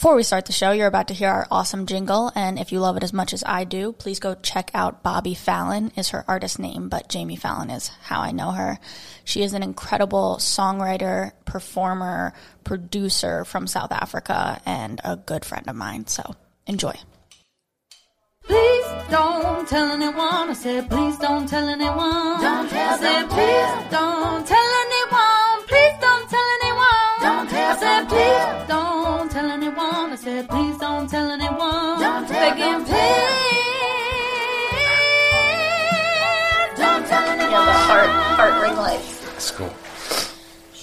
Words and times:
Before 0.00 0.16
we 0.16 0.22
start 0.22 0.46
the 0.46 0.52
show, 0.54 0.70
you're 0.70 0.86
about 0.86 1.08
to 1.08 1.14
hear 1.14 1.28
our 1.28 1.46
awesome 1.50 1.84
jingle, 1.84 2.32
and 2.34 2.58
if 2.58 2.72
you 2.72 2.80
love 2.80 2.96
it 2.96 3.02
as 3.02 3.12
much 3.12 3.34
as 3.34 3.44
I 3.44 3.64
do, 3.64 3.92
please 3.92 4.18
go 4.18 4.34
check 4.34 4.70
out 4.72 5.02
Bobby 5.02 5.34
Fallon 5.34 5.92
is 5.94 6.08
her 6.08 6.24
artist 6.26 6.58
name, 6.58 6.88
but 6.88 7.10
Jamie 7.10 7.36
Fallon 7.36 7.68
is 7.68 7.88
how 7.88 8.22
I 8.22 8.30
know 8.30 8.50
her. 8.52 8.78
She 9.24 9.42
is 9.42 9.52
an 9.52 9.62
incredible 9.62 10.38
songwriter, 10.40 11.32
performer, 11.44 12.32
producer 12.64 13.44
from 13.44 13.66
South 13.66 13.92
Africa, 13.92 14.62
and 14.64 15.02
a 15.04 15.18
good 15.18 15.44
friend 15.44 15.68
of 15.68 15.76
mine. 15.76 16.06
So 16.06 16.34
enjoy. 16.66 16.94
Please 18.44 18.86
don't 19.10 19.68
tell 19.68 19.90
anyone. 19.90 20.16
I 20.48 20.54
said, 20.54 20.88
please 20.88 21.18
don't 21.18 21.46
tell 21.46 21.68
anyone. 21.68 22.40
Don't 22.40 22.70
tell, 22.70 22.94
I 22.94 22.96
said, 22.96 23.20
don't 23.20 23.28
please 23.28 23.90
don't 23.90 24.46
tell 24.46 24.70
anyone. 24.86 25.68
Please 25.68 25.96
don't 26.00 26.30
tell 26.30 26.48
anyone. 26.62 27.20
Don't 27.20 27.50
tell, 27.50 27.70
I 27.70 27.76
said, 27.76 28.00
don't 28.00 28.08
please 28.08 28.18
don't 28.20 28.66
tell 28.66 28.80
anyone. 28.80 28.96
I 28.96 28.99
said, 30.40 30.48
please 30.48 30.78
don't 30.78 31.08
tell 31.08 31.30
anyone. 31.30 32.00
Don't 32.00 32.26
tell, 32.26 32.50
Begging, 32.50 32.64
don't 32.64 32.86
tell. 32.86 33.26
please 36.70 36.78
Don't 36.78 37.06
tell 37.06 37.28
anyone. 37.28 37.50
Yeah, 37.50 37.64
the 37.66 37.72
heart, 37.72 38.08
heart 38.08 38.62
ring 38.62 38.76
lights. 38.76 39.20
That's 39.32 39.50
cool. 39.50 39.72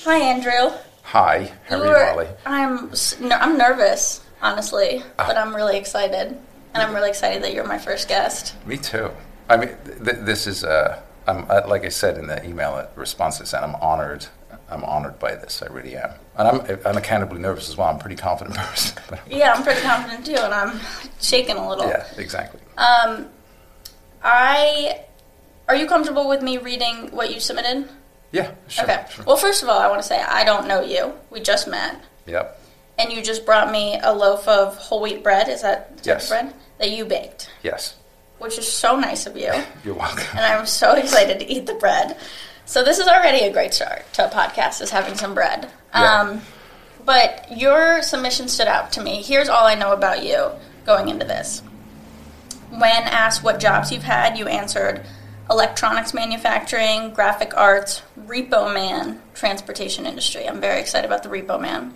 Hi, 0.03 0.17
Andrew. 0.19 0.77
Hi, 1.03 1.51
how 1.67 1.79
are 1.81 1.85
you, 1.87 2.15
Molly? 2.15 2.27
I'm 2.45 2.91
I'm 3.31 3.57
nervous, 3.57 4.21
honestly, 4.41 5.01
but 5.15 5.37
I'm 5.37 5.55
really 5.55 5.77
excited, 5.77 6.37
and 6.73 6.83
I'm 6.83 6.93
really 6.93 7.09
excited 7.09 7.41
that 7.43 7.53
you're 7.53 7.65
my 7.67 7.77
first 7.79 8.07
guest. 8.09 8.55
Me 8.65 8.77
too. 8.77 9.09
I 9.49 9.55
mean, 9.57 9.69
th- 9.85 10.17
this 10.21 10.45
is, 10.47 10.63
uh, 10.65 11.01
I'm, 11.25 11.45
uh, 11.49 11.61
like 11.67 11.85
I 11.85 11.89
said 11.89 12.17
in 12.17 12.27
the 12.27 12.45
email 12.45 12.71
uh, 12.73 12.87
response 12.95 13.39
I 13.39 13.45
sent, 13.45 13.63
I'm 13.63 13.75
honored. 13.75 14.27
I'm 14.69 14.83
honored 14.83 15.17
by 15.19 15.35
this. 15.35 15.61
I 15.61 15.67
really 15.67 15.95
am. 15.95 16.11
And 16.37 16.47
I'm, 16.47 16.79
I'm 16.85 17.41
nervous 17.41 17.69
as 17.69 17.77
well. 17.77 17.87
I'm 17.87 17.95
a 17.95 17.99
pretty 17.99 18.15
confident 18.17 18.55
person. 18.57 19.01
Yeah, 19.29 19.53
I'm 19.53 19.63
pretty 19.63 19.81
confident 19.81 20.25
too, 20.25 20.35
and 20.35 20.53
I'm 20.53 20.79
shaking 21.21 21.55
a 21.55 21.67
little. 21.67 21.87
yeah, 21.87 22.05
exactly. 22.17 22.59
Um, 22.77 23.27
I 24.23 25.01
are 25.67 25.75
you 25.75 25.87
comfortable 25.87 26.27
with 26.29 26.41
me 26.41 26.57
reading 26.57 27.11
what 27.11 27.33
you 27.33 27.39
submitted? 27.39 27.89
Yeah, 28.31 28.51
sure. 28.67 28.83
okay. 28.85 29.05
sure. 29.09 29.25
Well, 29.25 29.37
first 29.37 29.63
of 29.63 29.69
all, 29.69 29.79
I 29.79 29.87
want 29.87 30.01
to 30.01 30.07
say 30.07 30.21
I 30.21 30.43
don't 30.43 30.67
know 30.67 30.81
you. 30.81 31.13
We 31.29 31.39
just 31.39 31.67
met, 31.67 32.01
Yep. 32.25 32.59
and 32.99 33.11
you 33.11 33.21
just 33.21 33.45
brought 33.45 33.71
me 33.71 33.99
a 34.03 34.13
loaf 34.13 34.47
of 34.47 34.75
whole 34.77 35.01
wheat 35.01 35.23
bread. 35.23 35.47
Is 35.47 35.61
that 35.61 35.91
Yes. 36.03 36.27
bread 36.29 36.53
that 36.79 36.91
you 36.91 37.05
baked? 37.05 37.49
Yes. 37.63 37.95
Which 38.39 38.57
is 38.57 38.71
so 38.71 38.95
nice 38.97 39.25
of 39.25 39.35
you. 39.37 39.51
You're 39.85 39.95
welcome. 39.95 40.25
and 40.31 40.39
I'm 40.41 40.65
so 40.65 40.93
excited 40.97 41.39
to 41.39 41.45
eat 41.51 41.65
the 41.65 41.73
bread. 41.75 42.17
So 42.67 42.83
this 42.83 42.99
is 42.99 43.07
already 43.07 43.45
a 43.45 43.51
great 43.51 43.73
start 43.73 44.03
to 44.13 44.27
a 44.27 44.29
podcast, 44.29 44.81
is 44.81 44.91
having 44.91 45.15
some 45.15 45.33
bread. 45.33 45.71
Yeah. 45.95 46.19
Um, 46.19 46.41
but 47.05 47.47
your 47.49 48.03
submission 48.03 48.49
stood 48.49 48.67
out 48.67 48.91
to 48.91 49.01
me. 49.01 49.21
Here's 49.21 49.47
all 49.47 49.65
I 49.65 49.75
know 49.75 49.93
about 49.93 50.21
you 50.21 50.49
going 50.85 51.07
into 51.07 51.25
this. 51.25 51.61
When 52.69 53.03
asked 53.03 53.41
what 53.41 53.61
jobs 53.61 53.89
you've 53.89 54.03
had, 54.03 54.37
you 54.37 54.47
answered 54.47 55.05
electronics 55.49 56.13
manufacturing, 56.13 57.13
graphic 57.13 57.55
arts, 57.55 58.01
repo 58.19 58.71
man, 58.73 59.21
transportation 59.33 60.05
industry. 60.05 60.45
I'm 60.45 60.59
very 60.59 60.81
excited 60.81 61.07
about 61.07 61.23
the 61.23 61.29
repo 61.29 61.61
man. 61.61 61.93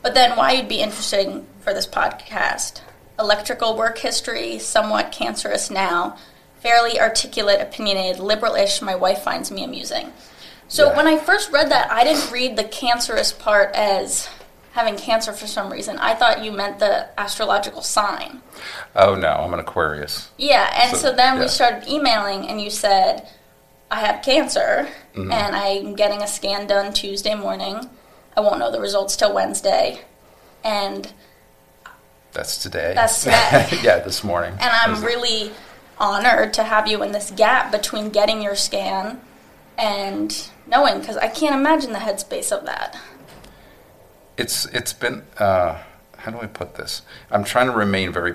But 0.00 0.14
then 0.14 0.38
why 0.38 0.52
you'd 0.52 0.68
be 0.68 0.80
interesting 0.80 1.46
for 1.60 1.74
this 1.74 1.86
podcast. 1.86 2.80
Electrical 3.18 3.76
work 3.76 3.98
history, 3.98 4.58
somewhat 4.58 5.12
cancerous 5.12 5.70
now, 5.70 6.16
fairly 6.60 7.00
articulate, 7.00 7.60
opinionated, 7.60 8.20
liberal-ish, 8.20 8.82
my 8.82 8.94
wife 8.94 9.22
finds 9.22 9.50
me 9.50 9.64
amusing. 9.64 10.12
So 10.68 10.88
Yeah. 10.90 10.96
when 10.96 11.06
I 11.06 11.16
first 11.16 11.50
read 11.52 11.70
that, 11.70 11.90
I 11.90 12.04
didn't 12.04 12.30
read 12.30 12.56
the 12.56 12.64
cancerous 12.64 13.32
part 13.32 13.74
as 13.74 14.28
having 14.72 14.96
cancer 14.96 15.32
for 15.32 15.46
some 15.46 15.70
reason. 15.72 15.98
I 15.98 16.14
thought 16.14 16.44
you 16.44 16.52
meant 16.52 16.78
the 16.78 17.08
astrological 17.18 17.82
sign. 17.82 18.42
Oh, 18.94 19.14
no, 19.14 19.28
I'm 19.28 19.52
an 19.54 19.60
Aquarius. 19.60 20.28
Yeah, 20.36 20.70
and 20.74 20.96
so, 20.96 21.10
So, 21.10 21.12
then 21.16 21.38
we 21.38 21.48
started 21.48 21.88
emailing, 21.88 22.48
and 22.48 22.60
you 22.60 22.70
said, 22.70 23.28
I 23.90 24.00
have 24.00 24.22
cancer, 24.22 24.88
Mm-hmm. 25.14 25.32
and 25.32 25.56
I'm 25.56 25.94
getting 25.96 26.22
a 26.22 26.28
scan 26.28 26.66
done 26.68 26.92
Tuesday 26.92 27.34
morning. 27.34 27.88
I 28.36 28.40
won't 28.40 28.60
know 28.60 28.70
the 28.70 28.80
results 28.80 29.16
till 29.16 29.32
Wednesday. 29.34 30.00
And 30.62 31.12
That's 32.32 32.58
today. 32.58 32.92
That's 32.94 33.24
today. 33.24 33.68
yeah, 33.82 33.98
this 34.00 34.22
morning. 34.22 34.52
and 34.60 34.70
I'm 34.70 35.02
really 35.02 35.50
honored 35.98 36.52
to 36.54 36.64
have 36.64 36.86
you 36.86 37.02
in 37.02 37.12
this 37.12 37.30
gap 37.30 37.72
between 37.72 38.10
getting 38.10 38.42
your 38.42 38.54
scan 38.54 39.20
and 39.76 40.48
knowing, 40.66 41.00
because 41.00 41.16
I 41.16 41.28
can't 41.28 41.54
imagine 41.54 41.92
the 41.92 41.98
headspace 42.00 42.50
of 42.50 42.66
that. 42.66 42.98
It's 44.36 44.66
it's 44.66 44.92
been 44.92 45.22
uh, 45.38 45.82
how 46.16 46.30
do 46.30 46.40
I 46.40 46.46
put 46.46 46.74
this? 46.74 47.02
I'm 47.30 47.44
trying 47.44 47.66
to 47.66 47.72
remain 47.72 48.12
very 48.12 48.34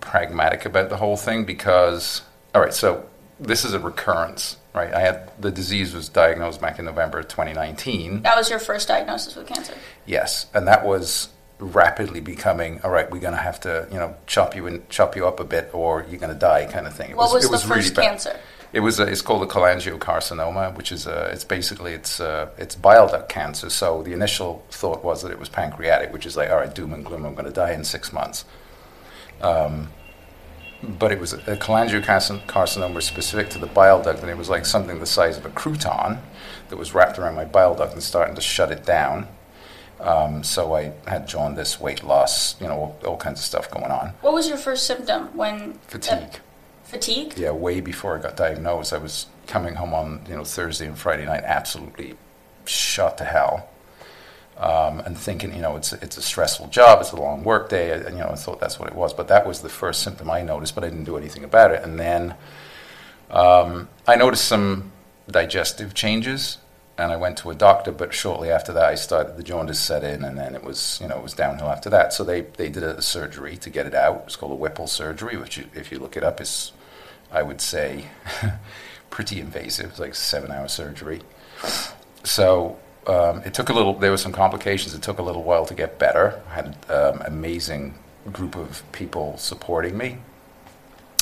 pragmatic 0.00 0.64
about 0.64 0.88
the 0.88 0.96
whole 0.96 1.16
thing 1.16 1.44
because 1.44 2.22
all 2.54 2.62
right, 2.62 2.74
so 2.74 3.08
this 3.38 3.64
is 3.64 3.74
a 3.74 3.78
recurrence, 3.78 4.56
right? 4.74 4.92
I 4.92 5.00
had 5.00 5.30
the 5.40 5.50
disease 5.50 5.94
was 5.94 6.08
diagnosed 6.08 6.60
back 6.60 6.78
in 6.78 6.84
November 6.84 7.22
2019. 7.22 8.22
That 8.22 8.36
was 8.36 8.48
your 8.48 8.58
first 8.58 8.88
diagnosis 8.88 9.36
with 9.36 9.46
cancer. 9.46 9.74
Yes, 10.06 10.46
and 10.54 10.66
that 10.66 10.84
was 10.84 11.28
rapidly 11.58 12.20
becoming 12.20 12.80
all 12.82 12.90
right. 12.90 13.10
We're 13.10 13.20
going 13.20 13.34
to 13.34 13.40
have 13.40 13.60
to 13.60 13.88
you 13.90 13.98
know 13.98 14.16
chop 14.26 14.54
you 14.54 14.66
and 14.66 14.88
chop 14.88 15.16
you 15.16 15.26
up 15.26 15.40
a 15.40 15.44
bit, 15.44 15.70
or 15.72 16.06
you're 16.08 16.20
going 16.20 16.32
to 16.32 16.38
die, 16.38 16.66
kind 16.66 16.86
of 16.86 16.94
thing. 16.94 17.10
It 17.10 17.16
What 17.16 17.32
was, 17.32 17.44
it 17.44 17.50
the 17.50 17.58
first 17.58 17.94
bad. 17.94 18.02
cancer? 18.02 18.38
It 18.72 18.80
was. 18.80 18.98
A, 19.00 19.04
it's 19.04 19.22
called 19.22 19.42
a 19.42 19.46
cholangiocarcinoma, 19.46 20.76
which 20.76 20.92
is 20.92 21.06
a. 21.06 21.26
It's 21.26 21.44
basically 21.44 21.92
it's 21.92 22.20
uh 22.20 22.50
it's 22.58 22.74
bile 22.74 23.08
duct 23.08 23.28
cancer. 23.28 23.70
So 23.70 24.02
the 24.02 24.12
initial 24.12 24.64
thought 24.70 25.02
was 25.04 25.22
that 25.22 25.30
it 25.32 25.38
was 25.38 25.48
pancreatic, 25.48 26.12
which 26.12 26.26
is 26.26 26.36
like 26.36 26.50
all 26.50 26.56
right, 26.56 26.74
doom 26.74 26.92
and 26.92 27.04
gloom. 27.04 27.24
I'm 27.24 27.34
going 27.34 27.46
to 27.46 27.52
die 27.52 27.72
in 27.72 27.84
six 27.84 28.12
months. 28.12 28.44
Um, 29.40 29.88
but 30.82 31.10
it 31.10 31.18
was 31.18 31.32
a, 31.32 31.38
a 31.52 31.56
cholangiocarcinoma 31.56 32.94
was 32.94 33.06
specific 33.06 33.48
to 33.50 33.58
the 33.58 33.66
bile 33.66 34.02
duct, 34.02 34.20
and 34.20 34.30
it 34.30 34.36
was 34.36 34.50
like 34.50 34.66
something 34.66 34.98
the 34.98 35.06
size 35.06 35.38
of 35.38 35.46
a 35.46 35.50
crouton 35.50 36.18
that 36.68 36.76
was 36.76 36.92
wrapped 36.92 37.18
around 37.18 37.34
my 37.34 37.44
bile 37.44 37.74
duct 37.74 37.92
and 37.92 38.02
starting 38.02 38.34
to 38.34 38.40
shut 38.40 38.70
it 38.70 38.84
down. 38.84 39.28
Um, 40.00 40.44
so 40.44 40.74
I 40.74 40.92
had 41.06 41.26
jaundice, 41.26 41.80
weight 41.80 42.04
loss, 42.04 42.60
you 42.60 42.66
know, 42.66 42.74
all, 42.74 42.98
all 43.06 43.16
kinds 43.16 43.40
of 43.40 43.44
stuff 43.44 43.70
going 43.70 43.90
on. 43.90 44.08
What 44.20 44.34
was 44.34 44.48
your 44.48 44.58
first 44.58 44.86
symptom 44.86 45.34
when 45.36 45.74
Fatigue. 45.88 46.40
fatigue? 46.84 47.34
yeah, 47.36 47.50
way 47.50 47.80
before 47.80 48.18
I 48.18 48.22
got 48.22 48.36
diagnosed. 48.36 48.92
I 48.92 48.98
was 48.98 49.26
coming 49.46 49.74
home 49.74 49.94
on 49.94 50.20
you 50.28 50.36
know 50.36 50.44
Thursday 50.44 50.86
and 50.86 50.98
Friday 50.98 51.24
night, 51.24 51.44
absolutely 51.44 52.14
shot 52.66 53.16
to 53.18 53.24
hell, 53.24 53.68
um, 54.58 55.00
and 55.00 55.16
thinking 55.16 55.54
you 55.54 55.62
know 55.62 55.76
it's 55.76 55.92
it's 55.94 56.16
a 56.16 56.22
stressful 56.22 56.68
job, 56.68 57.00
it's 57.00 57.12
a 57.12 57.16
long 57.16 57.42
work 57.42 57.68
day, 57.70 57.92
and 57.92 58.16
you 58.16 58.22
know 58.22 58.28
I 58.28 58.34
thought 58.34 58.60
that's 58.60 58.78
what 58.78 58.88
it 58.88 58.94
was. 58.94 59.14
But 59.14 59.28
that 59.28 59.46
was 59.46 59.60
the 59.60 59.68
first 59.68 60.02
symptom 60.02 60.30
I 60.30 60.42
noticed, 60.42 60.74
but 60.74 60.84
I 60.84 60.88
didn't 60.90 61.04
do 61.04 61.16
anything 61.16 61.44
about 61.44 61.70
it. 61.70 61.82
And 61.82 61.98
then 61.98 62.34
um, 63.30 63.88
I 64.06 64.16
noticed 64.16 64.44
some 64.44 64.92
digestive 65.30 65.94
changes. 65.94 66.58
And 66.98 67.12
I 67.12 67.16
went 67.16 67.36
to 67.38 67.50
a 67.50 67.54
doctor, 67.54 67.92
but 67.92 68.14
shortly 68.14 68.50
after 68.50 68.72
that, 68.72 68.84
I 68.84 68.94
started 68.94 69.36
the 69.36 69.42
jaundice 69.42 69.78
set 69.78 70.02
in, 70.02 70.24
and 70.24 70.38
then 70.38 70.54
it 70.54 70.64
was, 70.64 70.98
you 71.00 71.08
know, 71.08 71.18
it 71.18 71.22
was 71.22 71.34
downhill 71.34 71.68
after 71.68 71.90
that. 71.90 72.14
So 72.14 72.24
they, 72.24 72.40
they 72.40 72.70
did 72.70 72.82
a 72.82 73.02
surgery 73.02 73.58
to 73.58 73.68
get 73.68 73.84
it 73.86 73.94
out. 73.94 74.24
It's 74.26 74.36
called 74.36 74.52
a 74.52 74.56
Whipple 74.56 74.86
surgery, 74.86 75.36
which, 75.36 75.58
if 75.74 75.92
you 75.92 75.98
look 75.98 76.16
it 76.16 76.24
up, 76.24 76.40
is 76.40 76.72
I 77.30 77.42
would 77.42 77.60
say, 77.60 78.06
pretty 79.10 79.40
invasive. 79.40 79.90
It's 79.90 79.98
like 79.98 80.14
seven 80.14 80.50
hour 80.50 80.68
surgery. 80.68 81.20
So 82.24 82.78
um, 83.06 83.42
it 83.44 83.54
took 83.54 83.68
a 83.68 83.72
little, 83.72 83.94
there 83.94 84.10
were 84.10 84.16
some 84.16 84.32
complications. 84.32 84.94
It 84.94 85.02
took 85.02 85.18
a 85.18 85.22
little 85.22 85.42
while 85.42 85.66
to 85.66 85.74
get 85.74 85.98
better. 85.98 86.42
I 86.50 86.54
had 86.54 86.76
um, 86.88 87.22
amazing 87.24 87.94
group 88.32 88.56
of 88.56 88.82
people 88.92 89.36
supporting 89.38 89.96
me 89.96 90.18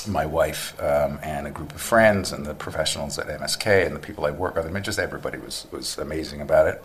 my 0.06 0.26
wife 0.26 0.80
um, 0.82 1.18
and 1.22 1.46
a 1.46 1.50
group 1.50 1.74
of 1.74 1.80
friends 1.80 2.32
and 2.32 2.44
the 2.44 2.54
professionals 2.54 3.18
at 3.18 3.26
MSK 3.26 3.86
and 3.86 3.94
the 3.94 4.00
people 4.00 4.26
I 4.26 4.30
work 4.30 4.56
with. 4.56 4.66
I 4.66 4.70
mean, 4.70 4.82
just 4.82 4.98
everybody 4.98 5.38
was, 5.38 5.66
was 5.70 5.98
amazing 5.98 6.40
about 6.40 6.66
it. 6.66 6.82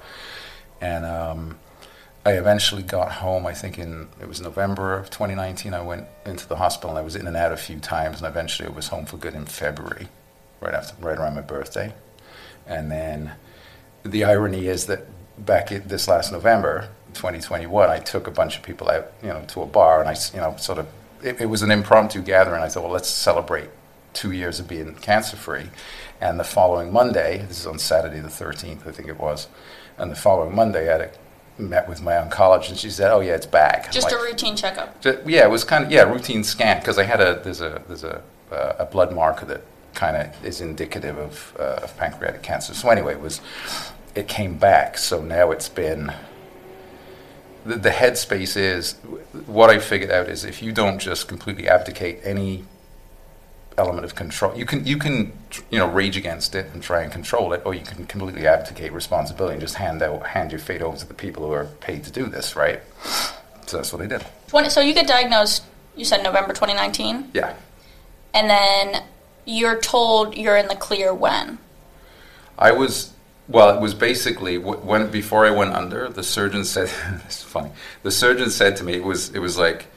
And 0.81 1.05
um, 1.05 1.59
I 2.25 2.33
eventually 2.33 2.83
got 2.83 3.11
home, 3.11 3.47
I 3.47 3.53
think 3.53 3.77
in, 3.77 4.09
it 4.21 4.27
was 4.27 4.41
November 4.41 4.93
of 4.97 5.09
2019, 5.09 5.73
I 5.73 5.81
went 5.81 6.07
into 6.25 6.47
the 6.47 6.57
hospital 6.57 6.91
and 6.91 6.99
I 6.99 7.01
was 7.01 7.15
in 7.15 7.27
and 7.27 7.37
out 7.37 7.51
a 7.51 7.57
few 7.57 7.79
times 7.79 8.17
and 8.17 8.27
eventually 8.27 8.67
I 8.67 8.71
was 8.71 8.87
home 8.87 9.05
for 9.05 9.17
good 9.17 9.35
in 9.35 9.45
February, 9.45 10.07
right 10.61 10.73
after, 10.73 10.95
right 11.03 11.17
around 11.17 11.35
my 11.35 11.41
birthday. 11.41 11.93
And 12.67 12.91
then 12.91 13.33
the 14.03 14.23
irony 14.23 14.67
is 14.67 14.85
that 14.87 15.05
back 15.37 15.71
in 15.71 15.87
this 15.87 16.07
last 16.07 16.31
November, 16.31 16.89
2021, 17.13 17.89
I 17.89 17.99
took 17.99 18.27
a 18.27 18.31
bunch 18.31 18.57
of 18.57 18.63
people 18.63 18.89
out, 18.89 19.11
you 19.23 19.29
know, 19.29 19.43
to 19.49 19.61
a 19.61 19.65
bar 19.65 19.99
and 20.01 20.09
I, 20.09 20.15
you 20.33 20.39
know, 20.39 20.55
sort 20.57 20.79
of, 20.79 20.87
it, 21.23 21.41
it 21.41 21.45
was 21.45 21.61
an 21.61 21.71
impromptu 21.71 22.21
gathering. 22.21 22.61
I 22.61 22.69
thought, 22.69 22.83
well, 22.83 22.91
let's 22.91 23.09
celebrate 23.09 23.69
two 24.13 24.31
years 24.31 24.59
of 24.59 24.67
being 24.67 24.95
cancer 24.95 25.37
free. 25.37 25.69
And 26.21 26.39
the 26.39 26.43
following 26.43 26.91
Monday, 26.91 27.45
this 27.47 27.59
is 27.59 27.67
on 27.67 27.79
Saturday 27.79 28.19
the 28.19 28.27
13th, 28.27 28.87
I 28.87 28.91
think 28.91 29.07
it 29.07 29.19
was, 29.19 29.47
and 29.97 30.11
the 30.11 30.15
following 30.15 30.55
Monday 30.55 30.89
I 30.89 30.97
had 30.97 31.01
a, 31.01 31.61
met 31.61 31.87
with 31.87 32.01
my 32.01 32.13
oncologist 32.13 32.69
and 32.69 32.77
she 32.77 32.89
said, 32.89 33.11
oh 33.11 33.19
yeah, 33.19 33.35
it's 33.35 33.45
back. 33.45 33.91
Just 33.91 34.11
a 34.11 34.17
routine 34.17 34.55
checkup. 34.55 35.03
Yeah, 35.03 35.45
it 35.45 35.49
was 35.49 35.63
kind 35.63 35.85
of 35.85 35.91
yeah 35.91 36.03
routine 36.03 36.43
scan 36.43 36.79
because 36.79 36.97
I 36.97 37.03
had 37.03 37.19
a 37.19 37.41
there's 37.43 37.61
a 37.61 37.81
there's 37.87 38.03
a 38.03 38.21
uh, 38.51 38.75
a 38.79 38.85
blood 38.85 39.13
marker 39.13 39.45
that 39.45 39.61
kind 39.93 40.15
of 40.15 40.45
is 40.45 40.61
indicative 40.61 41.17
of, 41.17 41.55
uh, 41.59 41.81
of 41.83 41.95
pancreatic 41.97 42.41
cancer. 42.41 42.73
So 42.73 42.89
anyway, 42.89 43.13
it 43.13 43.21
was 43.21 43.41
it 44.15 44.27
came 44.27 44.57
back. 44.57 44.97
So 44.97 45.21
now 45.21 45.51
it's 45.51 45.69
been 45.69 46.13
the, 47.65 47.75
the 47.75 47.89
headspace 47.89 48.55
is 48.57 48.93
what 49.45 49.69
I 49.69 49.79
figured 49.79 50.11
out 50.11 50.27
is 50.29 50.43
if 50.45 50.61
you 50.61 50.71
don't 50.71 50.99
just 50.99 51.27
completely 51.27 51.67
abdicate 51.67 52.19
any 52.23 52.65
element 53.77 54.03
of 54.03 54.13
control, 54.15 54.55
you 54.57 54.65
can 54.65 54.85
you 54.85 54.97
can 54.97 55.31
you 55.71 55.79
know 55.79 55.87
rage 55.89 56.17
against 56.17 56.55
it 56.55 56.67
and 56.73 56.83
try 56.83 57.01
and 57.01 57.11
control 57.11 57.53
it, 57.53 57.61
or 57.65 57.73
you 57.73 57.81
can 57.85 58.05
completely 58.05 58.45
abdicate 58.47 58.91
responsibility 58.91 59.53
and 59.53 59.61
just 59.61 59.75
hand 59.75 60.01
out 60.01 60.25
hand 60.27 60.51
your 60.51 60.59
fate 60.59 60.81
over 60.81 60.97
to 60.97 61.07
the 61.07 61.13
people 61.13 61.45
who 61.45 61.53
are 61.53 61.65
paid 61.79 62.03
to 62.03 62.11
do 62.11 62.25
this, 62.25 62.55
right? 62.55 62.81
So 63.65 63.77
that's 63.77 63.93
what 63.93 64.01
I 64.01 64.07
did. 64.07 64.25
20, 64.47 64.69
so 64.69 64.81
you 64.81 64.93
get 64.95 65.07
diagnosed, 65.07 65.63
you 65.95 66.03
said 66.03 66.23
November 66.23 66.53
2019, 66.53 67.31
Yeah. 67.33 67.53
and 68.33 68.49
then 68.49 69.03
you're 69.45 69.79
told 69.79 70.35
you're 70.35 70.57
in 70.57 70.67
the 70.67 70.75
clear 70.75 71.13
when? 71.13 71.59
I 72.57 72.71
was 72.71 73.13
well. 73.49 73.75
It 73.75 73.81
was 73.81 73.93
basically 73.93 74.57
when 74.57 75.09
before 75.09 75.45
I 75.45 75.49
went 75.49 75.73
under. 75.73 76.07
The 76.07 76.23
surgeon 76.23 76.63
said, 76.63 76.89
"It's 77.25 77.43
funny." 77.43 77.71
The 78.03 78.11
surgeon 78.11 78.49
said 78.49 78.77
to 78.77 78.83
me, 78.83 78.93
"It 78.93 79.03
was 79.03 79.29
it 79.35 79.39
was 79.39 79.57
like 79.57 79.87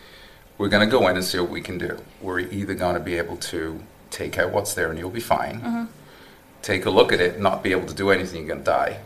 we're 0.58 0.68
going 0.68 0.88
to 0.88 0.90
go 0.90 1.06
in 1.08 1.16
and 1.16 1.24
see 1.24 1.38
what 1.38 1.50
we 1.50 1.60
can 1.60 1.78
do. 1.78 1.98
We're 2.20 2.40
either 2.40 2.74
going 2.74 2.94
to 2.94 3.00
be 3.00 3.16
able 3.18 3.36
to 3.36 3.80
take 4.10 4.38
out 4.38 4.52
what's 4.52 4.74
there 4.74 4.90
and 4.90 4.98
you'll 4.98 5.10
be 5.10 5.20
fine. 5.20 5.60
Mm-hmm. 5.60 5.84
Take 6.60 6.86
a 6.86 6.90
look 6.90 7.12
at 7.12 7.20
it, 7.20 7.40
not 7.40 7.62
be 7.62 7.72
able 7.72 7.86
to 7.86 7.94
do 7.94 8.10
anything, 8.10 8.46
you're 8.46 8.54
going 8.54 8.60
to 8.60 8.64
die, 8.64 9.00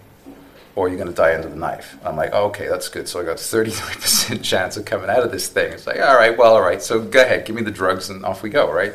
or 0.75 0.89
you're 0.89 0.99
going 0.99 1.09
to 1.09 1.15
die 1.15 1.35
under 1.35 1.49
the 1.49 1.57
knife." 1.57 1.97
I'm 2.05 2.17
like, 2.17 2.31
oh, 2.33 2.47
"Okay, 2.47 2.69
that's 2.69 2.89
good." 2.89 3.09
So 3.09 3.21
I 3.21 3.25
got 3.25 3.41
33 3.41 3.95
percent 3.95 4.43
chance 4.53 4.77
of 4.77 4.85
coming 4.85 5.11
out 5.11 5.23
of 5.23 5.33
this 5.33 5.49
thing. 5.49 5.73
It's 5.73 5.87
like, 5.87 6.01
all 6.01 6.17
right, 6.17 6.37
well, 6.37 6.55
all 6.55 6.63
right. 6.63 6.83
So 6.83 7.01
go 7.01 7.21
ahead, 7.21 7.47
give 7.47 7.57
me 7.57 7.63
the 7.63 7.71
drugs 7.71 8.11
and 8.11 8.25
off 8.25 8.43
we 8.43 8.51
go, 8.51 8.71
right? 8.71 8.93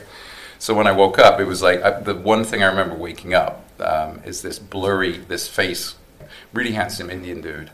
So 0.60 0.76
when 0.76 0.86
I 0.86 0.92
woke 0.92 1.18
up, 1.18 1.40
it 1.40 1.46
was 1.46 1.64
like 1.64 1.82
I, 1.82 2.00
the 2.00 2.14
one 2.14 2.44
thing 2.44 2.62
I 2.62 2.68
remember 2.68 2.94
waking 2.94 3.34
up 3.34 3.66
um, 3.82 4.22
is 4.26 4.42
this 4.42 4.60
blurry, 4.60 5.18
this 5.18 5.48
face, 5.48 5.96
really 6.54 6.72
handsome 6.72 7.10
Indian 7.10 7.42
dude, 7.42 7.72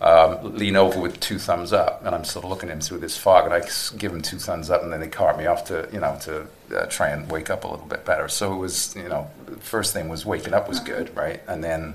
um, 0.00 0.56
lean 0.56 0.76
over 0.76 1.00
with 1.00 1.18
two 1.20 1.38
thumbs 1.38 1.72
up, 1.72 2.04
and 2.04 2.14
I'm 2.14 2.24
sort 2.24 2.44
of 2.44 2.50
looking 2.50 2.68
at 2.68 2.74
him 2.74 2.80
through 2.80 2.98
this 2.98 3.16
fog, 3.16 3.44
and 3.44 3.54
I 3.54 3.62
give 3.96 4.12
him 4.12 4.22
two 4.22 4.38
thumbs 4.38 4.70
up, 4.70 4.82
and 4.82 4.92
then 4.92 5.00
they 5.00 5.08
cart 5.08 5.38
me 5.38 5.46
off 5.46 5.64
to 5.66 5.88
you 5.92 6.00
know 6.00 6.18
to 6.22 6.46
uh, 6.76 6.86
try 6.86 7.08
and 7.08 7.30
wake 7.30 7.50
up 7.50 7.64
a 7.64 7.68
little 7.68 7.86
bit 7.86 8.04
better. 8.04 8.28
So 8.28 8.52
it 8.52 8.58
was 8.58 8.94
you 8.96 9.08
know 9.08 9.30
the 9.46 9.56
first 9.56 9.92
thing 9.92 10.08
was 10.08 10.24
waking 10.24 10.54
up 10.54 10.68
was 10.68 10.80
good, 10.80 11.14
right, 11.16 11.40
and 11.48 11.62
then 11.62 11.94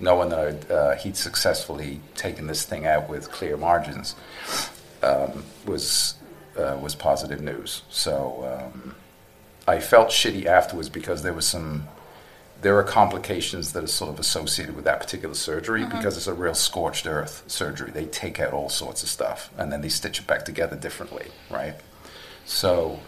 knowing 0.00 0.28
that 0.30 0.38
I'd, 0.38 0.70
uh, 0.70 0.94
he'd 0.96 1.16
successfully 1.16 2.00
taken 2.14 2.46
this 2.46 2.64
thing 2.64 2.86
out 2.86 3.08
with 3.08 3.30
clear 3.30 3.56
margins 3.56 4.16
um, 5.02 5.44
was 5.66 6.14
uh, 6.56 6.78
was 6.80 6.94
positive 6.94 7.40
news. 7.40 7.82
So 7.90 8.70
um, 8.74 8.94
I 9.66 9.80
felt 9.80 10.08
shitty 10.08 10.46
afterwards 10.46 10.88
because 10.88 11.22
there 11.22 11.32
was 11.32 11.46
some 11.46 11.88
there 12.64 12.78
are 12.78 12.82
complications 12.82 13.74
that 13.74 13.84
are 13.84 13.86
sort 13.86 14.10
of 14.10 14.18
associated 14.18 14.74
with 14.74 14.86
that 14.86 14.98
particular 14.98 15.34
surgery 15.34 15.84
because 15.84 16.16
it's 16.16 16.26
a 16.26 16.32
real 16.32 16.54
scorched 16.54 17.06
earth 17.06 17.44
surgery. 17.46 17.90
They 17.90 18.06
take 18.06 18.40
out 18.40 18.54
all 18.54 18.70
sorts 18.70 19.02
of 19.02 19.10
stuff 19.10 19.50
and 19.58 19.70
then 19.70 19.82
they 19.82 19.90
stitch 19.90 20.18
it 20.18 20.26
back 20.26 20.46
together 20.46 20.74
differently, 20.74 21.26
right? 21.50 21.74
So 22.46 23.00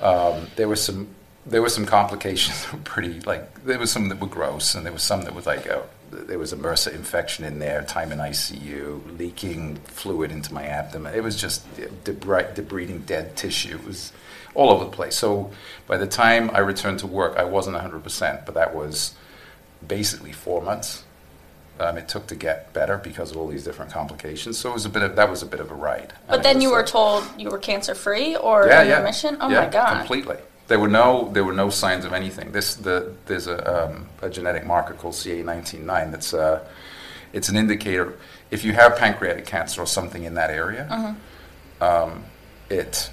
um, 0.00 0.46
there 0.56 0.68
was 0.68 0.82
some 0.82 1.08
there 1.44 1.60
were 1.60 1.68
some 1.68 1.84
complications 1.84 2.64
that 2.64 2.72
were 2.72 2.78
pretty 2.78 3.20
like 3.20 3.62
there 3.64 3.78
was 3.78 3.92
some 3.92 4.08
that 4.08 4.20
were 4.20 4.26
gross 4.26 4.74
and 4.74 4.86
there 4.86 4.92
was 4.94 5.02
some 5.02 5.20
that 5.24 5.34
was 5.34 5.44
like 5.44 5.66
oh, 5.66 5.84
there 6.10 6.38
was 6.38 6.54
a 6.54 6.56
MRSA 6.56 6.94
infection 6.94 7.44
in 7.44 7.58
there, 7.58 7.82
time 7.82 8.10
in 8.10 8.18
ICU, 8.18 9.18
leaking 9.18 9.76
fluid 9.84 10.32
into 10.32 10.54
my 10.54 10.64
abdomen. 10.64 11.14
It 11.14 11.22
was 11.22 11.36
just 11.38 11.70
debri- 11.76 12.54
debriding 12.54 13.04
dead 13.04 13.36
tissue. 13.36 13.74
It 13.76 13.84
was 13.86 14.14
all 14.54 14.70
over 14.70 14.84
the 14.84 14.90
place. 14.90 15.16
So 15.16 15.50
by 15.86 15.96
the 15.96 16.06
time 16.06 16.50
I 16.52 16.58
returned 16.58 17.00
to 17.00 17.06
work, 17.06 17.36
I 17.36 17.44
wasn't 17.44 17.76
100%, 17.76 18.46
but 18.46 18.54
that 18.54 18.74
was 18.74 19.14
basically 19.86 20.32
four 20.32 20.62
months. 20.62 21.04
Um, 21.80 21.98
it 21.98 22.08
took 22.08 22.28
to 22.28 22.36
get 22.36 22.72
better 22.72 22.98
because 22.98 23.32
of 23.32 23.36
all 23.36 23.48
these 23.48 23.64
different 23.64 23.90
complications. 23.90 24.56
So 24.58 24.70
it 24.70 24.74
was 24.74 24.84
a 24.86 24.88
bit 24.88 25.02
of 25.02 25.16
that 25.16 25.28
was 25.28 25.42
a 25.42 25.46
bit 25.46 25.58
of 25.58 25.72
a 25.72 25.74
ride. 25.74 26.12
But 26.28 26.36
And 26.36 26.44
then 26.44 26.60
you 26.60 26.70
were 26.70 26.84
uh, 26.84 26.86
told 26.86 27.24
you 27.36 27.50
were 27.50 27.58
cancer 27.58 27.96
free 27.96 28.36
or 28.36 28.66
yeah, 28.68 28.82
in 28.82 28.88
yeah. 28.88 28.98
remission? 28.98 29.36
Oh 29.40 29.48
yeah, 29.50 29.62
my 29.62 29.66
god. 29.66 29.98
completely. 29.98 30.36
There 30.68 30.78
were 30.78 30.88
no 30.88 31.30
there 31.32 31.42
were 31.42 31.52
no 31.52 31.70
signs 31.70 32.04
of 32.04 32.12
anything. 32.12 32.52
This 32.52 32.76
the 32.76 33.12
there's 33.26 33.48
a, 33.48 33.86
um, 33.88 34.06
a 34.22 34.30
genetic 34.30 34.64
marker 34.64 34.94
called 34.94 35.14
CA199 35.14 36.12
that's 36.12 36.32
uh, 36.32 36.64
it's 37.32 37.48
an 37.48 37.56
indicator 37.56 38.16
if 38.52 38.64
you 38.64 38.72
have 38.72 38.96
pancreatic 38.96 39.44
cancer 39.44 39.82
or 39.82 39.86
something 39.86 40.22
in 40.22 40.34
that 40.34 40.50
area, 40.50 40.86
Mm-hmm. 40.88 41.82
um, 41.82 42.24
it 42.70 43.10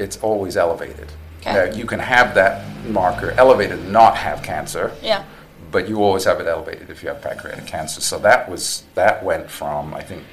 it's 0.00 0.16
always 0.18 0.56
elevated. 0.56 1.08
Okay. 1.40 1.52
Now, 1.52 1.64
you 1.64 1.86
can 1.86 2.00
have 2.00 2.34
that 2.34 2.64
marker 2.88 3.30
elevated 3.32 3.78
and 3.78 3.92
not 3.92 4.16
have 4.16 4.42
cancer, 4.42 4.92
Yeah. 5.02 5.24
but 5.70 5.88
you 5.88 6.02
always 6.02 6.24
have 6.24 6.40
it 6.40 6.46
elevated 6.46 6.90
if 6.90 7.02
you 7.02 7.08
have 7.08 7.22
pancreatic 7.22 7.66
cancer. 7.66 8.00
So 8.00 8.18
that 8.18 8.48
was 8.50 8.84
that 8.94 9.22
went 9.24 9.50
from 9.50 9.94
I 9.94 10.02
think 10.02 10.24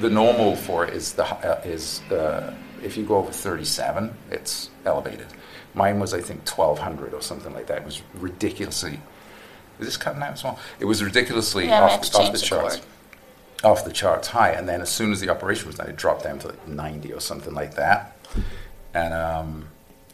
the 0.00 0.10
normal 0.10 0.56
for 0.56 0.84
it 0.86 0.94
is 0.94 1.12
the 1.14 1.24
uh, 1.24 1.60
is 1.64 2.00
uh, 2.10 2.54
if 2.82 2.96
you 2.96 3.04
go 3.04 3.16
over 3.16 3.32
37, 3.32 4.14
it's 4.30 4.70
elevated. 4.84 5.26
Mine 5.74 5.98
was 6.00 6.14
I 6.14 6.20
think 6.20 6.46
1200 6.48 7.12
or 7.14 7.20
something 7.22 7.52
like 7.52 7.66
that. 7.66 7.78
It 7.78 7.84
was 7.84 8.02
ridiculously. 8.14 9.00
Is 9.78 9.86
this 9.86 9.96
cutting 9.98 10.22
out 10.22 10.32
as 10.32 10.44
well? 10.44 10.58
It 10.80 10.86
was 10.86 11.02
ridiculously 11.04 11.66
Yeah, 11.66 11.82
off, 11.82 12.14
off 12.14 12.32
the 12.32 12.38
charts. 12.38 12.76
cord. 12.76 12.86
Off 13.64 13.84
the 13.84 13.92
charts 13.92 14.28
high, 14.28 14.50
and 14.50 14.66
then 14.68 14.80
as 14.80 14.90
soon 14.90 15.12
as 15.12 15.20
the 15.20 15.28
operation 15.30 15.66
was 15.66 15.76
done, 15.76 15.88
it 15.88 15.96
dropped 15.96 16.24
down 16.24 16.38
to 16.40 16.48
like 16.48 16.68
90 16.68 17.12
or 17.12 17.20
something 17.20 17.54
like 17.54 17.74
that, 17.74 18.14
and 18.96 19.12
um, 19.12 19.68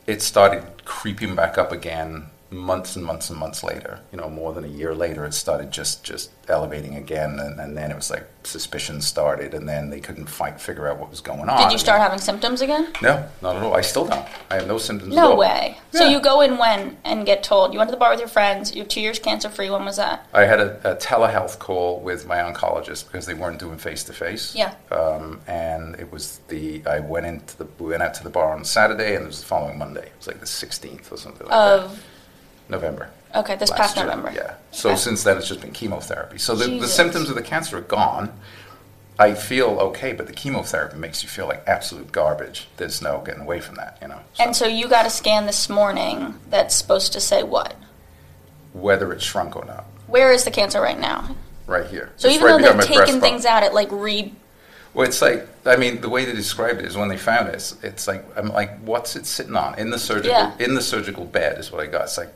it 0.09 0.21
started 0.21 0.65
creeping 0.85 1.37
back 1.37 1.57
up 1.57 1.71
again 1.71 2.27
months 2.53 2.97
and 2.97 3.05
months 3.05 3.31
and 3.31 3.39
months 3.39 3.65
later. 3.65 4.01
You 4.13 4.19
know, 4.19 4.29
more 4.29 4.53
than 4.53 4.65
a 4.65 4.69
year 4.69 4.95
later, 4.95 5.25
it 5.25 5.35
started 5.35 5.71
just 5.71 6.05
just 6.05 6.31
elevating 6.49 6.97
again, 6.97 7.39
and, 7.39 7.59
and 7.59 7.77
then 7.77 7.91
it 7.91 7.97
was 7.97 8.11
like 8.11 8.29
suspicion 8.45 9.01
started, 9.01 9.55
and 9.55 9.69
then 9.69 9.91
they 9.91 10.01
couldn't 10.01 10.27
fight 10.27 10.61
figure 10.61 10.89
out 10.89 10.99
what 10.99 11.11
was 11.11 11.21
going 11.21 11.49
on. 11.49 11.63
Did 11.63 11.73
you 11.73 11.79
start 11.79 12.01
having 12.01 12.19
symptoms 12.19 12.61
again? 12.61 12.93
No, 13.03 13.29
not 13.41 13.57
at 13.57 13.63
all. 13.63 13.75
I 13.75 13.81
still 13.81 14.07
don't. 14.07 14.27
I 14.51 14.57
have 14.57 14.67
no 14.67 14.79
symptoms. 14.79 15.13
at 15.13 15.17
No 15.17 15.35
way. 15.35 15.79
So 15.93 16.09
you 16.09 16.21
go 16.21 16.41
in 16.41 16.59
when 16.59 16.97
and 17.05 17.27
get 17.27 17.43
told 17.43 17.73
you 17.73 17.79
went 17.79 17.89
to 17.89 17.95
the 17.95 18.01
bar 18.01 18.11
with 18.11 18.21
your 18.21 18.29
friends. 18.29 18.75
You're 18.75 18.87
two 18.87 19.01
years 19.01 19.19
cancer 19.19 19.49
free. 19.49 19.71
When 19.71 19.85
was 19.85 19.97
that? 19.97 20.27
I 20.33 20.45
had 20.45 20.61
a, 20.61 20.93
a 20.93 20.97
telehealth 20.97 21.59
call 21.59 22.01
with 22.01 22.27
my 22.27 22.37
oncologist 22.37 23.07
because 23.07 23.27
they 23.27 23.35
weren't 23.35 23.59
doing 23.59 23.79
face 23.79 24.05
to 24.05 24.13
face. 24.13 24.55
Yeah. 24.55 24.75
Um, 24.91 25.41
and 25.47 25.95
it 25.97 26.11
was 26.13 26.41
the 26.49 26.83
I 26.87 27.01
went 27.01 27.27
into 27.27 27.57
the 27.59 27.67
we 27.79 27.91
went 27.91 28.03
out 28.03 28.15
to 28.15 28.25
the 28.25 28.31
bar 28.31 28.55
on 28.55 28.65
Saturday, 28.65 29.15
and 29.15 29.25
it 29.25 29.27
was 29.27 29.41
the 29.41 29.47
following 29.47 29.79
Monday. 29.79 30.07
It 30.07 30.13
was 30.19 30.27
like 30.27 30.41
the 30.41 30.47
16th 30.47 31.13
or 31.13 31.17
something 31.17 31.47
like 31.47 31.51
that. 31.51 31.91
November. 32.73 33.11
okay, 33.37 33.55
this 33.57 33.71
past 33.71 33.97
year. 33.97 34.05
November. 34.07 34.33
Yeah. 34.35 34.55
So 34.73 34.91
Okay. 34.91 34.99
since 34.99 35.23
then, 35.23 35.37
it's 35.39 35.47
just 35.49 35.61
been 35.61 35.71
chemotherapy. 35.73 36.39
So 36.39 36.55
the, 36.57 36.65
the 36.67 36.71
Jesus. 36.73 36.95
symptoms 36.95 37.29
of 37.31 37.37
the 37.37 37.43
cancer 37.43 37.79
are 37.79 37.83
gone. 37.83 38.33
I 39.19 39.35
feel 39.35 39.79
okay, 39.89 40.13
but 40.15 40.27
the 40.27 40.33
chemotherapy 40.33 40.97
makes 40.97 41.23
you 41.23 41.29
feel 41.29 41.47
like 41.47 41.63
absolute 41.69 42.11
garbage. 42.13 42.67
There's 42.79 43.01
no 43.03 43.23
getting 43.25 43.43
away 43.43 43.61
from 43.61 43.77
that, 43.77 43.99
you 44.03 44.09
know. 44.09 44.21
So 44.35 44.45
And 44.45 44.57
so 44.57 44.67
you 44.67 44.89
got 44.89 45.07
a 45.07 45.11
scan 45.11 45.47
this 45.47 45.69
morning 45.69 46.35
that's 46.51 46.75
supposed 46.75 47.13
to 47.13 47.21
say 47.21 47.43
what? 47.43 47.77
whether 48.73 49.13
it's 49.13 49.23
shrunk 49.25 49.55
or 49.55 49.65
not, 49.67 49.85
Where 50.07 50.33
is 50.33 50.45
the 50.45 50.51
cancer 50.51 50.81
right 50.81 50.99
now? 50.99 51.37
right 51.67 51.87
here. 51.87 52.11
So 52.17 52.27
It's 52.29 52.37
even 52.37 52.47
right 52.47 52.53
though 52.53 52.73
behind 52.73 52.81
they've 52.81 52.89
my 52.99 53.05
taken 53.05 53.21
breastbone. 53.21 53.21
things 53.21 53.45
out, 53.45 53.63
it 53.63 53.73
like 53.75 53.89
re. 53.93 54.33
Well, 54.95 55.07
it's 55.07 55.21
like 55.23 55.47
I 55.67 55.77
mean, 55.77 56.01
the 56.01 56.09
way 56.09 56.25
they 56.25 56.33
described 56.33 56.81
it 56.81 56.87
is 56.87 56.97
when 56.97 57.09
they 57.09 57.17
found 57.19 57.49
it, 57.49 57.55
it's, 57.55 57.77
it's 57.83 58.09
like 58.09 58.25
I'm 58.37 58.49
like, 58.49 58.81
what's 58.81 59.15
it 59.15 59.27
sitting 59.27 59.57
on 59.57 59.79
in 59.79 59.91
the 59.91 59.99
surgical 59.99 60.31
Yeah. 60.31 60.55
in 60.59 60.75
the 60.75 60.81
surgical 60.83 61.25
bed 61.27 61.59
is 61.59 61.71
what 61.71 61.83
I 61.83 61.87
got. 61.87 62.05
It's 62.05 62.17
like, 62.19 62.33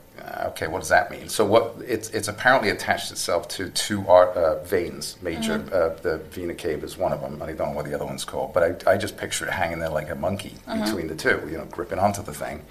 okay, 0.48 0.66
what 0.66 0.80
does 0.80 0.88
that 0.88 1.10
mean? 1.10 1.28
So 1.28 1.44
what 1.44 1.76
it's 1.86 2.10
it's 2.10 2.28
apparently 2.28 2.70
attached 2.70 3.10
itself 3.10 3.48
to 3.48 3.68
two 3.70 4.06
art, 4.08 4.36
uh, 4.36 4.62
veins, 4.64 5.16
major. 5.22 5.58
Mm-hmm. 5.58 5.74
Uh, 5.74 6.00
the 6.02 6.18
vena 6.30 6.54
cava 6.54 6.84
is 6.84 6.96
one 6.96 7.12
of 7.12 7.20
them. 7.20 7.42
I 7.42 7.52
don't 7.52 7.70
know 7.70 7.76
what 7.76 7.86
the 7.86 7.94
other 7.94 8.04
one's 8.04 8.24
called, 8.24 8.52
but 8.52 8.86
I, 8.86 8.92
I 8.92 8.96
just 8.96 9.16
picture 9.16 9.46
it 9.46 9.52
hanging 9.52 9.78
there 9.78 9.90
like 9.90 10.10
a 10.10 10.14
monkey 10.14 10.54
Mm-hmm. 10.66 10.84
between 10.84 11.06
the 11.06 11.14
two, 11.14 11.46
you 11.50 11.56
know, 11.58 11.64
gripping 11.66 11.98
onto 11.98 12.22
the 12.22 12.34
thing. 12.34 12.62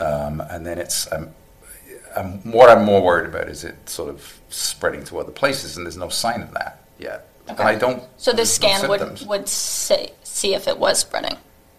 Um, 0.00 0.40
and 0.40 0.66
then 0.66 0.78
it's 0.78 1.10
um, 1.12 1.30
um, 2.14 2.40
what 2.50 2.68
I'm 2.70 2.84
more 2.84 3.02
worried 3.02 3.26
about 3.26 3.48
is 3.48 3.64
it 3.64 3.88
sort 3.88 4.08
of 4.10 4.40
spreading 4.48 5.04
to 5.04 5.18
other 5.18 5.32
places, 5.32 5.76
and 5.76 5.86
there's 5.86 5.96
no 5.96 6.08
sign 6.08 6.42
of 6.42 6.52
that 6.52 6.84
yet. 6.98 7.28
And 7.48 7.58
I 7.60 7.74
don't. 7.74 8.02
So 8.16 8.32
this 8.32 8.56
there's 8.58 8.82
no 8.82 8.96
scan 8.96 9.18
would 9.18 9.26
would 9.26 9.48
say 9.48 10.12
see 10.22 10.54
if 10.54 10.68
it 10.68 10.78
was 10.78 10.98
spreading. 11.00 11.36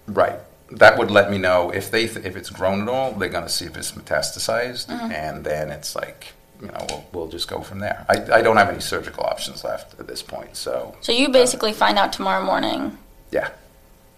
Right. 0.08 0.40
That 0.72 0.98
would 0.98 1.12
let 1.12 1.30
me 1.30 1.38
know 1.38 1.70
if 1.72 1.92
they 1.92 2.08
th- 2.08 2.26
if 2.26 2.36
it's 2.36 2.50
grown 2.50 2.82
at 2.82 2.88
all. 2.90 3.12
They're 3.12 3.30
going 3.30 3.44
to 3.44 3.50
see 3.50 3.66
if 3.66 3.76
it's 3.78 3.92
metastasized, 3.92 4.88
Mm-hmm. 4.88 5.12
and 5.12 5.44
then 5.44 5.70
it's 5.70 5.96
like 5.96 6.28
you 6.62 6.68
know 6.68 6.86
we'll, 6.90 7.06
we'll 7.14 7.28
just 7.28 7.48
go 7.50 7.62
from 7.62 7.80
there. 7.80 8.06
I, 8.08 8.40
I 8.40 8.42
don't 8.42 8.58
have 8.58 8.70
any 8.70 8.80
surgical 8.80 9.24
options 9.24 9.64
left 9.64 10.00
at 10.00 10.08
this 10.08 10.22
point, 10.24 10.56
so 10.56 10.96
So 11.02 11.12
you 11.12 11.30
basically 11.30 11.74
find 11.74 11.98
out 11.98 12.14
tomorrow 12.14 12.44
morning 12.46 12.98
yeah, 13.32 13.50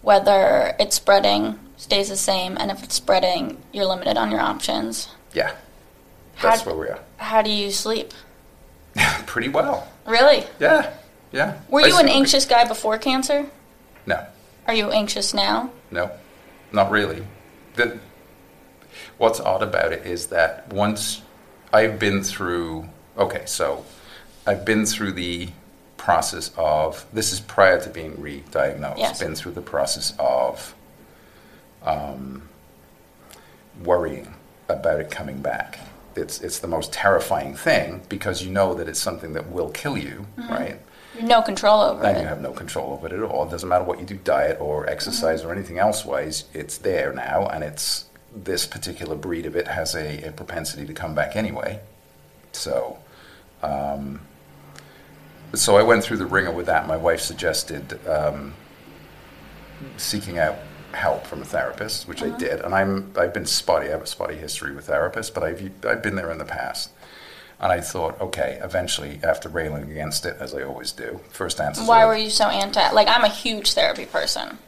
whether 0.02 0.74
it's 0.78 0.96
spreading, 0.96 1.58
stays 1.76 2.08
the 2.08 2.16
same, 2.16 2.56
and 2.58 2.70
if 2.70 2.82
it's 2.84 2.94
spreading, 2.94 3.62
you're 3.72 3.86
limited 3.86 4.16
on 4.16 4.30
your 4.30 4.40
options. 4.40 5.08
yeah. 5.32 5.52
How- 6.36 6.50
That's 6.50 6.66
where 6.66 6.74
we 6.76 6.88
are. 6.88 6.98
How 7.16 7.42
do 7.42 7.50
you 7.50 7.70
sleep? 7.70 8.12
Pretty 9.26 9.48
well. 9.48 9.88
Really? 10.06 10.44
Yeah, 10.60 10.92
yeah. 11.32 11.60
Were 11.68 11.80
I 11.82 11.86
you 11.86 11.98
an 11.98 12.08
anxious 12.08 12.44
guy 12.44 12.64
before 12.66 12.98
cancer? 12.98 13.46
No, 14.06 14.24
Are 14.66 14.74
you 14.74 14.90
anxious 14.90 15.32
now? 15.32 15.70
no, 15.90 16.10
not 16.74 16.90
really. 16.90 17.24
The, 17.74 17.98
what's 19.18 19.40
odd 19.40 19.62
about 19.62 19.92
it 19.92 20.04
is 20.04 20.26
that 20.26 20.72
once 20.72 21.22
I've 21.72 21.98
been 21.98 22.22
through, 22.22 22.88
okay, 23.16 23.44
so 23.46 23.84
I've 24.46 24.64
been 24.64 24.84
through 24.84 25.12
the 25.12 25.48
process 25.96 26.50
of 26.58 27.06
this 27.12 27.32
is 27.32 27.40
prior 27.40 27.80
to 27.80 27.88
being 27.88 28.20
re-diagnosed. 28.20 28.98
Yes. 28.98 29.18
Been 29.20 29.34
through 29.34 29.52
the 29.52 29.62
process 29.62 30.12
of 30.18 30.74
um, 31.82 32.48
worrying 33.82 34.34
about 34.68 35.00
it 35.00 35.10
coming 35.10 35.40
back. 35.40 35.78
It's 36.16 36.40
it's 36.42 36.60
the 36.60 36.68
most 36.68 36.92
terrifying 36.92 37.54
thing 37.56 38.02
because 38.08 38.42
you 38.42 38.50
know 38.50 38.74
that 38.74 38.88
it's 38.88 39.00
something 39.00 39.32
that 39.32 39.50
will 39.50 39.70
kill 39.70 39.98
you, 39.98 40.26
right? 40.48 40.78
No 41.22 41.42
control 41.42 41.80
over 41.80 42.04
And 42.04 42.16
it. 42.16 42.20
you 42.22 42.26
have 42.26 42.40
no 42.40 42.52
control 42.52 42.92
over 42.92 43.06
it 43.06 43.12
at 43.12 43.22
all. 43.22 43.46
It 43.46 43.50
doesn't 43.50 43.68
matter 43.68 43.84
what 43.84 44.00
you 44.00 44.06
do, 44.06 44.16
diet 44.16 44.60
or 44.60 44.88
exercise 44.88 45.44
or 45.44 45.52
anything 45.52 45.78
else 45.78 46.04
wise, 46.04 46.44
it's 46.52 46.78
there 46.78 47.12
now, 47.12 47.46
and 47.46 47.62
it's 47.62 48.06
this 48.34 48.66
particular 48.66 49.14
breed 49.14 49.46
of 49.46 49.54
it 49.54 49.68
has 49.68 49.94
a, 49.94 50.22
a 50.24 50.32
propensity 50.32 50.84
to 50.86 50.92
come 50.92 51.14
back 51.14 51.36
anyway. 51.36 51.80
So, 52.52 52.98
um, 53.62 54.20
so 55.54 55.76
I 55.76 55.82
went 55.84 56.02
through 56.02 56.16
the 56.16 56.26
ringer 56.26 56.50
with 56.50 56.66
that. 56.66 56.88
My 56.88 56.96
wife 56.96 57.20
suggested 57.20 58.04
um, 58.08 58.54
seeking 59.96 60.38
out 60.38 60.56
help 60.92 61.26
from 61.26 61.42
a 61.42 61.44
therapist, 61.44 62.08
which 62.08 62.22
I 62.22 62.36
did, 62.36 62.60
and 62.60 62.74
I'm 62.74 63.12
I've 63.16 63.34
been 63.34 63.46
spotty. 63.46 63.86
I 63.88 63.90
have 63.90 64.02
a 64.02 64.06
spotty 64.06 64.36
history 64.36 64.74
with 64.74 64.88
therapists, 64.88 65.32
but 65.32 65.42
I've 65.44 65.70
I've 65.86 66.02
been 66.02 66.16
there 66.16 66.30
in 66.30 66.38
the 66.38 66.44
past. 66.44 66.90
And 67.60 67.72
I 67.72 67.80
thought, 67.80 68.20
okay, 68.20 68.58
eventually, 68.62 69.20
after 69.22 69.48
railing 69.48 69.90
against 69.90 70.26
it, 70.26 70.36
as 70.40 70.54
I 70.54 70.62
always 70.62 70.92
do, 70.92 71.20
first 71.30 71.60
answer. 71.60 71.82
Why 71.84 72.04
were 72.04 72.16
you 72.16 72.30
so 72.30 72.48
anti? 72.48 72.90
Like, 72.90 73.08
I'm 73.08 73.24
a 73.24 73.28
huge 73.28 73.72
therapy 73.72 74.06
person. 74.06 74.58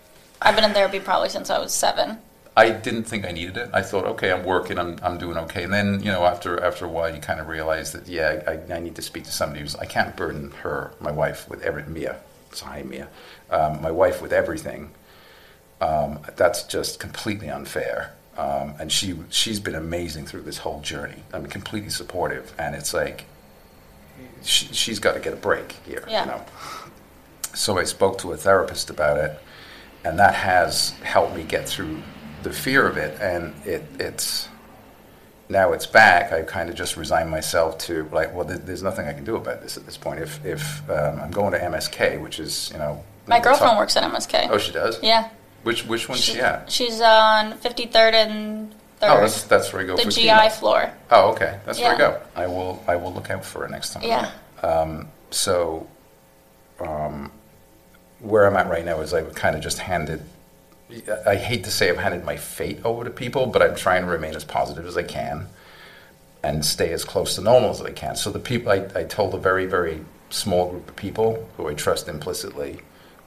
I've 0.41 0.55
been 0.55 0.65
in 0.65 0.73
therapy 0.73 1.01
probably 1.01 1.29
since 1.29 1.51
I 1.51 1.59
was 1.59 1.73
seven. 1.73 2.19
I 2.57 2.71
didn't 2.71 3.05
think 3.05 3.27
I 3.27 3.33
needed 3.33 3.59
it. 3.59 3.71
I 3.75 3.83
thought, 3.83 4.07
okay, 4.07 4.33
I'm 4.33 4.45
working, 4.45 4.79
I'm, 4.79 4.99
I'm 5.03 5.19
doing 5.19 5.37
okay. 5.37 5.65
And 5.65 5.73
then, 5.73 6.03
you 6.03 6.11
know, 6.11 6.25
after 6.25 6.63
after 6.63 6.87
a 6.87 6.89
while, 6.89 7.15
you 7.15 7.21
kind 7.21 7.39
of 7.39 7.49
realize 7.49 7.93
that, 7.93 8.07
yeah, 8.09 8.43
I, 8.47 8.73
I 8.73 8.81
need 8.81 8.97
to 8.97 9.03
speak 9.03 9.25
to 9.25 9.33
somebody 9.33 9.61
who's, 9.61 9.75
I 9.77 9.85
can't 9.85 10.17
burden 10.17 10.53
her, 10.63 10.93
my 10.99 11.11
wife, 11.13 11.49
with 11.51 11.63
every, 11.63 11.83
Mia, 11.83 12.17
so 12.53 12.65
hi, 12.65 12.83
Mia, 12.83 13.09
um, 13.51 13.83
my 13.83 13.91
wife 13.91 14.23
with 14.23 14.33
everything. 14.33 14.93
Um, 15.83 16.21
that's 16.37 16.63
just 16.63 16.99
completely 16.99 17.51
unfair. 17.51 18.15
Um, 18.39 18.75
and 18.79 18.93
she 18.93 19.15
she's 19.31 19.59
been 19.61 19.75
amazing 19.75 20.27
through 20.27 20.43
this 20.43 20.59
whole 20.59 20.81
journey. 20.81 21.23
I 21.33 21.39
mean, 21.39 21.49
completely 21.49 21.91
supportive. 21.91 22.53
And 22.59 22.75
it's 22.75 22.93
like, 22.93 23.25
she, 24.43 24.67
she's 24.67 24.99
got 24.99 25.15
to 25.15 25.21
get 25.21 25.33
a 25.33 25.37
break 25.37 25.73
here, 25.87 26.05
Yeah. 26.09 26.21
you 26.25 26.31
know. 26.33 26.45
So 27.55 27.79
I 27.79 27.85
spoke 27.85 28.19
to 28.19 28.33
a 28.33 28.37
therapist 28.37 28.91
about 28.91 29.17
it, 29.19 29.39
and 30.05 30.19
that 30.19 30.35
has 30.35 30.91
helped 31.03 31.35
me 31.35 31.43
get 31.45 31.67
through 31.69 32.03
the 32.43 32.53
fear 32.53 32.87
of 32.87 32.97
it. 32.99 33.19
And 33.21 33.55
it, 33.67 33.85
it's 33.99 34.49
now 35.49 35.73
it's 35.73 35.87
back. 35.87 36.33
I 36.33 36.43
kind 36.43 36.69
of 36.69 36.75
just 36.75 36.97
resigned 36.99 37.31
myself 37.31 37.79
to 37.79 38.07
like, 38.13 38.35
well, 38.35 38.45
there- 38.45 38.59
there's 38.59 38.83
nothing 38.83 39.09
I 39.09 39.15
can 39.15 39.25
do 39.25 39.37
about 39.37 39.63
this 39.63 39.77
at 39.79 39.87
this 39.87 39.97
point. 39.97 40.21
If 40.21 40.45
if 40.45 40.91
um, 40.91 41.21
I'm 41.21 41.31
going 41.31 41.53
to 41.53 41.59
MSK, 41.59 42.21
which 42.21 42.39
is 42.39 42.69
you 42.73 42.79
know 42.79 43.03
My 43.27 43.37
one 43.37 43.39
of 43.39 43.43
the 43.45 43.49
girlfriend 43.49 43.79
works 43.79 43.97
at 43.97 44.03
MSK. 44.05 44.49
Oh, 44.51 44.59
she 44.59 44.73
does. 44.73 45.03
Yeah. 45.03 45.31
Which 45.67 45.85
which 45.85 46.09
one's 46.09 46.21
she, 46.23 46.35
She- 46.35 46.41
at? 46.41 46.71
She's 46.71 47.01
on 47.01 47.55
53rd 47.55 48.13
and 48.15 48.71
3rd. 48.71 48.77
Oh, 49.03 49.21
that's 49.21 49.43
that's 49.43 49.73
where 49.73 49.83
I 49.83 49.85
go 49.85 49.97
the 49.97 50.09
GI 50.09 50.51
floor. 50.51 50.93
Oh, 51.11 51.33
okay. 51.33 51.59
That's 51.67 51.81
where 51.81 51.93
I 51.97 51.99
go. 51.99 52.23
I 52.37 52.47
will 52.47 52.85
I 52.87 52.95
will 52.95 53.13
look 53.13 53.31
out 53.31 53.45
for 53.45 53.63
her 53.63 53.69
next 53.69 53.93
time. 53.93 54.05
Yeah. 54.05 54.31
Um, 54.63 55.09
so, 55.33 55.89
um, 56.79 57.33
where 58.21 58.47
I'm 58.47 58.57
at 58.57 58.69
right 58.71 58.85
now 58.85 59.01
is 59.01 59.13
I've 59.13 59.35
kind 59.35 59.57
of 59.57 59.61
just 59.61 59.81
handed. 59.81 60.23
I 61.27 61.35
hate 61.35 61.65
to 61.65 61.73
say 61.73 61.91
I've 61.91 61.99
handed 61.99 62.25
my 62.25 62.37
fate 62.37 62.79
over 62.85 63.03
to 63.03 63.11
people, 63.11 63.47
but 63.47 63.61
I'm 63.61 63.75
trying 63.75 64.03
to 64.03 64.09
remain 64.09 64.37
as 64.37 64.45
positive 64.45 64.87
as 64.87 64.97
I 64.97 65.03
can 65.03 65.49
and 66.45 66.65
stay 66.65 66.93
as 66.93 67.05
close 67.05 67.35
to 67.35 67.41
normal 67.41 67.71
as 67.71 67.83
I 67.83 67.91
can. 67.91 68.15
So 68.15 68.31
the 68.31 68.39
people 68.39 68.71
I, 68.71 68.87
I 68.95 69.03
told 69.03 69.35
a 69.35 69.39
very 69.39 69.67
very 69.67 70.05
small 70.31 70.71
group 70.71 70.89
of 70.91 70.95
people 70.95 71.49
who 71.57 71.67
I 71.69 71.75
trust 71.75 72.07
implicitly 72.07 72.83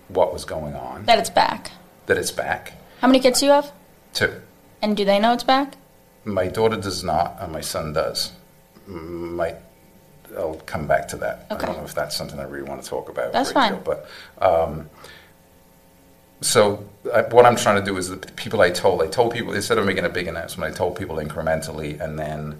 what 0.07 0.31
was 0.31 0.45
going 0.45 0.75
on, 0.75 1.03
That 1.03 1.19
it's 1.19 1.29
back. 1.29 1.71
That 2.09 2.17
it's 2.17 2.31
back. 2.31 2.73
How 3.01 3.07
many 3.07 3.19
kids 3.19 3.39
do 3.39 3.45
you 3.45 3.51
have? 3.51 3.71
Two. 4.13 4.33
And 4.81 4.97
do 4.97 5.05
they 5.05 5.19
know 5.19 5.31
it's 5.33 5.43
back? 5.43 5.77
My 6.25 6.47
daughter 6.47 6.75
does 6.75 7.03
not, 7.03 7.37
and 7.39 7.53
my 7.53 7.61
son 7.61 7.93
does. 7.93 8.33
My, 8.87 9.55
I'll 10.35 10.55
come 10.65 10.87
back 10.87 11.07
to 11.09 11.17
that. 11.17 11.45
Okay. 11.51 11.63
I 11.63 11.65
don't 11.67 11.77
know 11.77 11.85
if 11.85 11.93
that's 11.93 12.15
something 12.15 12.39
I 12.39 12.43
really 12.43 12.67
want 12.67 12.81
to 12.81 12.89
talk 12.89 13.09
about. 13.09 13.31
That's 13.31 13.51
fine. 13.51 13.73
deal, 13.73 13.81
but 13.85 14.09
um, 14.41 14.89
so 16.41 16.83
I, 17.13 17.21
what 17.21 17.45
I'm 17.45 17.55
trying 17.55 17.79
to 17.79 17.85
do 17.85 17.95
is 17.97 18.09
the 18.09 18.17
people 18.17 18.61
I 18.61 18.71
told, 18.71 19.03
I 19.03 19.07
told 19.07 19.31
people 19.31 19.53
instead 19.53 19.77
of 19.77 19.85
making 19.85 20.05
a 20.05 20.09
big 20.09 20.27
announcement, 20.27 20.73
I 20.73 20.75
told 20.75 20.97
people 20.97 21.17
incrementally, 21.17 22.01
and 22.01 22.17
then 22.17 22.59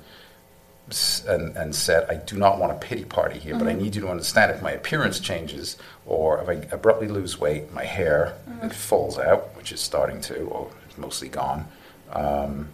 and, 1.27 1.55
and 1.55 1.75
said, 1.75 2.09
I 2.09 2.15
do 2.15 2.37
not 2.37 2.59
want 2.59 2.71
a 2.71 2.75
pity 2.75 3.05
party 3.05 3.39
here, 3.39 3.57
but 3.57 3.67
I 3.67 3.73
need 3.73 3.95
you 3.95 4.01
to 4.01 4.09
understand 4.09 4.51
if 4.51 4.61
my 4.61 4.71
appearance 4.71 5.19
changes 5.19 5.77
or 6.05 6.41
if 6.41 6.49
I 6.49 6.75
abruptly 6.75 7.07
lose 7.07 7.39
weight, 7.39 7.71
my 7.73 7.85
hair 7.85 8.35
it 8.63 8.73
falls 8.73 9.17
out, 9.17 9.55
which 9.55 9.71
is 9.71 9.79
starting 9.79 10.21
to, 10.21 10.41
or 10.45 10.71
is 10.89 10.97
mostly 10.97 11.29
gone. 11.29 11.65
Um, 12.11 12.69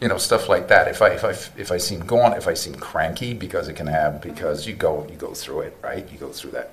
you 0.00 0.08
know, 0.08 0.18
stuff 0.18 0.48
like 0.48 0.68
that. 0.68 0.88
If 0.88 1.02
I 1.02 1.08
if 1.08 1.24
I 1.24 1.30
if 1.60 1.72
I 1.72 1.78
seem 1.78 2.00
gaunt, 2.00 2.36
if 2.36 2.46
I 2.46 2.54
seem 2.54 2.74
cranky, 2.74 3.34
because 3.34 3.68
it 3.68 3.74
can 3.74 3.88
have 3.88 4.20
because 4.20 4.66
you 4.66 4.74
go 4.74 5.06
you 5.10 5.16
go 5.16 5.34
through 5.34 5.62
it, 5.62 5.76
right? 5.82 6.08
You 6.10 6.18
go 6.18 6.30
through 6.30 6.52
that 6.52 6.70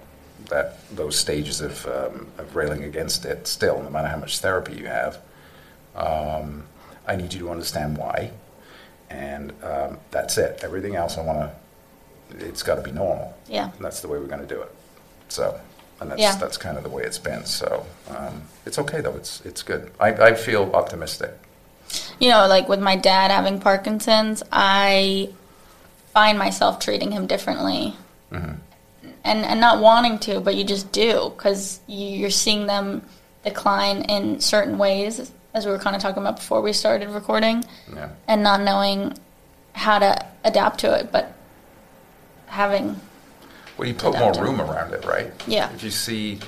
that 0.50 0.78
those 0.96 1.18
stages 1.18 1.62
of 1.62 1.86
um, 1.88 2.28
of 2.38 2.56
railing 2.56 2.84
against 2.84 3.26
it. 3.26 3.48
Still, 3.48 3.82
no 3.82 3.90
matter 3.90 4.08
how 4.08 4.18
much 4.18 4.40
therapy 4.40 4.76
you 4.76 4.86
have, 4.86 5.18
um, 5.96 6.64
I 7.08 7.16
need 7.16 7.34
you 7.34 7.40
to 7.42 7.50
understand 7.50 7.98
why, 7.98 8.32
and 9.16 9.54
um, 9.64 9.98
that's 10.12 10.38
it. 10.38 10.60
Everything 10.64 10.96
else, 10.96 11.18
I 11.18 11.22
want 11.24 11.40
to. 11.40 12.46
It's 12.46 12.64
got 12.64 12.76
to 12.76 12.82
be 12.82 12.92
normal. 12.92 13.36
Yeah. 13.48 13.72
And 13.76 13.86
that's 13.86 14.02
the 14.02 14.08
way 14.08 14.18
we're 14.18 14.28
going 14.28 14.46
to 14.48 14.54
do 14.56 14.62
it. 14.62 14.74
So, 15.30 15.60
and 16.00 16.12
that's 16.12 16.22
Yeah. 16.22 16.36
that's 16.36 16.58
kind 16.58 16.78
of 16.78 16.84
the 16.84 16.90
way 16.90 17.04
it's 17.04 17.20
been. 17.20 17.46
So, 17.46 17.86
um, 18.10 18.44
it's 18.66 18.78
okay 18.80 19.02
though. 19.02 19.16
It's 19.16 19.42
it's 19.46 19.64
good. 19.64 19.92
I, 20.00 20.10
I 20.30 20.34
feel 20.34 20.72
optimistic. 20.74 21.32
You 22.20 22.30
know, 22.30 22.48
like 22.48 22.68
with 22.68 22.82
my 22.82 22.96
dad 22.96 23.32
having 23.32 23.60
Parkinson's, 23.60 24.44
I 24.52 25.30
find 26.14 26.38
myself 26.38 26.80
treating 26.80 27.12
him 27.12 27.28
differently. 27.28 27.96
Mm-hmm. 28.32 28.54
And, 29.24 29.44
and 29.44 29.60
not 29.60 29.82
wanting 29.82 30.20
to, 30.20 30.40
but 30.40 30.54
you 30.56 30.64
just 30.64 30.92
do 30.92 31.32
because 31.36 31.80
you're 31.88 32.30
seeing 32.30 32.68
them 32.68 33.02
decline 33.44 34.04
in 34.04 34.40
certain 34.40 34.78
ways, 34.78 35.32
as 35.56 35.66
we 35.66 35.72
were 35.72 35.80
kind 35.80 35.96
of 35.96 36.02
talking 36.02 36.22
about 36.22 36.36
before 36.36 36.62
we 36.62 36.74
started 36.74 37.10
recording, 37.10 37.64
Yeah. 37.96 38.10
and 38.28 38.44
not 38.44 38.62
knowing 38.62 39.18
how 39.72 39.98
to 40.00 40.26
adapt 40.44 40.82
to 40.82 40.94
it, 40.94 41.12
but 41.14 41.32
having 42.48 43.00
Well, 43.78 43.88
you 43.88 43.94
put 43.94 44.18
more 44.20 44.34
room 44.34 44.62
around 44.62 44.94
it, 44.94 45.06
right? 45.06 45.32
Yeah. 45.48 45.72
If 45.74 45.82
you 45.84 45.92
see, 45.92 46.40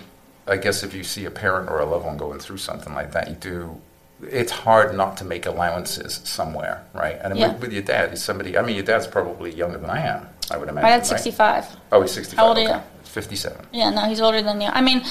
I 0.45 0.57
guess 0.57 0.83
if 0.83 0.93
you 0.93 1.03
see 1.03 1.23
a 1.25 1.31
parent 1.31 1.69
or 1.69 1.79
a 1.79 1.85
loved 1.85 2.05
one 2.05 2.17
going 2.17 2.39
through 2.39 2.57
something 2.57 2.93
like 2.93 3.13
that, 3.13 3.29
you 3.29 3.35
do. 3.35 3.81
It's 4.21 4.51
hard 4.51 4.95
not 4.95 5.17
to 5.17 5.25
make 5.25 5.45
allowances 5.45 6.21
somewhere, 6.23 6.83
right? 6.93 7.17
And 7.21 7.37
Yeah. 7.37 7.53
with, 7.53 7.71
your 7.71 7.83
dad, 7.83 8.09
he's 8.09 8.23
somebody. 8.23 8.57
I 8.57 8.61
mean, 8.61 8.75
your 8.75 8.83
dad's 8.85 9.07
probably 9.07 9.53
younger 9.53 9.77
than 9.77 9.89
I 9.89 10.01
am. 10.01 10.27
I 10.49 10.57
would 10.57 10.67
imagine. 10.69 10.83
my 10.89 10.89
dad's 10.97 11.11
right? 11.11 11.19
65. 11.19 11.65
Oh, 11.91 12.01
he's 12.01 12.11
sixty-five. 12.11 12.39
How 12.43 12.47
old 12.49 12.57
are 12.57 12.61
you? 12.61 12.81
Fifty-seven. 13.03 13.67
Yeah, 13.71 13.89
no, 13.91 14.01
he's 14.05 14.19
older 14.21 14.41
than 14.41 14.59
you. 14.59 14.69
I 14.69 14.81
mean, 14.81 15.03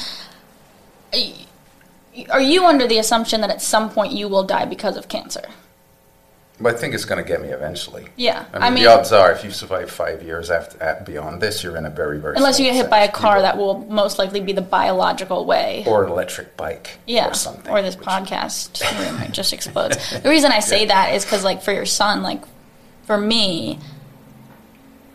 are 2.30 2.40
you 2.40 2.64
under 2.64 2.86
the 2.86 2.98
assumption 2.98 3.40
that 3.42 3.50
at 3.50 3.60
some 3.62 3.90
point 3.90 4.12
you 4.12 4.28
will 4.28 4.42
die 4.44 4.64
because 4.64 4.96
of 4.96 5.08
cancer? 5.08 5.42
But 6.58 6.74
I 6.74 6.78
think 6.78 6.94
it's 6.94 7.04
going 7.04 7.22
to 7.22 7.28
get 7.28 7.42
me 7.42 7.48
eventually. 7.48 8.06
Yeah, 8.16 8.46
I 8.50 8.54
mean, 8.54 8.62
I 8.62 8.70
mean- 8.70 8.84
the 8.84 8.90
odds 8.98 9.12
are, 9.12 9.30
if 9.30 9.44
you 9.44 9.50
survive 9.50 9.90
five 9.90 10.22
years 10.22 10.50
after 10.50 10.82
at, 10.82 11.04
beyond 11.04 11.42
this, 11.42 11.62
you're 11.62 11.76
in 11.76 11.84
a 11.84 11.90
very, 11.90 12.18
very 12.18 12.34
Unless 12.36 12.58
you 12.58 12.64
get 12.64 12.74
hit 12.74 12.88
by 12.88 13.00
a 13.00 13.12
car, 13.12 13.42
that 13.42 13.58
will 13.58 13.80
most 13.90 14.18
likely 14.18 14.40
be 14.40 14.52
the 14.54 14.62
biological 14.62 15.44
way. 15.44 15.84
or 15.86 16.04
an 16.04 16.10
electric 16.10 16.56
bike, 16.56 16.98
yeah, 17.06 17.28
or 17.28 17.34
something, 17.34 17.70
or 17.70 17.82
this 17.82 17.96
which- 17.98 18.06
podcast 18.08 18.80
room 19.22 19.30
just 19.32 19.52
explodes. 19.52 19.98
The 20.22 20.30
reason 20.30 20.50
I 20.50 20.60
say 20.60 20.86
that 20.86 21.12
is 21.14 21.24
because, 21.26 21.44
like, 21.44 21.60
for 21.62 21.72
your 21.72 21.84
son, 21.84 22.22
like, 22.22 22.40
for 23.04 23.18
me, 23.18 23.78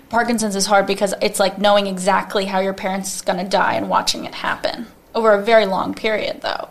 Parkinson's 0.09 0.55
is 0.55 0.65
hard 0.67 0.85
because 0.85 1.13
it's 1.21 1.39
like 1.39 1.57
knowing 1.57 1.87
exactly 1.87 2.45
how 2.45 2.59
your 2.59 2.73
parents 2.73 3.15
is 3.15 3.21
going 3.21 3.39
to 3.39 3.49
die 3.49 3.73
and 3.75 3.89
watching 3.89 4.25
it 4.25 4.35
happen 4.35 4.85
over 5.15 5.31
a 5.33 5.41
very 5.41 5.65
long 5.65 5.93
period, 5.93 6.41
though. 6.41 6.69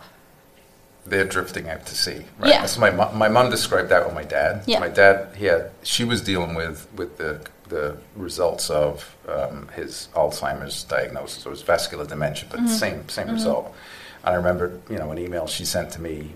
They're 1.05 1.25
drifting 1.25 1.67
out 1.69 1.85
to 1.87 1.95
sea. 1.95 2.25
Right? 2.39 2.49
Yeah. 2.51 2.61
That's 2.61 2.77
my 2.77 2.91
my 2.91 3.27
mom 3.27 3.49
described 3.49 3.89
that 3.89 4.05
with 4.05 4.13
my 4.13 4.23
dad. 4.23 4.63
Yeah. 4.67 4.79
My 4.79 4.87
dad, 4.89 5.35
he 5.35 5.45
had 5.45 5.71
she 5.83 6.03
was 6.03 6.21
dealing 6.21 6.53
with 6.55 6.87
with 6.95 7.17
the 7.17 7.41
the 7.69 7.97
results 8.17 8.69
of 8.69 9.15
um, 9.29 9.69
his 9.75 10.09
Alzheimer's 10.13 10.83
diagnosis. 10.83 11.45
It 11.45 11.49
was 11.49 11.61
vascular 11.61 12.05
dementia, 12.05 12.47
but 12.51 12.59
Mm-hmm. 12.59 12.67
same 12.67 13.09
same 13.09 13.29
result. 13.31 13.73
And 14.23 14.33
I 14.33 14.37
remember, 14.37 14.79
you 14.89 14.97
know, 14.99 15.09
an 15.11 15.17
email 15.17 15.47
she 15.47 15.65
sent 15.65 15.91
to 15.93 16.01
me 16.01 16.31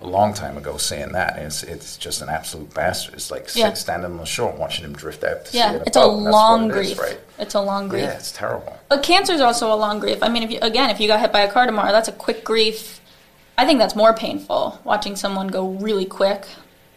a 0.00 0.06
long 0.06 0.32
time 0.32 0.56
ago 0.56 0.78
saying 0.78 1.12
that. 1.12 1.36
And 1.36 1.46
it's 1.48 1.62
it's 1.62 1.98
just 1.98 2.22
an 2.22 2.30
absolute 2.30 2.72
bastard. 2.72 3.14
It's 3.14 3.30
like 3.30 3.48
Yeah. 3.54 3.68
sit, 3.68 3.76
standing 3.78 4.12
on 4.12 4.16
the 4.16 4.24
shore 4.24 4.52
watching 4.52 4.84
him 4.86 4.94
drift 4.94 5.22
out 5.24 5.44
to 5.44 5.50
sea. 5.50 5.58
Yeah, 5.58 5.82
it's 5.86 5.96
a 5.98 6.06
long 6.06 6.70
it 6.70 6.76
is, 6.76 6.94
grief. 6.94 6.98
right? 7.00 7.20
It's 7.38 7.54
a 7.54 7.60
long 7.60 7.88
grief. 7.88 8.04
Yeah, 8.04 8.12
it's 8.14 8.32
terrible. 8.32 8.78
But 8.88 9.02
cancer 9.02 9.34
is 9.34 9.40
also 9.42 9.70
a 9.74 9.76
long 9.76 9.98
grief. 10.00 10.22
I 10.22 10.28
mean, 10.30 10.42
if 10.44 10.50
you, 10.50 10.58
again, 10.62 10.88
if 10.88 11.00
you 11.00 11.08
got 11.08 11.20
hit 11.20 11.32
by 11.32 11.40
a 11.40 11.52
car 11.52 11.66
tomorrow, 11.66 11.92
that's 11.92 12.08
a 12.08 12.12
quick 12.12 12.44
grief. 12.44 13.00
I 13.60 13.66
think 13.66 13.78
that's 13.78 13.94
more 13.94 14.14
painful 14.14 14.80
watching 14.84 15.16
someone 15.16 15.48
go 15.48 15.68
really 15.68 16.06
quick 16.06 16.46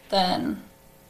than 0.08 0.62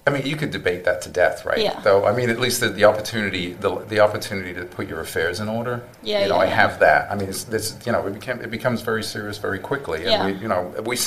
I 0.06 0.10
mean, 0.10 0.26
you 0.26 0.36
could 0.36 0.50
debate 0.50 0.84
that 0.84 1.00
to 1.02 1.08
death, 1.08 1.46
right? 1.46 1.58
Yeah. 1.58 1.80
Though, 1.80 2.04
I 2.04 2.14
mean, 2.14 2.28
at 2.28 2.38
least 2.38 2.60
the, 2.60 2.68
the 2.68 2.84
opportunity, 2.84 3.54
the, 3.54 3.76
the 3.86 4.00
opportunity 4.00 4.52
to 4.52 4.66
put 4.66 4.86
your 4.86 5.00
affairs 5.00 5.40
in 5.40 5.48
order. 5.48 5.82
Yeah, 6.02 6.24
You 6.24 6.28
know, 6.28 6.34
yeah, 6.34 6.40
I 6.42 6.44
yeah. 6.44 6.54
have 6.56 6.80
that. 6.80 7.10
I 7.10 7.14
mean, 7.14 7.30
it's, 7.30 7.44
this, 7.44 7.74
you 7.86 7.92
know, 7.92 8.06
it 8.06 8.12
became, 8.12 8.38
it 8.42 8.50
becomes 8.50 8.82
very 8.82 9.02
serious 9.02 9.38
very 9.38 9.58
quickly. 9.58 10.00
And 10.02 10.10
Yeah. 10.10 10.26
we, 10.26 10.32
you 10.34 10.48
know, 10.48 10.74
we, 10.84 10.98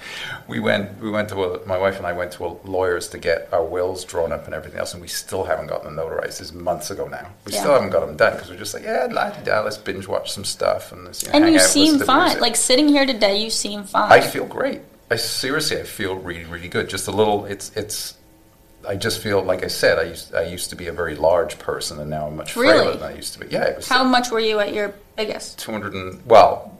we 0.48 0.58
went, 0.60 0.98
we 1.02 1.10
went 1.10 1.28
to 1.30 1.44
a, 1.44 1.66
my 1.66 1.76
wife 1.76 1.98
and 1.98 2.06
I 2.06 2.14
went 2.14 2.32
to 2.32 2.46
a 2.46 2.56
lawyers 2.64 3.08
to 3.10 3.18
get 3.18 3.48
our 3.52 3.62
wills 3.62 4.06
drawn 4.06 4.32
up 4.32 4.46
and 4.46 4.54
everything 4.54 4.80
else, 4.80 4.94
and 4.94 5.02
we 5.02 5.08
still 5.08 5.44
haven't 5.44 5.66
gotten 5.66 5.94
them 5.94 6.02
notarized. 6.02 6.38
This 6.38 6.40
is 6.40 6.52
months 6.54 6.90
ago 6.90 7.06
now. 7.08 7.28
We 7.44 7.52
Yeah. 7.52 7.60
still 7.60 7.74
haven't 7.74 7.90
got 7.90 8.06
them 8.06 8.16
done 8.16 8.32
because 8.36 8.48
we're 8.48 8.56
just 8.56 8.72
like, 8.72 8.84
yeah, 8.84 9.06
la 9.10 9.30
di 9.30 9.42
da, 9.44 9.60
let's 9.60 9.76
binge 9.76 10.08
watch 10.08 10.32
some 10.32 10.46
stuff 10.46 10.92
and, 10.92 11.06
this, 11.06 11.22
you 11.22 11.28
know, 11.28 11.34
And 11.40 11.50
you 11.52 11.56
out, 11.60 11.66
seem 11.66 11.98
fine. 11.98 12.40
Like 12.40 12.56
sitting 12.56 12.88
here 12.88 13.04
today, 13.04 13.36
you 13.36 13.50
seem 13.50 13.84
fine. 13.84 14.10
I 14.10 14.22
feel 14.22 14.46
great. 14.46 14.80
I 15.10 15.16
seriously, 15.16 15.78
I 15.78 15.82
feel 15.84 16.14
really, 16.16 16.44
really 16.44 16.68
good. 16.68 16.88
Just 16.88 17.06
a 17.06 17.12
little. 17.12 17.44
It's, 17.44 17.70
it's. 17.76 18.14
I 18.86 18.96
just 18.96 19.20
feel 19.22 19.42
like 19.42 19.64
I 19.64 19.68
said. 19.68 19.98
I 19.98 20.02
used, 20.04 20.34
I 20.34 20.42
used 20.44 20.70
to 20.70 20.76
be 20.76 20.86
a 20.86 20.92
very 20.92 21.14
large 21.16 21.58
person, 21.58 21.98
and 22.00 22.08
now 22.10 22.26
I'm 22.26 22.36
much 22.36 22.52
frailer 22.52 22.84
Really? 22.84 22.96
than 22.98 23.12
I 23.12 23.14
used 23.16 23.32
to 23.34 23.40
be. 23.40 23.46
Yeah, 23.48 23.64
it 23.64 23.76
was 23.76 23.88
How 23.88 24.04
much 24.04 24.30
were 24.30 24.40
you 24.40 24.60
at 24.60 24.72
your 24.72 24.94
biggest? 25.16 25.58
200 25.58 25.92
and 25.94 26.24
well, 26.26 26.72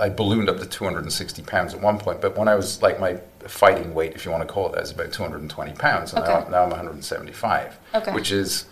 I 0.00 0.08
ballooned 0.08 0.48
up 0.48 0.58
to 0.58 0.66
260 0.66 1.42
pounds 1.42 1.74
at 1.74 1.80
one 1.80 1.98
point. 1.98 2.20
But 2.20 2.36
when 2.36 2.48
I 2.48 2.54
was 2.54 2.80
like 2.82 2.98
my 3.00 3.18
fighting 3.46 3.94
weight, 3.94 4.14
if 4.14 4.24
you 4.24 4.30
want 4.30 4.46
to 4.46 4.52
call 4.52 4.66
it 4.68 4.74
that, 4.74 4.82
is 4.82 4.90
about 4.90 5.12
220 5.12 5.72
pounds, 5.74 6.12
and 6.12 6.24
now, 6.24 6.38
Okay. 6.40 6.50
now 6.50 6.62
I'm 6.64 6.70
175. 6.70 7.78
Okay. 7.94 8.12
Which 8.12 8.30
is, 8.32 8.66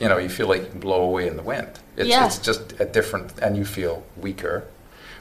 you 0.00 0.08
know, 0.08 0.18
you 0.18 0.28
feel 0.28 0.48
like 0.48 0.62
you 0.62 0.68
can 0.68 0.80
blow 0.80 1.02
away 1.02 1.28
in 1.28 1.36
the 1.36 1.42
wind. 1.42 1.68
It's, 1.96 2.08
Yeah. 2.08 2.26
it's 2.26 2.38
just 2.38 2.74
a 2.80 2.84
different, 2.84 3.32
and 3.40 3.56
you 3.56 3.64
feel 3.64 4.04
weaker. 4.16 4.64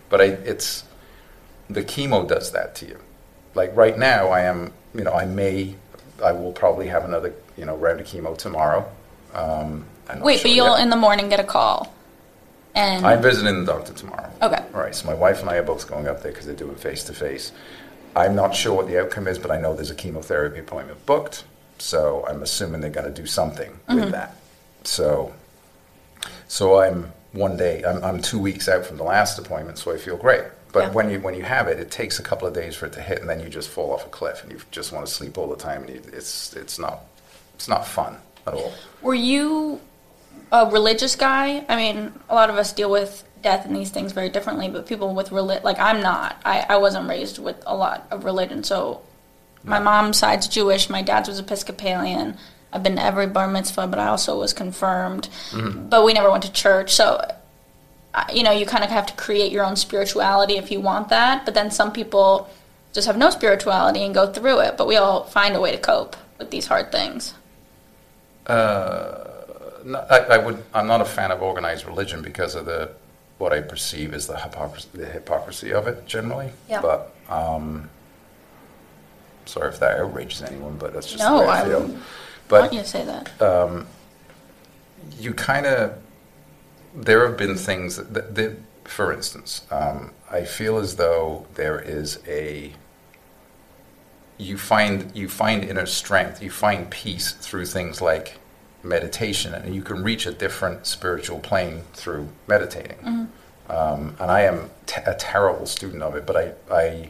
But 0.10 0.22
I, 0.22 0.26
it's 0.26 0.84
the 1.70 1.84
chemo 1.84 2.28
does 2.28 2.52
that 2.52 2.76
to 2.76 2.86
you. 2.86 3.00
Like 3.56 3.76
right 3.76 3.98
now, 3.98 4.30
I 4.30 4.42
am, 4.42 4.74
you 4.96 5.04
know, 5.04 5.14
I 5.14 5.26
may, 5.26 5.76
I 6.24 6.32
will 6.32 6.52
probably 6.52 6.88
have 6.88 7.06
another, 7.06 7.34
you 7.58 7.66
know, 7.66 7.76
round 7.78 8.00
of 8.02 8.08
chemo 8.08 8.38
tomorrow. 8.38 8.90
Um, 9.34 9.86
Wait, 10.22 10.40
sure 10.40 10.44
but 10.50 10.52
you'll 10.56 10.76
yet. 10.78 10.84
in 10.84 10.90
the 10.90 10.96
morning 10.98 11.30
get 11.30 11.40
a 11.40 11.44
call, 11.46 11.94
and 12.76 13.06
I'm 13.06 13.22
visiting 13.22 13.66
the 13.66 13.72
doctor 13.74 13.94
tomorrow. 13.94 14.30
Okay. 14.42 14.64
All 14.74 14.82
right. 14.82 14.94
So 14.94 15.08
my 15.08 15.14
wife 15.14 15.40
and 15.42 15.50
I 15.50 15.56
are 15.56 15.64
both 15.64 15.88
going 15.88 16.08
up 16.08 16.22
there 16.22 16.32
because 16.32 16.46
they 16.46 16.54
do 16.56 16.70
it 16.72 16.80
face 16.80 17.04
to 17.06 17.14
face. 17.14 17.52
I'm 18.16 18.36
not 18.36 18.54
sure 18.56 18.74
what 18.76 18.88
the 18.88 19.00
outcome 19.02 19.28
is, 19.28 19.40
but 19.40 19.50
I 19.50 19.60
know 19.60 19.74
there's 19.74 19.90
a 19.90 19.96
chemotherapy 19.96 20.60
appointment 20.60 21.04
booked. 21.06 21.46
So 21.80 22.26
I'm 22.28 22.44
assuming 22.44 22.82
they're 22.82 22.92
going 22.92 23.12
to 23.12 23.22
do 23.22 23.26
something 23.26 23.72
Mm-hmm. 23.88 23.96
with 24.02 24.12
that. 24.12 24.36
So, 24.84 25.34
so 26.48 26.80
I'm 26.80 27.12
one 27.32 27.58
day. 27.58 27.84
I'm, 27.84 28.04
I'm 28.04 28.22
two 28.22 28.38
weeks 28.40 28.70
out 28.70 28.86
from 28.86 28.98
the 28.98 29.04
last 29.04 29.40
appointment, 29.40 29.78
so 29.80 29.92
I 29.92 29.98
feel 29.98 30.18
great. 30.18 30.44
But 30.74 30.80
Yeah. 30.86 30.90
when 30.90 31.10
you 31.10 31.20
when 31.22 31.36
you 31.36 31.44
have 31.44 31.68
it, 31.70 31.80
it 31.80 31.90
takes 31.92 32.20
a 32.20 32.24
couple 32.24 32.48
of 32.48 32.54
days 32.54 32.76
for 32.76 32.88
it 32.88 32.94
to 32.94 33.02
hit, 33.02 33.22
and 33.22 33.30
then 33.30 33.40
you 33.40 33.48
just 33.48 33.70
fall 33.70 33.94
off 33.94 34.06
a 34.06 34.10
cliff, 34.10 34.44
and 34.44 34.52
you 34.52 34.60
just 34.72 34.92
want 34.92 35.06
to 35.08 35.12
sleep 35.14 35.38
all 35.38 35.48
the 35.48 35.56
time, 35.56 35.84
and 35.84 35.90
you, 35.92 36.02
it's 36.12 36.54
it's 36.56 36.78
not 36.78 37.00
it's 37.56 37.68
not 37.70 37.88
fun 37.88 38.18
at 38.46 38.54
all. 38.54 38.74
Were 39.02 39.14
you 39.16 39.80
a 40.52 40.66
religious 40.70 41.16
guy? 41.16 41.64
I 41.70 41.76
mean, 41.76 42.12
a 42.30 42.36
lot 42.36 42.50
of 42.50 42.58
us 42.58 42.74
deal 42.74 42.90
with 42.92 43.24
death 43.44 43.66
and 43.66 43.76
these 43.76 43.92
things 43.92 44.12
very 44.14 44.30
differently, 44.30 44.68
but 44.70 44.86
people 44.88 45.14
with 45.14 45.30
reli- 45.30 45.64
like 45.64 45.78
I'm 45.80 46.02
not. 46.02 46.42
I, 46.44 46.66
I 46.70 46.78
wasn't 46.78 47.08
raised 47.08 47.38
with 47.40 47.62
a 47.68 47.76
lot 47.76 48.08
of 48.10 48.26
religion, 48.26 48.64
so 48.64 49.02
my 49.64 49.80
mom's 49.80 50.18
side's 50.18 50.48
Jewish, 50.48 50.90
my 50.90 51.02
dad's 51.04 51.30
was 51.30 51.40
Episcopalian. 51.40 52.38
I've 52.74 52.82
been 52.84 52.96
to 52.96 53.04
every 53.04 53.28
bar 53.28 53.48
mitzvah, 53.48 53.86
but 53.88 54.00
I 54.00 54.08
also 54.08 54.40
was 54.40 54.52
confirmed. 54.54 55.30
Mm-hmm. 55.52 55.90
But 55.90 56.04
we 56.04 56.14
never 56.14 56.32
went 56.32 56.44
to 56.44 56.52
church, 56.52 56.92
so 56.96 57.22
you 58.34 58.44
know, 58.44 58.52
you 58.52 58.66
kind 58.66 58.84
of 58.84 58.90
have 58.90 59.06
to 59.08 59.14
create 59.14 59.52
your 59.52 59.66
own 59.66 59.76
spirituality 59.76 60.58
if 60.58 60.72
you 60.72 60.80
want 60.80 61.10
that. 61.10 61.46
But 61.46 61.54
then 61.54 61.72
some 61.72 61.92
people 61.92 62.50
just 62.94 63.08
have 63.08 63.18
no 63.18 63.30
spirituality 63.30 64.04
and 64.04 64.14
go 64.14 64.32
through 64.32 64.60
it. 64.60 64.78
But 64.78 64.88
we 64.88 64.98
all 64.98 65.24
find 65.24 65.56
a 65.56 65.62
way 65.62 65.72
to 65.72 65.78
cope 65.80 66.16
with 66.38 66.52
these 66.52 66.68
hard 66.68 66.92
things. 66.92 67.34
No, 69.86 70.00
I, 70.10 70.18
I 70.20 70.38
would. 70.38 70.64
I'm 70.74 70.88
not 70.88 71.02
a 71.02 71.06
fan 71.06 71.32
of 71.32 71.42
organized 71.42 71.86
religion 71.86 72.22
because 72.22 72.56
of 72.56 72.66
the 72.66 72.92
what 73.38 73.52
I 73.52 73.62
perceive 73.62 74.14
as 74.14 74.28
the 74.28 74.38
hypocrisy, 74.40 74.88
the 74.94 75.06
hypocrisy 75.06 75.74
of 75.74 75.88
it 75.88 76.06
generally. 76.06 76.52
Yeah. 76.70 76.82
But 76.82 77.14
um, 77.30 77.90
sorry 79.46 79.70
if 79.70 79.80
that 79.80 80.00
outrages 80.00 80.42
anyone, 80.42 80.78
but 80.78 80.94
that's 80.94 81.08
just 81.08 81.20
No, 81.20 81.40
the 81.40 81.42
way 81.42 81.50
I, 81.50 81.62
I 81.62 81.66
feel. 81.66 81.98
But 82.48 82.62
want 82.62 82.74
you 82.74 82.80
to 82.82 82.86
say 82.88 83.06
that. 83.06 83.86
you 85.20 85.34
kind 85.34 85.66
of 85.66 85.98
there 86.96 87.28
have 87.28 87.38
been 87.38 87.56
things 87.56 87.96
that, 87.96 88.14
that, 88.14 88.36
that 88.36 88.58
for 88.84 89.12
instance 89.14 89.66
um, 89.72 90.12
i 90.30 90.44
feel 90.44 90.78
as 90.78 90.96
though 90.98 91.46
there 91.56 91.80
is 91.80 92.20
a 92.28 92.72
you 94.38 94.58
find 94.58 95.12
you 95.16 95.28
find 95.30 95.64
inner 95.64 95.86
strength 95.86 96.42
you 96.42 96.50
find 96.50 96.90
peace 96.90 97.32
through 97.34 97.66
things 97.66 98.02
like 98.02 98.38
meditation 98.84 99.54
and 99.54 99.74
you 99.74 99.82
can 99.82 100.04
reach 100.04 100.26
a 100.26 100.32
different 100.32 100.86
spiritual 100.86 101.40
plane 101.40 101.84
through 101.94 102.28
meditating. 102.48 102.98
Um, 103.70 104.16
and 104.20 104.30
i 104.30 104.42
am 104.42 104.70
t- 104.86 105.02
a 105.06 105.16
terrible 105.16 105.66
student 105.66 106.04
of 106.04 106.16
it 106.16 106.26
but 106.26 106.36
i 106.36 106.54
i 106.72 107.10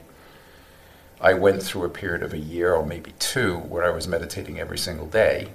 I 1.22 1.34
went 1.36 1.64
through 1.64 1.86
a 1.86 1.90
period 1.90 2.22
of 2.22 2.34
a 2.34 2.38
year 2.38 2.74
or 2.74 2.86
maybe 2.86 3.14
two 3.18 3.56
where 3.56 3.86
I 3.86 3.92
was 3.92 4.10
meditating 4.10 4.60
every 4.60 4.78
single 4.78 5.08
day 5.08 5.48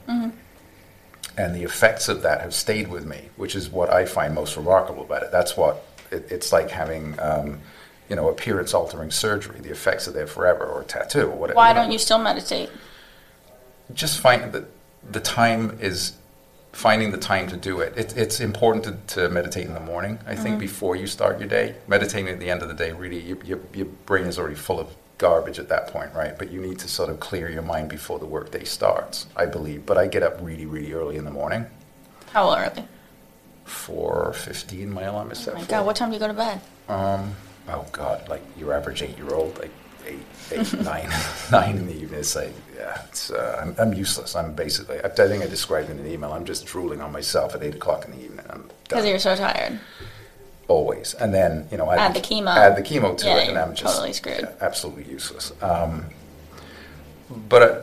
and 1.39 1.55
the 1.55 1.63
effects 1.63 2.09
of 2.09 2.23
that 2.23 2.41
have 2.41 2.53
stayed 2.53 2.89
with 2.89 3.07
me, 3.07 3.31
which 3.37 3.55
is 3.55 3.71
what 3.71 3.91
I 3.91 4.05
find 4.05 4.35
most 4.35 4.57
remarkable 4.57 5.03
about 5.03 5.23
it. 5.23 5.33
That's 5.33 5.57
what 5.57 5.85
it, 6.11 6.31
it's 6.31 6.53
like 6.53 6.71
having, 6.71 7.19
um, 7.21 7.61
you 8.09 8.17
know, 8.17 8.29
appearance-altering 8.29 9.11
surgery. 9.11 9.61
The 9.61 9.71
effects 9.71 10.09
are 10.09 10.13
there 10.13 10.27
forever, 10.27 10.65
or 10.65 10.83
a 10.83 10.85
tattoo, 10.85 11.29
or 11.29 11.37
whatever. 11.37 11.57
Why 11.57 11.73
know. 11.73 11.83
don't 11.83 11.93
you 11.93 11.99
still 11.99 12.19
meditate? 12.19 12.71
just 13.95 14.21
find 14.21 14.53
that 14.53 14.65
the 15.11 15.21
time 15.21 15.79
is 15.81 16.15
finding 16.73 17.11
the 17.11 17.19
time 17.19 17.49
to 17.49 17.57
do 17.57 17.81
it. 17.81 17.97
it 17.97 18.17
it's 18.17 18.41
important 18.41 18.85
to, 18.85 19.15
to 19.15 19.29
meditate 19.29 19.67
in 19.67 19.75
the 19.75 19.81
morning. 19.81 20.19
I 20.27 20.37
think 20.37 20.59
before 20.59 20.97
you 20.97 21.07
start 21.07 21.41
your 21.41 21.49
day, 21.49 21.75
meditating 21.87 22.29
at 22.29 22.39
the 22.39 22.51
end 22.51 22.63
of 22.63 22.69
the 22.69 22.75
day, 22.75 22.93
really, 22.93 23.21
your, 23.21 23.39
your, 23.45 23.61
your 23.75 23.87
brain 23.87 24.27
is 24.27 24.39
already 24.39 24.55
full 24.55 24.79
of 24.79 24.95
garbage 25.19 25.59
at 25.59 25.69
that 25.69 25.89
point, 25.89 26.15
right? 26.15 26.39
But 26.39 26.51
you 26.51 26.61
need 26.61 26.79
to 26.81 26.89
sort 26.89 27.11
of 27.11 27.21
clear 27.21 27.51
your 27.51 27.63
mind 27.63 27.89
before 27.89 28.19
the 28.19 28.27
workday 28.27 28.65
starts. 28.65 29.27
I 29.37 29.47
believe, 29.47 29.85
but 29.85 29.99
I 29.99 30.07
get 30.07 30.23
up 30.23 30.39
really, 30.41 30.67
really 30.67 30.93
early 30.93 31.17
in 31.17 31.25
the 31.25 31.31
morning. 31.31 31.67
How 32.33 32.57
early? 32.57 32.85
Four 33.65 34.33
fifteen, 34.33 34.91
my 34.91 35.03
alarm 35.03 35.31
is 35.31 35.39
set. 35.39 35.55
Oh 35.55 35.59
my. 35.59 35.65
God, 35.65 35.87
what 35.87 35.97
time 35.97 36.09
do 36.09 36.15
you 36.15 36.21
go 36.21 36.29
to 36.29 36.33
bed? 36.33 36.61
Um, 36.89 37.35
oh 37.69 37.85
God, 37.93 38.27
like 38.29 38.43
your 38.59 38.73
average 38.73 39.03
eight-year-old, 39.03 39.59
like 39.59 39.71
eight, 40.07 40.23
eight, 40.53 40.73
nine, 40.83 41.11
nine 41.53 41.77
in 41.77 41.87
the 41.87 41.95
evening. 41.95 42.21
It's 42.21 42.35
like, 42.35 42.53
yeah, 42.75 43.03
it's, 43.09 43.31
uh, 43.31 43.59
I'm, 43.61 43.75
I'm 43.79 43.93
useless. 43.93 44.35
I'm 44.35 44.55
basically, 44.55 45.01
I, 45.01 45.09
I 45.09 45.11
think 45.11 45.43
I 45.43 45.47
described 45.47 45.91
in 45.91 45.99
an 45.99 46.07
email. 46.07 46.33
I'm 46.33 46.47
just 46.47 46.65
drooling 46.65 47.03
on 47.03 47.13
myself 47.13 47.55
at 47.55 47.63
eight 47.63 47.75
o'clock 47.75 48.07
in 48.07 48.13
the 48.13 48.25
evening. 48.25 48.47
Because 48.85 49.05
you're 49.07 49.19
so 49.19 49.37
tired. 49.37 49.79
Always, 50.69 51.15
and 51.15 51.33
then 51.35 51.67
you 51.73 51.79
know, 51.79 51.91
Add 51.91 52.15
the 52.15 52.21
chemo. 52.21 52.55
add 52.55 52.77
the 52.77 52.83
chemo 52.83 53.17
to 53.19 53.27
Yeah, 53.27 53.39
it, 53.39 53.49
and 53.49 53.59
I'm 53.59 53.75
just 53.75 53.95
totally 53.97 54.13
screwed. 54.13 54.49
absolutely 54.61 55.05
useless. 55.05 55.53
Um, 55.63 56.05
but 57.31 57.63
uh, 57.63 57.81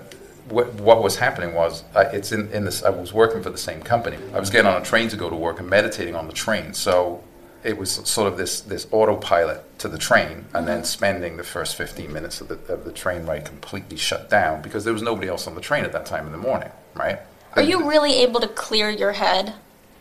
what, 0.49 0.73
what 0.75 1.03
was 1.03 1.17
happening 1.17 1.53
was, 1.53 1.83
I, 1.95 2.03
it's 2.03 2.31
in, 2.31 2.49
in 2.51 2.65
this. 2.65 2.83
I 2.83 2.89
was 2.89 3.13
working 3.13 3.41
for 3.43 3.49
the 3.49 3.57
same 3.57 3.81
company. 3.81 4.17
I 4.33 4.39
was 4.39 4.49
getting 4.49 4.69
on 4.71 4.81
a 4.81 4.85
train 4.85 5.09
to 5.09 5.17
go 5.17 5.29
to 5.29 5.35
work 5.35 5.59
and 5.59 5.69
meditating 5.69 6.15
on 6.15 6.27
the 6.27 6.33
train. 6.33 6.73
So 6.73 7.23
it 7.63 7.77
was 7.77 7.91
sort 7.91 8.27
of 8.31 8.37
this 8.37 8.61
this 8.61 8.87
autopilot 8.91 9.79
to 9.79 9.87
the 9.87 9.97
train, 9.97 10.45
and 10.53 10.67
then 10.67 10.83
spending 10.83 11.37
the 11.37 11.43
first 11.43 11.75
15 11.75 12.11
minutes 12.13 12.41
of 12.41 12.47
the 12.47 12.55
of 12.71 12.85
the 12.85 12.91
train 12.91 13.25
ride 13.25 13.45
completely 13.45 13.97
shut 13.97 14.29
down 14.29 14.61
because 14.61 14.83
there 14.83 14.93
was 14.93 15.01
nobody 15.01 15.27
else 15.27 15.47
on 15.47 15.55
the 15.55 15.61
train 15.61 15.83
at 15.83 15.91
that 15.93 16.05
time 16.05 16.25
in 16.27 16.31
the 16.31 16.37
morning, 16.37 16.69
right? 16.95 17.19
Are 17.55 17.61
you 17.63 17.87
really 17.89 18.15
able 18.17 18.39
to 18.41 18.47
clear 18.49 18.89
your 18.89 19.13
head? 19.13 19.53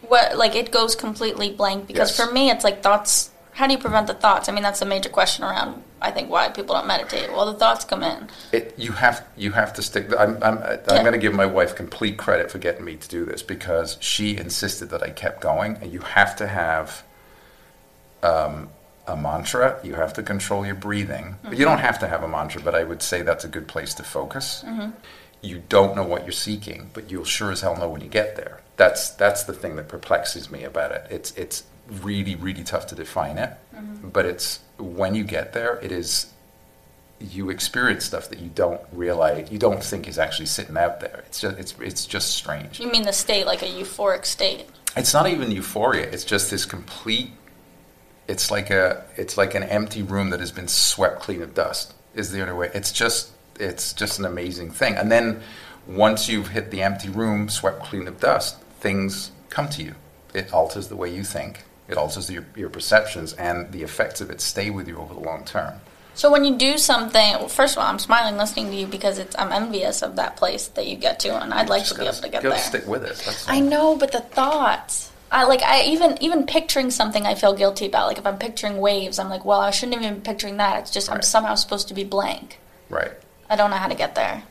What 0.08 0.36
like 0.36 0.54
it 0.54 0.70
goes 0.70 0.94
completely 0.96 1.50
blank? 1.52 1.86
Because 1.86 2.10
Yes. 2.16 2.16
for 2.26 2.32
me, 2.32 2.50
it's 2.50 2.64
like 2.64 2.82
thoughts. 2.82 3.30
How 3.52 3.66
do 3.68 3.72
you 3.72 3.78
prevent 3.78 4.08
the 4.08 4.14
thoughts? 4.14 4.48
I 4.48 4.52
mean, 4.52 4.64
that's 4.64 4.82
a 4.82 4.84
major 4.86 5.08
question 5.08 5.44
around. 5.44 5.82
I 6.02 6.10
think 6.10 6.28
why 6.28 6.48
people 6.48 6.74
don't 6.74 6.88
meditate. 6.88 7.30
Well, 7.32 7.46
the 7.52 7.58
thoughts 7.58 7.84
come 7.84 8.02
in. 8.02 8.28
It, 8.52 8.74
you 8.76 8.92
have 8.92 9.24
you 9.36 9.52
have 9.52 9.72
to 9.74 9.82
stick. 9.82 10.10
I'm 10.18 10.36
I'm, 10.42 10.58
I'm 10.58 10.78
Yeah. 10.88 11.00
going 11.02 11.12
to 11.12 11.18
give 11.18 11.34
my 11.34 11.46
wife 11.46 11.74
complete 11.76 12.16
credit 12.18 12.50
for 12.50 12.58
getting 12.58 12.84
me 12.84 12.96
to 12.96 13.08
do 13.08 13.24
this 13.24 13.42
because 13.42 13.96
she 14.00 14.36
insisted 14.36 14.90
that 14.90 15.02
I 15.02 15.10
kept 15.10 15.40
going, 15.40 15.76
and 15.80 15.92
you 15.92 16.00
have 16.00 16.34
to 16.36 16.46
have 16.48 17.04
um, 18.22 18.70
a 19.06 19.16
mantra. 19.16 19.78
You 19.84 19.94
have 19.94 20.12
to 20.14 20.22
control 20.22 20.64
your 20.66 20.74
breathing. 20.74 21.36
But 21.44 21.56
you 21.58 21.64
don't 21.64 21.78
have 21.78 21.98
to 22.00 22.08
have 22.08 22.22
a 22.22 22.28
mantra, 22.28 22.60
but 22.62 22.74
I 22.74 22.84
would 22.84 23.02
say 23.02 23.22
that's 23.22 23.44
a 23.44 23.48
good 23.48 23.68
place 23.68 23.94
to 23.94 24.02
focus. 24.02 24.64
You 25.42 25.62
don't 25.68 25.94
know 25.94 26.04
what 26.04 26.22
you're 26.24 26.32
seeking, 26.32 26.90
but 26.94 27.10
you'll 27.10 27.24
sure 27.26 27.50
as 27.52 27.60
hell 27.60 27.76
know 27.76 27.88
when 27.88 28.00
you 28.00 28.08
get 28.08 28.34
there. 28.36 28.60
That's 28.76 29.10
that's 29.10 29.44
the 29.44 29.52
thing 29.52 29.76
that 29.76 29.88
perplexes 29.88 30.50
me 30.50 30.64
about 30.64 30.92
it. 30.92 31.06
It's 31.10 31.32
it's 31.32 31.64
really 32.02 32.34
really 32.34 32.64
tough 32.64 32.86
to 32.88 32.94
define 32.94 33.38
it, 33.38 33.50
mm-hmm. 33.74 34.08
but 34.08 34.26
it's 34.26 34.60
when 34.78 35.14
you 35.14 35.24
get 35.24 35.52
there, 35.52 35.78
it 35.82 35.92
is 35.92 36.32
you 37.20 37.50
experience 37.50 38.04
stuff 38.04 38.28
that 38.28 38.38
you 38.40 38.50
don't 38.54 38.80
realize 38.92 39.50
you 39.50 39.58
don't 39.58 39.82
think 39.82 40.08
is 40.08 40.18
actually 40.18 40.46
sitting 40.46 40.76
out 40.76 41.00
there. 41.00 41.22
It's 41.26 41.40
just 41.40 41.58
it's 41.58 41.74
it's 41.80 42.06
just 42.06 42.34
strange. 42.34 42.80
You 42.80 42.90
mean 42.90 43.02
the 43.02 43.12
state, 43.12 43.46
like 43.46 43.62
a 43.62 43.66
euphoric 43.66 44.24
state? 44.24 44.66
It's 44.96 45.14
not 45.14 45.28
even 45.28 45.50
euphoria. 45.50 46.08
It's 46.10 46.24
just 46.24 46.50
this 46.50 46.64
complete. 46.64 47.30
It's 48.28 48.50
like 48.50 48.70
a 48.70 49.04
it's 49.16 49.36
like 49.36 49.54
an 49.54 49.62
empty 49.62 50.02
room 50.02 50.30
that 50.30 50.40
has 50.40 50.52
been 50.52 50.68
swept 50.68 51.20
clean 51.20 51.42
of 51.42 51.54
dust. 51.54 51.94
Is 52.14 52.30
the 52.30 52.42
other 52.42 52.54
way. 52.54 52.70
It's 52.74 52.92
just 52.92 53.30
it's 53.58 53.92
just 53.92 54.18
an 54.18 54.24
amazing 54.24 54.70
thing. 54.70 54.94
And 54.94 55.10
then 55.10 55.42
once 55.86 56.28
you've 56.28 56.48
hit 56.48 56.70
the 56.70 56.82
empty 56.82 57.08
room, 57.08 57.48
swept 57.48 57.82
clean 57.82 58.06
of 58.08 58.20
dust, 58.20 58.56
things 58.84 59.32
come 59.48 59.68
to 59.70 59.82
you. 59.82 59.94
It 60.34 60.52
alters 60.52 60.88
the 60.88 60.96
way 60.96 61.08
you 61.12 61.24
think. 61.24 61.64
It 61.88 61.96
alters 61.96 62.30
your, 62.30 62.44
your 62.54 62.68
perceptions, 62.68 63.32
and 63.32 63.72
the 63.72 63.82
effects 63.82 64.20
of 64.20 64.30
it 64.30 64.40
stay 64.40 64.68
with 64.70 64.86
you 64.86 64.98
over 64.98 65.14
the 65.14 65.20
long 65.20 65.44
term. 65.44 65.80
So 66.14 66.30
when 66.30 66.44
you 66.44 66.56
do 66.56 66.78
something, 66.78 67.32
well, 67.40 67.48
first 67.48 67.76
of 67.76 67.82
all, 67.82 67.88
I'm 67.88 67.98
smiling 67.98 68.36
listening 68.36 68.70
to 68.70 68.76
you 68.76 68.86
because 68.86 69.18
it's 69.18 69.34
I'm 69.38 69.52
envious 69.52 70.02
of 70.02 70.16
that 70.16 70.36
place 70.36 70.68
that 70.68 70.86
you 70.86 70.96
get 70.96 71.18
to, 71.20 71.30
and 71.42 71.52
I'd 71.52 71.68
like 71.68 71.86
to 71.86 71.94
be 71.94 72.02
able 72.02 72.12
to 72.12 72.28
get 72.28 72.42
there. 72.42 72.58
stick 72.58 72.86
with 72.86 73.04
it. 73.04 73.16
That's 73.24 73.48
I 73.48 73.60
know, 73.60 73.96
but 73.96 74.12
the 74.12 74.20
thoughts. 74.20 75.10
I 75.32 75.44
like 75.44 75.62
I 75.62 75.82
even 75.84 76.16
even 76.20 76.46
picturing 76.46 76.90
something 76.90 77.26
I 77.26 77.34
feel 77.34 77.54
guilty 77.54 77.86
about. 77.86 78.06
Like 78.06 78.18
if 78.18 78.26
I'm 78.26 78.38
picturing 78.38 78.76
waves, 78.78 79.18
I'm 79.18 79.30
like, 79.30 79.44
well, 79.44 79.60
I 79.60 79.70
shouldn't 79.70 80.00
even 80.00 80.16
be 80.16 80.20
picturing 80.20 80.58
that. 80.58 80.78
It's 80.80 80.90
just 80.90 81.10
I'm 81.10 81.22
somehow 81.22 81.54
supposed 81.56 81.88
to 81.88 81.94
be 81.94 82.04
blank. 82.04 82.60
Right. 82.88 83.12
I 83.50 83.56
don't 83.56 83.70
know 83.70 83.76
how 83.76 83.88
to 83.88 83.96
get 83.96 84.14
there. 84.14 84.44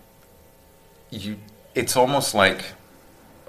you 1.11 1.37
it's 1.75 1.95
almost 1.95 2.35
like 2.35 2.63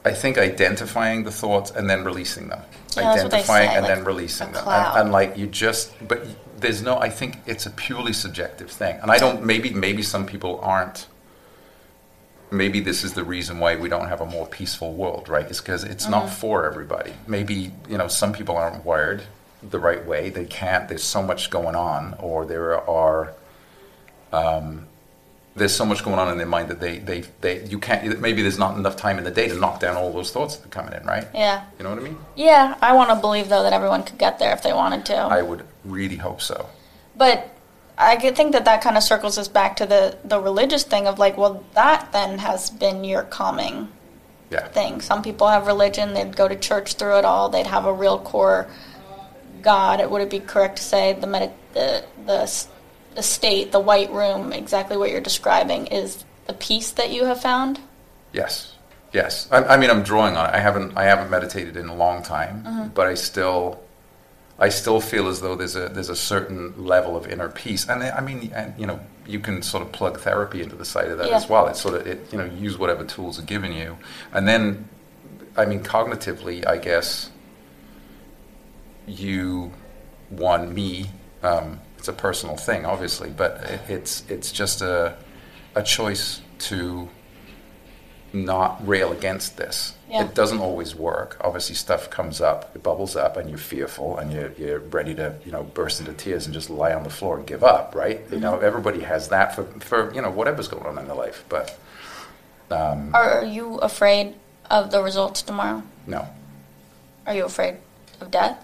I 0.04 0.12
think 0.12 0.36
identifying 0.38 1.24
the 1.24 1.30
thoughts 1.30 1.70
and 1.70 1.88
then 1.88 2.04
releasing 2.04 2.48
them. 2.48 2.60
Yeah, 2.96 3.02
that's 3.04 3.22
what 3.22 3.30
they 3.30 3.38
identifying 3.38 3.68
say, 3.70 3.76
and 3.76 3.86
like 3.86 3.94
then 3.96 4.04
releasing 4.04 4.52
them. 4.52 4.68
And, 4.68 4.98
and 4.98 5.12
like 5.12 5.36
you 5.36 5.46
just 5.46 5.92
but 6.06 6.26
there's 6.58 6.82
no 6.82 6.98
I 6.98 7.08
think 7.08 7.38
it's 7.46 7.66
a 7.66 7.70
purely 7.70 8.12
subjective 8.12 8.70
thing. 8.70 8.98
And 9.00 9.10
I 9.10 9.18
don't 9.18 9.44
maybe 9.44 9.70
maybe 9.70 10.02
some 10.02 10.26
people 10.26 10.60
aren't 10.62 11.06
maybe 12.50 12.80
this 12.80 13.02
is 13.02 13.14
the 13.14 13.24
reason 13.24 13.58
why 13.58 13.76
we 13.76 13.88
don't 13.88 14.08
have 14.08 14.20
a 14.20 14.26
more 14.26 14.46
peaceful 14.46 14.92
world, 14.94 15.28
right? 15.28 15.46
It's 15.46 15.60
because 15.60 15.84
it's 15.84 16.08
not 16.08 16.24
Mm-hmm. 16.26 16.34
for 16.34 16.66
everybody. 16.66 17.12
Maybe, 17.26 17.72
you 17.88 17.98
know, 17.98 18.08
some 18.08 18.32
people 18.32 18.56
aren't 18.56 18.84
wired 18.84 19.22
the 19.62 19.78
right 19.78 20.04
way. 20.06 20.30
They 20.30 20.44
can't 20.44 20.88
there's 20.88 21.02
so 21.02 21.22
much 21.22 21.50
going 21.50 21.74
on 21.74 22.14
or 22.20 22.44
there 22.46 22.78
are 22.88 23.34
um, 24.32 24.86
there's 25.56 25.74
so 25.74 25.84
much 25.84 26.04
going 26.04 26.18
on 26.18 26.28
in 26.30 26.36
their 26.38 26.46
mind 26.46 26.68
that 26.68 26.80
they, 26.80 26.98
they, 26.98 27.20
they 27.40 27.64
you 27.66 27.78
can't 27.78 28.20
maybe 28.20 28.42
there's 28.42 28.58
not 28.58 28.76
enough 28.76 28.96
time 28.96 29.18
in 29.18 29.24
the 29.24 29.30
day 29.30 29.48
to 29.48 29.54
knock 29.54 29.80
down 29.80 29.96
all 29.96 30.12
those 30.12 30.30
thoughts 30.32 30.56
that 30.56 30.66
are 30.66 30.70
coming 30.70 30.92
in 30.98 31.06
right 31.06 31.26
Yeah. 31.34 31.64
you 31.78 31.84
know 31.84 31.90
what 31.90 31.98
i 31.98 32.02
mean 32.02 32.18
Yeah, 32.34 32.76
I 32.82 32.92
want 32.94 33.10
to 33.10 33.16
believe 33.16 33.48
though 33.48 33.62
that 33.62 33.72
everyone 33.72 34.02
could 34.02 34.18
get 34.18 34.38
there 34.38 34.52
if 34.52 34.62
they 34.62 34.72
wanted 34.72 35.06
to. 35.06 35.16
i 35.16 35.42
would 35.42 35.64
really 35.84 36.16
hope 36.16 36.40
so 36.42 36.68
But 37.16 37.50
I 37.96 38.16
think 38.16 38.50
that 38.52 38.64
that 38.64 38.82
kind 38.82 38.96
of 38.96 39.04
circles 39.04 39.38
us 39.38 39.46
back 39.46 39.76
to 39.76 39.86
the 39.86 40.18
the 40.24 40.40
religious 40.40 40.82
thing 40.82 41.06
of 41.06 41.20
like, 41.20 41.36
well, 41.38 41.62
that 41.74 42.10
then 42.10 42.38
has 42.38 42.68
been 42.68 43.04
your 43.04 43.22
calming 43.22 43.86
yeah 44.50 44.66
thing. 44.68 45.00
Some 45.00 45.22
people 45.22 45.46
have 45.46 45.68
religion; 45.68 46.12
they'd 46.14 46.34
go 46.34 46.48
to 46.48 46.56
church 46.56 46.94
through 46.94 47.18
it 47.18 47.24
all. 47.24 47.48
They'd 47.50 47.68
have 47.68 47.84
a 47.86 47.92
real 47.92 48.18
core 48.18 48.66
God. 49.62 50.04
Would 50.10 50.22
it 50.22 50.30
be 50.30 50.40
correct 50.40 50.78
to 50.78 50.82
say 50.82 51.12
the 51.12 51.28
medi- 51.28 51.52
the 51.72 52.04
the 52.26 52.46
s- 53.14 53.16
the 53.16 53.22
state, 53.22 53.72
the 53.72 53.80
white 53.80 54.10
room, 54.12 54.52
exactly 54.52 54.96
what 54.96 55.10
you're 55.10 55.20
describing 55.20 55.86
is 55.88 56.24
the 56.46 56.52
peace 56.54 56.90
that 56.92 57.10
you 57.10 57.24
have 57.24 57.40
found? 57.40 57.80
yes 58.32 58.74
yes 59.12 59.46
I, 59.52 59.58
I 59.62 59.76
mean 59.76 59.90
i'm 59.90 60.02
drawing 60.02 60.36
on 60.36 60.50
it 60.50 60.54
i 60.54 60.58
haven't 60.58 60.96
i 60.96 61.04
haven't 61.04 61.30
meditated 61.30 61.76
in 61.76 61.86
a 61.86 61.94
long 61.94 62.20
time 62.24 62.64
Mm-hmm. 62.64 62.88
but 62.88 63.06
i 63.06 63.14
still 63.14 63.80
i 64.58 64.68
still 64.68 65.00
feel 65.00 65.28
as 65.28 65.40
though 65.40 65.54
there's 65.54 65.76
a 65.76 65.88
there's 65.88 66.08
a 66.08 66.16
certain 66.16 66.84
level 66.84 67.16
of 67.16 67.28
inner 67.28 67.48
peace 67.48 67.88
and 67.88 68.02
i 68.02 68.20
mean 68.20 68.50
and 68.52 68.74
you 68.76 68.86
know 68.88 68.98
you 69.24 69.38
can 69.38 69.62
sort 69.62 69.84
of 69.84 69.92
plug 69.92 70.18
therapy 70.18 70.60
into 70.62 70.74
the 70.74 70.84
side 70.84 71.06
of 71.12 71.18
that 71.18 71.28
Yeah. 71.28 71.36
as 71.36 71.48
well 71.48 71.68
it's 71.68 71.80
sort 71.80 71.94
of 71.94 72.06
it 72.08 72.26
you 72.32 72.38
know 72.38 72.44
use 72.46 72.76
whatever 72.76 73.04
tools 73.04 73.38
are 73.38 73.42
given 73.46 73.72
you 73.72 73.96
and 74.32 74.48
then 74.48 74.88
i 75.56 75.64
mean 75.64 75.80
cognitively 75.84 76.66
i 76.66 76.76
guess 76.76 77.30
you 79.06 79.72
one 80.30 80.74
me 80.74 81.06
um, 81.44 81.78
it's 82.04 82.08
a 82.10 82.12
personal 82.12 82.54
thing 82.54 82.84
obviously 82.84 83.30
but 83.30 83.62
it, 83.64 83.80
it's 83.88 84.24
it's 84.28 84.52
just 84.52 84.82
a 84.82 85.16
a 85.74 85.82
choice 85.82 86.42
to 86.58 87.08
not 88.34 88.86
rail 88.86 89.10
against 89.10 89.56
this 89.56 89.94
Yeah. 90.10 90.24
it 90.24 90.34
doesn't 90.34 90.58
always 90.58 90.94
work 90.94 91.38
obviously 91.40 91.74
stuff 91.76 92.10
comes 92.10 92.42
up 92.42 92.76
it 92.76 92.82
bubbles 92.82 93.16
up 93.16 93.38
and 93.38 93.48
you're 93.48 93.56
fearful 93.56 94.18
and 94.18 94.30
you're, 94.34 94.52
you're 94.58 94.80
ready 94.80 95.14
to 95.14 95.34
you 95.46 95.50
know 95.52 95.62
burst 95.62 95.98
into 96.00 96.12
tears 96.12 96.44
and 96.44 96.52
just 96.52 96.68
lie 96.68 96.92
on 96.92 97.04
the 97.04 97.10
floor 97.18 97.38
and 97.38 97.46
give 97.46 97.64
up 97.64 97.94
right 97.94 98.20
you 98.30 98.38
know 98.38 98.58
everybody 98.58 99.00
has 99.00 99.28
that 99.28 99.54
for, 99.54 99.64
for 99.80 100.12
you 100.12 100.20
know 100.20 100.30
whatever's 100.30 100.68
going 100.68 100.84
on 100.84 100.98
in 100.98 101.06
their 101.06 101.16
life 101.16 101.42
but 101.48 101.78
um, 102.70 103.14
Are, 103.14 103.38
are 103.40 103.44
you 103.46 103.76
afraid 103.78 104.34
of 104.70 104.90
the 104.90 105.02
results 105.02 105.40
tomorrow? 105.40 105.82
no 106.06 106.26
Are 107.26 107.34
you 107.34 107.46
afraid 107.46 107.76
of 108.20 108.30
death? 108.30 108.58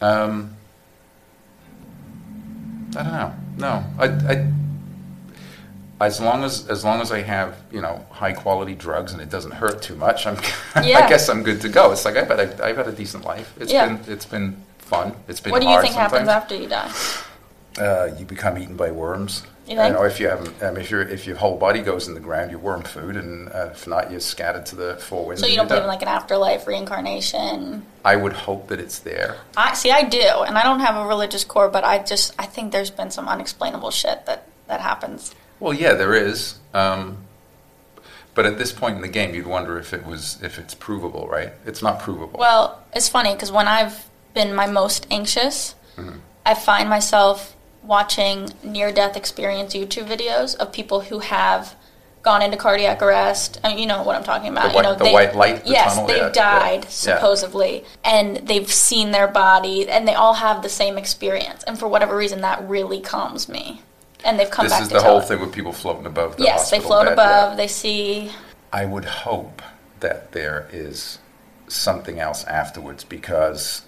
Um, 0.00 0.56
I 2.96 3.02
don't 3.02 3.12
know. 3.12 3.34
No, 3.58 3.84
I, 3.98 4.06
I, 4.32 6.04
as 6.04 6.20
long 6.20 6.42
as 6.44 6.68
as 6.68 6.84
long 6.84 7.00
as 7.00 7.12
I 7.12 7.22
have 7.22 7.56
you 7.70 7.80
know 7.80 8.04
high 8.10 8.32
quality 8.32 8.74
drugs 8.74 9.12
and 9.12 9.20
it 9.22 9.30
doesn't 9.30 9.52
hurt 9.52 9.82
too 9.82 9.94
much, 9.96 10.26
I'm. 10.26 10.36
Yeah. 10.84 11.04
I 11.04 11.08
guess 11.08 11.28
I'm 11.28 11.42
good 11.42 11.60
to 11.62 11.68
go. 11.68 11.92
It's 11.92 12.04
like 12.04 12.16
I've 12.16 12.28
had 12.28 12.40
a 12.40 12.64
I've 12.64 12.76
had 12.76 12.88
a 12.88 12.92
decent 12.92 13.24
life. 13.24 13.52
It's 13.60 13.72
Yeah. 13.72 13.86
been 13.94 14.12
it's 14.12 14.26
been 14.26 14.56
fun. 14.78 15.14
It's 15.28 15.40
been. 15.40 15.52
What 15.52 15.60
do 15.60 15.66
you 15.66 15.72
hard 15.72 15.84
think 15.84 15.94
happens 15.94 16.26
sometimes. 16.26 16.42
after 16.42 16.56
you 16.56 16.68
die? 16.68 16.90
Uh, 17.78 18.14
you 18.18 18.24
become 18.24 18.58
eaten 18.58 18.76
by 18.76 18.90
worms. 18.90 19.42
You 19.72 19.92
know, 19.92 20.04
if 20.04 20.20
you 20.20 20.28
haven't, 20.28 20.62
um, 20.62 20.76
if 20.76 20.90
your 20.90 21.02
if 21.02 21.26
your 21.26 21.36
whole 21.36 21.56
body 21.56 21.80
goes 21.80 22.08
in 22.08 22.14
the 22.14 22.20
ground, 22.20 22.50
you're 22.50 22.60
worm 22.60 22.82
food, 22.82 23.16
and 23.16 23.48
uh, 23.50 23.70
if 23.72 23.86
not, 23.86 24.10
you're 24.10 24.20
scattered 24.20 24.66
to 24.66 24.76
the 24.76 24.96
four 24.96 25.26
winds. 25.26 25.42
So 25.42 25.48
you 25.48 25.56
don't 25.56 25.68
believe 25.68 25.82
in 25.82 25.88
like 25.88 26.02
an 26.02 26.08
afterlife, 26.08 26.66
reincarnation? 26.66 27.86
I 28.04 28.16
would 28.16 28.32
hope 28.32 28.68
that 28.68 28.80
it's 28.80 28.98
there. 29.00 29.38
I 29.56 29.74
see. 29.74 29.90
I 29.90 30.02
do, 30.02 30.18
and 30.20 30.56
I 30.58 30.62
don't 30.62 30.80
have 30.80 30.96
a 30.96 31.06
religious 31.06 31.44
core, 31.44 31.68
but 31.68 31.84
I 31.84 31.98
just 32.02 32.34
I 32.38 32.46
think 32.46 32.72
there's 32.72 32.90
been 32.90 33.10
some 33.10 33.28
unexplainable 33.28 33.90
shit 33.90 34.26
that 34.26 34.46
that 34.68 34.80
happens. 34.80 35.34
Well, 35.60 35.72
yeah, 35.72 35.94
there 35.94 36.14
is. 36.14 36.58
Um, 36.74 37.18
but 38.34 38.46
at 38.46 38.56
this 38.58 38.72
point 38.72 38.96
in 38.96 39.02
the 39.02 39.08
game, 39.08 39.34
you'd 39.34 39.46
wonder 39.46 39.78
if 39.78 39.92
it 39.92 40.06
was 40.06 40.42
if 40.42 40.58
it's 40.58 40.74
provable, 40.74 41.28
right? 41.28 41.52
It's 41.66 41.82
not 41.82 42.00
provable. 42.00 42.38
Well, 42.38 42.82
it's 42.94 43.08
funny 43.08 43.32
because 43.34 43.52
when 43.52 43.68
I've 43.68 44.08
been 44.34 44.54
my 44.54 44.66
most 44.66 45.06
anxious, 45.10 45.74
Mm-hmm. 45.96 46.18
I 46.44 46.54
find 46.54 46.88
myself 46.88 47.54
watching 47.82 48.50
near-death 48.62 49.16
experience 49.16 49.74
YouTube 49.74 50.06
videos 50.06 50.56
of 50.56 50.72
people 50.72 51.00
who 51.00 51.18
have 51.20 51.74
gone 52.22 52.40
into 52.40 52.56
cardiac 52.56 53.02
arrest. 53.02 53.58
I 53.64 53.70
mean, 53.70 53.78
you 53.78 53.86
know 53.86 54.02
what 54.04 54.14
I'm 54.14 54.22
talking 54.22 54.48
about. 54.48 54.70
The 54.70 54.76
white- 54.76 54.76
you 54.76 54.82
know, 54.82 54.94
the 54.94 55.10
white 55.10 55.34
light, 55.34 55.64
the 55.64 55.70
yes, 55.70 55.94
tunnel, 55.94 56.06
they've 56.06 56.16
yeah, 56.18 56.30
died 56.30 56.72
yeah, 56.72 56.76
yeah. 56.84 56.88
supposedly, 56.88 57.84
and 58.04 58.36
they've 58.36 58.70
seen 58.70 59.10
their 59.10 59.26
body, 59.26 59.88
and 59.88 60.06
they 60.06 60.14
all 60.14 60.34
have 60.34 60.62
the 60.62 60.68
same 60.68 60.96
experience. 60.96 61.64
And 61.64 61.78
for 61.78 61.88
whatever 61.88 62.16
reason, 62.16 62.40
that 62.42 62.66
really 62.68 63.00
calms 63.00 63.48
me. 63.48 63.82
And 64.24 64.38
they've 64.38 64.50
come 64.50 64.66
this 64.66 64.72
back 64.72 64.82
is 64.82 64.88
to 64.88 64.94
the 64.94 65.02
whole 65.02 65.18
it. 65.18 65.24
thing 65.24 65.40
with 65.40 65.52
people 65.52 65.72
floating 65.72 66.06
above. 66.06 66.36
The 66.36 66.44
Yes, 66.44 66.70
they 66.70 66.78
float 66.78 67.06
bed, 67.06 67.14
above. 67.14 67.56
They 67.56 67.66
see. 67.66 68.30
I 68.72 68.84
would 68.84 69.04
hope 69.04 69.60
that 69.98 70.30
there 70.30 70.68
is 70.72 71.18
something 71.66 72.20
else 72.20 72.44
afterwards 72.44 73.02
because. 73.02 73.82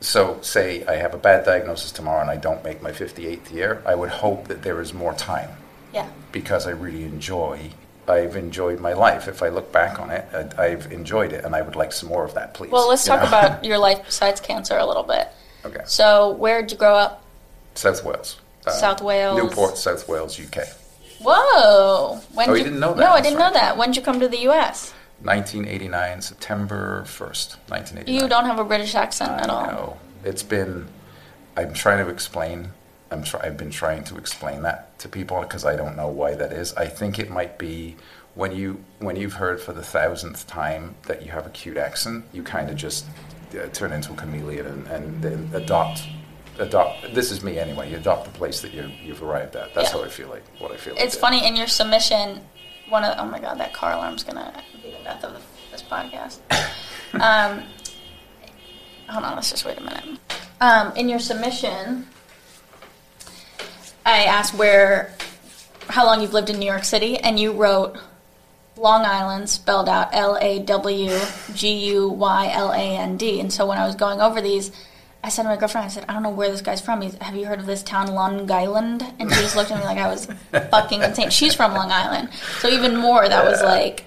So, 0.00 0.38
say 0.42 0.84
I 0.86 0.96
have 0.96 1.14
a 1.14 1.18
bad 1.18 1.44
diagnosis 1.44 1.90
tomorrow 1.90 2.20
and 2.20 2.30
I 2.30 2.36
don't 2.36 2.62
make 2.62 2.82
my 2.82 2.90
58th 2.92 3.52
year, 3.52 3.82
I 3.86 3.94
would 3.94 4.10
hope 4.10 4.48
that 4.48 4.62
there 4.62 4.80
is 4.80 4.92
more 4.92 5.14
time. 5.14 5.50
Yeah. 5.94 6.08
because 6.30 6.66
I 6.66 6.72
really 6.72 7.04
enjoy. 7.04 7.70
I've 8.06 8.36
enjoyed 8.36 8.80
my 8.80 8.92
life. 8.92 9.26
If 9.28 9.42
I 9.42 9.48
look 9.48 9.72
back 9.72 9.98
on 9.98 10.10
it, 10.10 10.26
I, 10.58 10.64
I've 10.66 10.92
enjoyed 10.92 11.32
it, 11.32 11.42
and 11.44 11.56
I 11.56 11.62
would 11.62 11.74
like 11.74 11.90
some 11.92 12.10
more 12.10 12.22
of 12.24 12.34
that, 12.34 12.52
please. 12.52 12.70
Well, 12.70 12.88
let's 12.88 13.06
You 13.06 13.14
talk 13.14 13.22
know? 13.22 13.28
about 13.28 13.64
your 13.68 13.78
life 13.78 14.02
besides 14.04 14.40
cancer 14.40 14.76
a 14.76 14.84
little 14.84 15.02
bit. 15.04 15.28
okay. 15.64 15.80
So, 15.86 16.30
where 16.32 16.60
did 16.60 16.72
you 16.72 16.76
grow 16.76 16.94
up? 16.94 17.24
South 17.74 18.04
Wales. 18.04 18.38
Uh, 18.66 18.70
South 18.72 19.00
Wales. 19.00 19.38
Newport, 19.38 19.78
South 19.78 20.06
Wales, 20.08 20.38
UK. 20.38 20.66
Whoa! 21.24 22.20
When 22.34 22.50
Oh, 22.50 22.54
you 22.54 22.64
didn't 22.64 22.80
know 22.80 22.92
that? 22.92 23.00
No, 23.00 23.12
I 23.12 23.20
didn't 23.22 23.38
know 23.38 23.52
that. 23.52 23.76
When 23.78 23.88
did 23.90 23.96
you 23.96 24.02
come 24.02 24.20
to 24.20 24.28
the 24.28 24.38
U.S.? 24.40 24.92
1989, 25.22 26.22
September 26.22 27.02
1st, 27.06 27.56
1989. 27.68 28.14
You 28.22 28.28
don't 28.28 28.44
have 28.44 28.58
a 28.58 28.64
British 28.64 28.94
accent 28.94 29.30
I 29.32 29.38
at 29.44 29.50
all. 29.50 29.66
know. 29.66 29.96
It's 30.24 30.42
been. 30.42 30.86
I'm 31.56 31.72
trying 31.74 32.04
to 32.04 32.10
explain. 32.10 32.70
I'm 33.10 33.22
try, 33.22 33.40
I've 33.44 33.56
been 33.56 33.70
trying 33.70 34.02
to 34.04 34.16
explain 34.18 34.62
that 34.62 34.98
to 34.98 35.08
people 35.08 35.40
because 35.40 35.64
I 35.64 35.76
don't 35.76 35.96
know 35.96 36.08
why 36.08 36.34
that 36.34 36.52
is. 36.52 36.74
I 36.74 36.86
think 36.86 37.18
it 37.18 37.30
might 37.30 37.58
be 37.58 37.96
when 38.34 38.52
you 38.54 38.82
when 38.98 39.16
you've 39.16 39.34
heard 39.34 39.60
for 39.60 39.72
the 39.72 39.82
thousandth 39.82 40.46
time 40.46 40.96
that 41.06 41.24
you 41.24 41.30
have 41.30 41.46
a 41.46 41.50
cute 41.50 41.76
accent, 41.76 42.24
you 42.32 42.42
kind 42.42 42.68
of 42.68 42.76
just 42.76 43.06
uh, 43.52 43.66
turn 43.68 43.92
into 43.92 44.12
a 44.12 44.16
chameleon 44.16 44.66
and, 44.66 44.86
and 44.88 45.22
then 45.22 45.50
adopt 45.54 46.02
adopt. 46.58 47.14
This 47.14 47.30
is 47.30 47.42
me 47.44 47.58
anyway. 47.58 47.90
You 47.90 47.96
adopt 47.96 48.24
the 48.24 48.36
place 48.36 48.60
that 48.60 48.74
you 48.74 48.90
you've 49.02 49.22
arrived 49.22 49.54
at. 49.56 49.72
That's 49.74 49.92
Yeah. 49.92 49.98
how 50.00 50.04
I 50.04 50.08
feel 50.08 50.28
like. 50.28 50.42
What 50.58 50.72
I 50.72 50.76
feel. 50.76 50.94
It's 50.98 51.14
like. 51.14 51.20
funny 51.20 51.46
in 51.46 51.56
your 51.56 51.68
submission. 51.68 52.40
One 52.88 53.04
of 53.04 53.14
oh 53.18 53.24
my 53.26 53.38
god, 53.38 53.58
that 53.60 53.72
car 53.72 53.92
alarm's 53.92 54.24
gonna 54.24 54.52
death 55.06 55.24
of 55.24 55.34
the, 55.34 55.40
this 55.70 55.82
podcast. 55.82 56.38
um, 57.14 57.62
hold 59.08 59.24
on, 59.24 59.36
let's 59.36 59.50
just 59.50 59.64
wait 59.64 59.78
a 59.78 59.80
minute. 59.80 60.18
Um, 60.60 60.92
in 60.96 61.08
your 61.08 61.20
submission, 61.20 62.06
I 64.04 64.24
asked 64.24 64.54
where, 64.54 65.14
how 65.88 66.04
long 66.04 66.20
you've 66.20 66.32
lived 66.32 66.50
in 66.50 66.58
New 66.58 66.66
York 66.66 66.84
City, 66.84 67.18
and 67.18 67.38
you 67.38 67.52
wrote 67.52 67.96
Long 68.76 69.04
Island, 69.04 69.48
spelled 69.48 69.88
out 69.88 70.08
L 70.12 70.36
A 70.40 70.58
W 70.58 71.18
G 71.54 71.72
U 71.94 72.08
Y 72.08 72.50
L 72.52 72.72
A 72.72 72.96
N 72.96 73.16
D. 73.16 73.38
And 73.40 73.52
so 73.52 73.64
when 73.64 73.78
I 73.78 73.86
was 73.86 73.94
going 73.94 74.20
over 74.20 74.40
these, 74.40 74.72
I 75.22 75.28
said 75.28 75.44
to 75.44 75.48
my 75.48 75.56
girlfriend, 75.56 75.86
I 75.86 75.88
said, 75.88 76.04
I 76.08 76.14
don't 76.14 76.22
know 76.22 76.30
where 76.30 76.50
this 76.50 76.62
guy's 76.62 76.80
from. 76.80 77.00
He's, 77.00 77.14
have 77.16 77.36
you 77.36 77.46
heard 77.46 77.58
of 77.58 77.66
this 77.66 77.82
town, 77.82 78.08
Long 78.08 78.50
Island? 78.50 79.02
And 79.18 79.32
she 79.32 79.40
just 79.40 79.56
looked 79.56 79.70
at 79.70 79.78
me 79.78 79.84
like 79.84 79.98
I 79.98 80.08
was 80.08 80.26
fucking 80.70 81.02
insane. 81.02 81.30
She's 81.30 81.54
from 81.54 81.74
Long 81.74 81.90
Island, 81.92 82.30
so 82.58 82.68
even 82.68 82.96
more. 82.96 83.28
That 83.28 83.44
was 83.44 83.62
like 83.62 84.04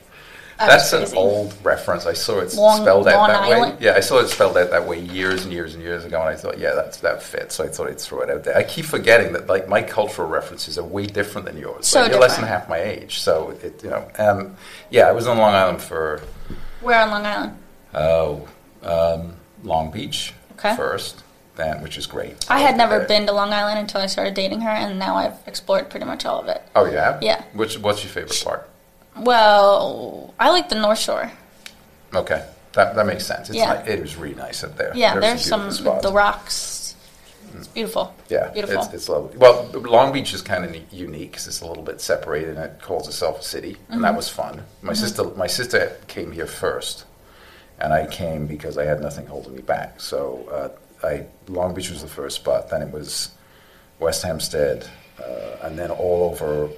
That's 0.60 0.92
an 0.94 1.06
old 1.16 1.54
reference. 1.64 2.06
I 2.06 2.14
saw 2.14 2.40
it 2.40 2.54
Long- 2.54 2.82
spelled 2.82 3.08
out 3.08 3.16
Long 3.16 3.28
that 3.30 3.42
Island? 3.44 3.80
way. 3.80 3.86
Yeah, 3.86 3.94
I 3.96 4.02
saw 4.02 4.20
it 4.20 4.28
spelled 4.28 4.58
out 4.58 4.70
that 4.72 4.86
way 4.88 5.00
years 5.00 5.44
and 5.46 5.54
years 5.54 5.74
and 5.74 5.82
years 5.82 6.04
ago, 6.04 6.20
and 6.20 6.30
I 6.30 6.36
thought, 6.36 6.58
yeah, 6.60 6.74
that's 6.76 6.98
that 6.98 7.24
fits. 7.24 7.56
So 7.56 7.64
I 7.64 7.68
thought 7.70 7.88
I'd 7.88 8.00
throw 8.00 8.22
it 8.22 8.30
out 8.30 8.44
there. 8.44 8.58
I 8.58 8.64
keep 8.64 8.86
forgetting 8.86 9.32
that 9.34 9.48
like 9.48 9.68
my 9.70 9.82
cultural 9.82 10.28
references 10.28 10.78
are 10.78 10.84
way 10.84 11.06
different 11.06 11.48
than 11.48 11.58
yours. 11.58 11.88
So 11.88 12.02
Like, 12.02 12.12
you're 12.12 12.20
less 12.20 12.36
than 12.36 12.42
different. 12.44 12.62
half 12.62 12.70
my 12.70 12.80
age, 12.80 13.20
so 13.20 13.52
it 13.64 13.82
you 13.84 13.90
know. 13.90 14.06
Um, 14.18 14.58
yeah, 14.90 15.08
I 15.08 15.12
was 15.14 15.28
on 15.28 15.38
Long 15.38 15.54
Island 15.54 15.82
for 15.82 16.22
Where 16.82 17.00
on 17.00 17.10
Long 17.12 17.26
Island? 17.26 17.58
oh 17.94 18.48
um, 18.84 19.34
Long 19.64 19.92
Beach 19.92 20.34
Okay. 20.58 20.76
first, 20.76 21.24
then 21.56 21.82
which 21.82 21.98
is 21.98 22.06
great. 22.06 22.46
I 22.50 22.60
had 22.60 22.76
never 22.78 23.02
Uh, 23.02 23.08
been 23.08 23.26
to 23.28 23.32
Long 23.34 23.54
Island 23.54 23.80
until 23.80 24.02
I 24.02 24.06
started 24.08 24.34
dating 24.34 24.62
her, 24.62 24.70
and 24.70 25.00
now 25.00 25.16
I've 25.16 25.36
explored 25.46 25.90
pretty 25.90 26.06
much 26.06 26.26
all 26.26 26.40
of 26.40 26.48
it. 26.48 26.62
Oh 26.76 26.86
yeah, 26.86 27.18
Yeah. 27.22 27.42
Which 27.54 27.78
what's 27.80 28.04
your 28.04 28.12
favorite 28.12 28.42
part? 28.44 28.69
Well, 29.22 30.34
I 30.40 30.50
like 30.50 30.70
the 30.70 30.76
North 30.76 31.00
Shore. 31.00 31.32
Okay, 32.14 32.46
that 32.74 32.96
that 32.96 33.06
makes 33.06 33.26
sense. 33.26 33.50
It's 33.50 33.58
Yeah. 33.58 33.74
like, 33.74 33.88
it 33.88 34.02
was 34.02 34.16
really 34.16 34.36
nice 34.36 34.64
up 34.64 34.78
there. 34.78 34.92
Yeah, 34.96 35.20
there's 35.20 35.46
some 35.46 35.62
beautiful 35.68 35.84
spots. 35.92 36.06
the 36.06 36.12
rocks. 36.14 36.96
It's 37.56 37.68
beautiful. 37.68 38.14
Yeah, 38.30 38.50
beautiful. 38.50 38.84
It's, 38.84 38.94
it's 38.94 39.10
lovely. 39.10 39.36
Well, 39.38 39.66
Long 39.74 40.12
Beach 40.14 40.34
is 40.36 40.42
kind 40.44 40.64
of 40.66 40.76
unique 40.94 41.32
because 41.32 41.48
it's 41.48 41.62
a 41.62 41.66
little 41.68 41.84
bit 41.84 42.00
separated, 42.00 42.58
and 42.58 42.66
it 42.66 42.80
calls 42.82 43.08
itself 43.08 43.40
a 43.40 43.44
city, 43.44 43.70
and 43.90 43.96
Mm-hmm. 43.96 44.02
that 44.04 44.16
was 44.16 44.30
fun. 44.30 44.64
My 44.84 44.94
sister, 44.94 45.24
my 45.36 45.48
sister 45.48 45.98
came 46.08 46.32
here 46.32 46.46
first, 46.46 47.06
and 47.80 47.92
I 47.92 48.06
came 48.06 48.46
because 48.46 48.78
I 48.78 48.86
had 48.86 49.02
nothing 49.02 49.26
holding 49.26 49.56
me 49.56 49.62
back. 49.64 50.00
So, 50.00 50.48
uh, 50.52 51.06
I 51.08 51.26
Long 51.48 51.74
Beach 51.74 51.90
was 51.90 52.02
the 52.04 52.08
first 52.08 52.36
spot. 52.36 52.70
Then 52.70 52.82
it 52.84 52.92
was 52.92 53.32
West 54.00 54.22
Hempstead, 54.24 54.88
uh, 55.20 55.58
and 55.66 55.78
then 55.78 55.90
all 55.90 56.30
over 56.32 56.70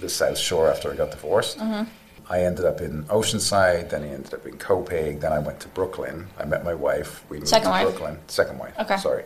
the 0.00 0.08
South 0.08 0.38
Shore 0.38 0.70
after 0.70 0.92
I 0.92 0.96
got 0.96 1.10
divorced. 1.10 1.58
Mm-hmm. 1.58 1.90
I 2.28 2.40
ended 2.42 2.64
up 2.64 2.80
in 2.80 3.04
Oceanside, 3.04 3.90
then 3.90 4.02
I 4.02 4.08
ended 4.08 4.34
up 4.34 4.44
in 4.46 4.56
Copiague, 4.58 5.20
then 5.20 5.32
I 5.32 5.38
went 5.38 5.60
to 5.60 5.68
Brooklyn. 5.68 6.26
I 6.38 6.44
met 6.44 6.64
my 6.64 6.74
wife. 6.74 7.24
We 7.30 7.36
moved 7.38 7.48
Second 7.48 7.66
to 7.66 7.70
wife? 7.70 7.86
Brooklyn. 7.88 8.18
Second 8.26 8.58
wife. 8.58 8.74
Okay. 8.80 8.96
Sorry. 8.96 9.24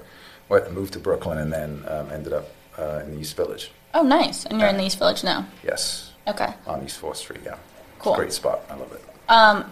Went, 0.50 0.70
moved 0.72 0.92
to 0.94 0.98
Brooklyn 0.98 1.38
and 1.38 1.50
then 1.52 1.84
um, 1.88 2.10
ended 2.10 2.32
up 2.34 2.48
uh, 2.78 3.00
in 3.04 3.12
the 3.14 3.20
East 3.20 3.36
Village. 3.36 3.70
oh, 3.94 4.02
nice. 4.02 4.44
And 4.46 4.60
you're 4.60 4.68
in 4.68 4.76
the 4.76 4.84
East 4.84 4.98
Village 4.98 5.24
now. 5.24 5.46
Yes, 5.64 6.12
Okay. 6.28 6.52
on 6.66 6.84
East 6.84 7.00
4th 7.00 7.16
Street, 7.16 7.40
yeah. 7.44 7.56
Cool. 7.98 8.14
Great 8.16 8.32
spot. 8.32 8.60
I 8.70 8.74
love 8.74 8.92
it. 8.92 9.66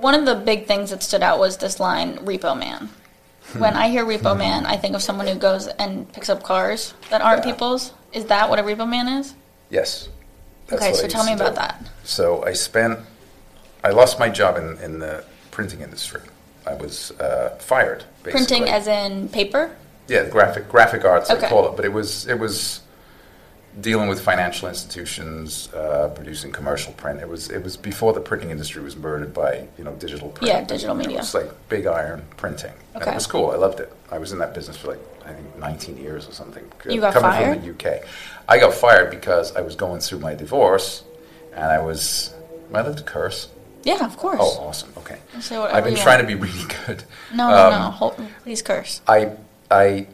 One 0.00 0.14
of 0.14 0.26
the 0.26 0.34
big 0.34 0.66
things 0.66 0.90
that 0.90 1.02
stood 1.02 1.22
out 1.22 1.38
was 1.38 1.56
this 1.56 1.80
line, 1.80 2.18
Repo 2.18 2.58
Man. 2.58 2.90
Hmm. 3.52 3.60
When 3.60 3.74
I 3.74 3.88
hear 3.88 4.04
Repo 4.04 4.36
Man, 4.36 4.66
I 4.66 4.76
think 4.76 4.94
of 4.94 5.02
someone 5.02 5.26
who 5.28 5.36
goes 5.36 5.68
and 5.68 6.12
picks 6.12 6.28
up 6.28 6.42
cars 6.42 6.92
that 7.10 7.22
aren't 7.22 7.44
Yeah. 7.46 7.52
people's. 7.52 7.92
Is 8.12 8.24
that 8.26 8.50
what 8.50 8.58
a 8.58 8.62
Repo 8.62 8.86
Man 8.88 9.08
is? 9.08 9.34
Yes. 9.70 10.08
Okay, 10.72 10.88
I 10.88 10.92
so 10.92 11.06
tell 11.08 11.24
me 11.24 11.32
about 11.32 11.50
do. 11.50 11.56
that. 11.56 11.82
So 12.04 12.44
I 12.44 12.52
spent, 12.52 12.98
I 13.84 13.90
lost 13.90 14.18
my 14.18 14.28
job 14.28 14.56
in, 14.56 14.78
in 14.78 14.98
the 14.98 15.24
printing 15.50 15.80
industry. 15.80 16.22
I 16.66 16.74
was 16.74 17.12
uh, 17.20 17.56
fired, 17.60 18.04
basically. 18.24 18.32
Printing 18.32 18.68
as 18.68 18.88
in 18.88 19.28
paper? 19.28 19.76
Yeah, 20.08 20.28
graphic 20.28 20.68
graphic 20.68 21.04
arts 21.04 21.30
Okay. 21.30 21.40
they 21.42 21.48
call 21.48 21.68
it, 21.68 21.76
but 21.76 21.84
it 21.84 21.92
was 21.92 22.26
it 22.28 22.38
was 22.38 22.80
dealing 23.80 24.08
with 24.08 24.20
financial 24.20 24.68
institutions, 24.68 25.68
uh, 25.74 26.08
producing 26.14 26.50
commercial 26.52 26.92
print. 26.94 27.20
It 27.20 27.28
was 27.28 27.50
it 27.50 27.62
was 27.62 27.76
before 27.76 28.12
the 28.12 28.20
printing 28.20 28.50
industry 28.50 28.82
was 28.82 28.96
murdered 28.96 29.34
by 29.34 29.66
you 29.76 29.84
know 29.84 29.92
digital 29.94 30.28
print. 30.28 30.48
Yeah, 30.48 30.62
digital 30.62 30.94
media. 30.94 31.18
It's 31.18 31.34
like 31.34 31.50
big 31.68 31.86
iron 31.86 32.24
printing, 32.36 32.72
and 32.94 33.02
Okay. 33.02 33.10
it 33.12 33.14
was 33.14 33.26
cool. 33.26 33.50
I 33.50 33.56
loved 33.56 33.80
it. 33.80 33.92
I 34.10 34.18
was 34.18 34.30
in 34.32 34.38
that 34.38 34.54
business 34.54 34.76
for 34.76 34.88
like 34.88 35.00
I 35.24 35.32
think 35.32 35.56
19 35.58 35.96
years 35.96 36.28
or 36.28 36.32
something. 36.32 36.64
You 36.88 37.00
got 37.00 37.12
coming 37.12 37.30
fired? 37.30 37.58
from 37.60 37.66
the 37.66 37.96
UK. 37.96 38.02
I 38.48 38.58
got 38.58 38.74
fired 38.74 39.10
because 39.10 39.54
I 39.56 39.60
was 39.60 39.74
going 39.76 40.00
through 40.00 40.20
my 40.20 40.34
divorce, 40.34 41.04
and 41.52 41.64
I 41.64 41.78
was. 41.80 42.32
Am 42.68 42.76
I 42.76 42.80
allowed 42.80 42.96
to 42.98 43.02
curse? 43.04 43.48
Yeah, 43.84 44.04
of 44.04 44.16
course. 44.16 44.38
Oh, 44.40 44.66
awesome. 44.66 44.92
Okay. 44.96 45.18
I've 45.34 45.84
been 45.84 45.94
trying 45.94 46.18
want. 46.18 46.20
to 46.20 46.26
be 46.26 46.34
really 46.34 46.64
good. 46.86 47.04
No, 47.34 47.48
no, 47.50 47.56
Um, 47.56 47.70
no. 47.72 47.90
Hold, 47.90 48.20
please 48.42 48.62
curse. 48.62 49.00
I 49.08 49.32
I 49.70 50.06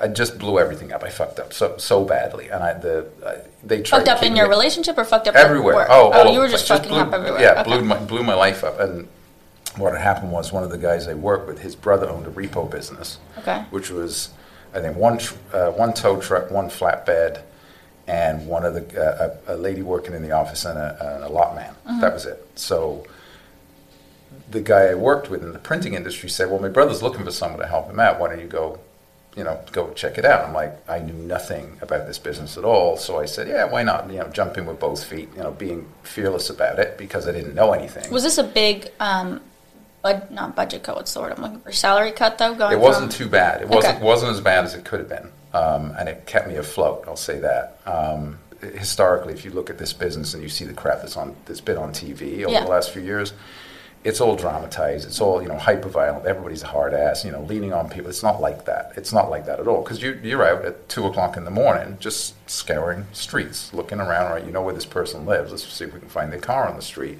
I 0.00 0.08
just 0.08 0.38
blew 0.38 0.58
everything 0.58 0.92
up. 0.92 1.02
I 1.04 1.08
fucked 1.10 1.38
up 1.38 1.52
so 1.52 1.76
so 1.78 2.04
badly, 2.04 2.48
and 2.48 2.62
I 2.62 2.74
the 2.74 3.06
I, 3.26 3.36
they 3.64 3.82
tried 3.82 3.98
Fucked 3.98 4.08
up 4.08 4.22
in 4.22 4.36
your 4.36 4.48
relationship 4.48 4.96
or 4.98 5.04
fucked 5.04 5.28
up 5.28 5.34
everywhere. 5.36 5.74
work? 5.74 5.88
Oh, 5.90 6.10
all 6.12 6.32
you 6.32 6.40
were 6.40 6.48
just 6.48 6.66
place. 6.66 6.78
fucking 6.80 6.92
blew, 6.92 7.00
up 7.00 7.12
everywhere. 7.12 7.40
Yeah, 7.40 7.52
okay. 7.60 7.62
blew 7.64 7.82
my 7.82 7.98
blew 7.98 8.22
my 8.22 8.34
life 8.34 8.62
up. 8.64 8.78
And 8.80 9.08
what 9.76 9.92
had 9.92 10.02
happened 10.02 10.30
was 10.32 10.52
one 10.52 10.62
of 10.62 10.70
the 10.70 10.78
guys 10.78 11.08
I 11.08 11.14
worked 11.14 11.48
with, 11.48 11.60
his 11.60 11.74
brother 11.74 12.08
owned 12.08 12.26
a 12.26 12.30
repo 12.30 12.70
business, 12.70 13.18
Okay. 13.38 13.64
which 13.70 13.90
was 13.90 14.30
I 14.74 14.80
think 14.80 14.96
one 14.96 15.20
uh, 15.52 15.70
one 15.70 15.94
tow 15.94 16.20
truck, 16.20 16.50
one 16.50 16.68
flatbed, 16.68 17.42
and 18.06 18.46
one 18.46 18.64
of 18.64 18.74
the 18.74 19.00
uh, 19.00 19.36
a, 19.46 19.54
a 19.54 19.56
lady 19.56 19.82
working 19.82 20.14
in 20.14 20.22
the 20.22 20.32
office 20.32 20.64
and 20.64 20.78
a, 20.78 21.14
and 21.16 21.24
a 21.24 21.28
lot 21.28 21.54
man. 21.54 21.74
Mm-hmm. 21.86 22.00
That 22.00 22.12
was 22.12 22.26
it. 22.26 22.46
So 22.56 23.06
the 24.50 24.60
guy 24.60 24.86
I 24.86 24.94
worked 24.94 25.30
with 25.30 25.42
in 25.42 25.52
the 25.52 25.58
printing 25.58 25.94
industry 25.94 26.28
said, 26.28 26.50
"Well, 26.50 26.60
my 26.60 26.68
brother's 26.68 27.02
looking 27.02 27.24
for 27.24 27.30
someone 27.30 27.60
to 27.60 27.66
help 27.66 27.88
him 27.88 28.00
out. 28.00 28.18
Why 28.18 28.28
don't 28.28 28.40
you 28.40 28.46
go, 28.46 28.78
you 29.36 29.44
know, 29.44 29.60
go 29.72 29.92
check 29.94 30.18
it 30.18 30.24
out?" 30.24 30.46
I'm 30.46 30.52
like, 30.52 30.76
I 30.88 30.98
knew 30.98 31.14
nothing 31.14 31.78
about 31.80 32.06
this 32.06 32.18
business 32.18 32.58
at 32.58 32.64
all, 32.64 32.96
so 32.96 33.18
I 33.18 33.26
said, 33.26 33.48
"Yeah, 33.48 33.64
why 33.64 33.82
not? 33.82 34.10
You 34.10 34.18
know, 34.18 34.28
jump 34.28 34.58
in 34.58 34.66
with 34.66 34.80
both 34.80 35.04
feet. 35.04 35.28
You 35.36 35.42
know, 35.44 35.52
being 35.52 35.86
fearless 36.02 36.50
about 36.50 36.78
it 36.78 36.98
because 36.98 37.28
I 37.28 37.32
didn't 37.32 37.54
know 37.54 37.72
anything." 37.72 38.10
Was 38.12 38.24
this 38.24 38.38
a 38.38 38.44
big, 38.44 38.90
um, 39.00 39.40
bud, 40.04 40.30
not 40.30 40.54
budget 40.54 40.84
cut? 40.84 40.94
What's 40.96 41.12
the 41.14 41.20
word 41.20 41.32
I'm 41.36 41.42
looking 41.42 41.58
for? 41.60 41.72
Salary 41.72 42.12
cut 42.12 42.38
though. 42.38 42.54
Going 42.54 42.72
It 42.74 42.78
wasn't 42.78 43.12
from, 43.12 43.24
too 43.24 43.28
bad. 43.28 43.62
It 43.62 43.68
wasn't 43.68 43.96
Okay. 43.96 44.04
wasn't 44.04 44.30
as 44.32 44.40
bad 44.40 44.64
as 44.64 44.74
it 44.74 44.84
could 44.84 45.00
have 45.00 45.08
been, 45.08 45.30
um, 45.52 45.96
and 45.98 46.08
it 46.08 46.26
kept 46.26 46.46
me 46.46 46.56
afloat. 46.56 47.04
I'll 47.08 47.16
say 47.16 47.40
that. 47.40 47.78
Um, 47.86 48.38
historically, 48.60 49.32
if 49.32 49.44
you 49.44 49.50
look 49.50 49.68
at 49.70 49.78
this 49.78 49.92
business 49.92 50.34
and 50.34 50.42
you 50.42 50.48
see 50.48 50.64
the 50.64 50.74
crap 50.74 51.00
that's 51.00 51.16
on 51.16 51.34
that's 51.46 51.60
been 51.60 51.78
on 51.78 51.92
TV 51.92 52.44
over 52.44 52.52
Yeah. 52.52 52.64
the 52.64 52.70
last 52.70 52.90
few 52.90 53.02
years, 53.02 53.32
it's 54.04 54.20
all 54.20 54.36
dramatized. 54.36 55.06
It's 55.06 55.20
all 55.22 55.40
you 55.42 55.48
know, 55.48 55.56
hyper 55.56 55.88
violent. 55.88 56.26
Everybody's 56.26 56.62
a 56.62 56.66
hard 56.66 56.92
ass. 56.92 57.24
You 57.24 57.32
know, 57.32 57.40
leaning 57.40 57.72
on 57.72 57.88
people. 57.88 58.10
It's 58.10 58.22
not 58.22 58.42
like 58.42 58.66
that. 58.66 58.92
It's 58.96 59.12
not 59.14 59.30
like 59.30 59.46
that 59.46 59.58
at 59.58 59.66
all. 59.66 59.80
Because 59.82 60.02
you 60.02 60.20
you're 60.22 60.44
out 60.46 60.64
at 60.66 60.86
two 60.90 61.06
o'clock 61.06 61.38
in 61.38 61.44
the 61.46 61.50
morning, 61.50 61.96
just 61.98 62.34
scouring 62.48 63.06
streets, 63.12 63.72
looking 63.72 64.00
around. 64.00 64.30
Right, 64.32 64.44
you 64.44 64.52
know 64.52 64.60
where 64.60 64.74
this 64.74 64.84
person 64.84 65.24
lives. 65.24 65.50
Let's 65.50 65.64
see 65.66 65.86
if 65.86 65.94
we 65.94 66.00
can 66.00 66.10
find 66.10 66.30
their 66.30 66.40
car 66.40 66.68
on 66.68 66.76
the 66.76 66.82
street 66.82 67.18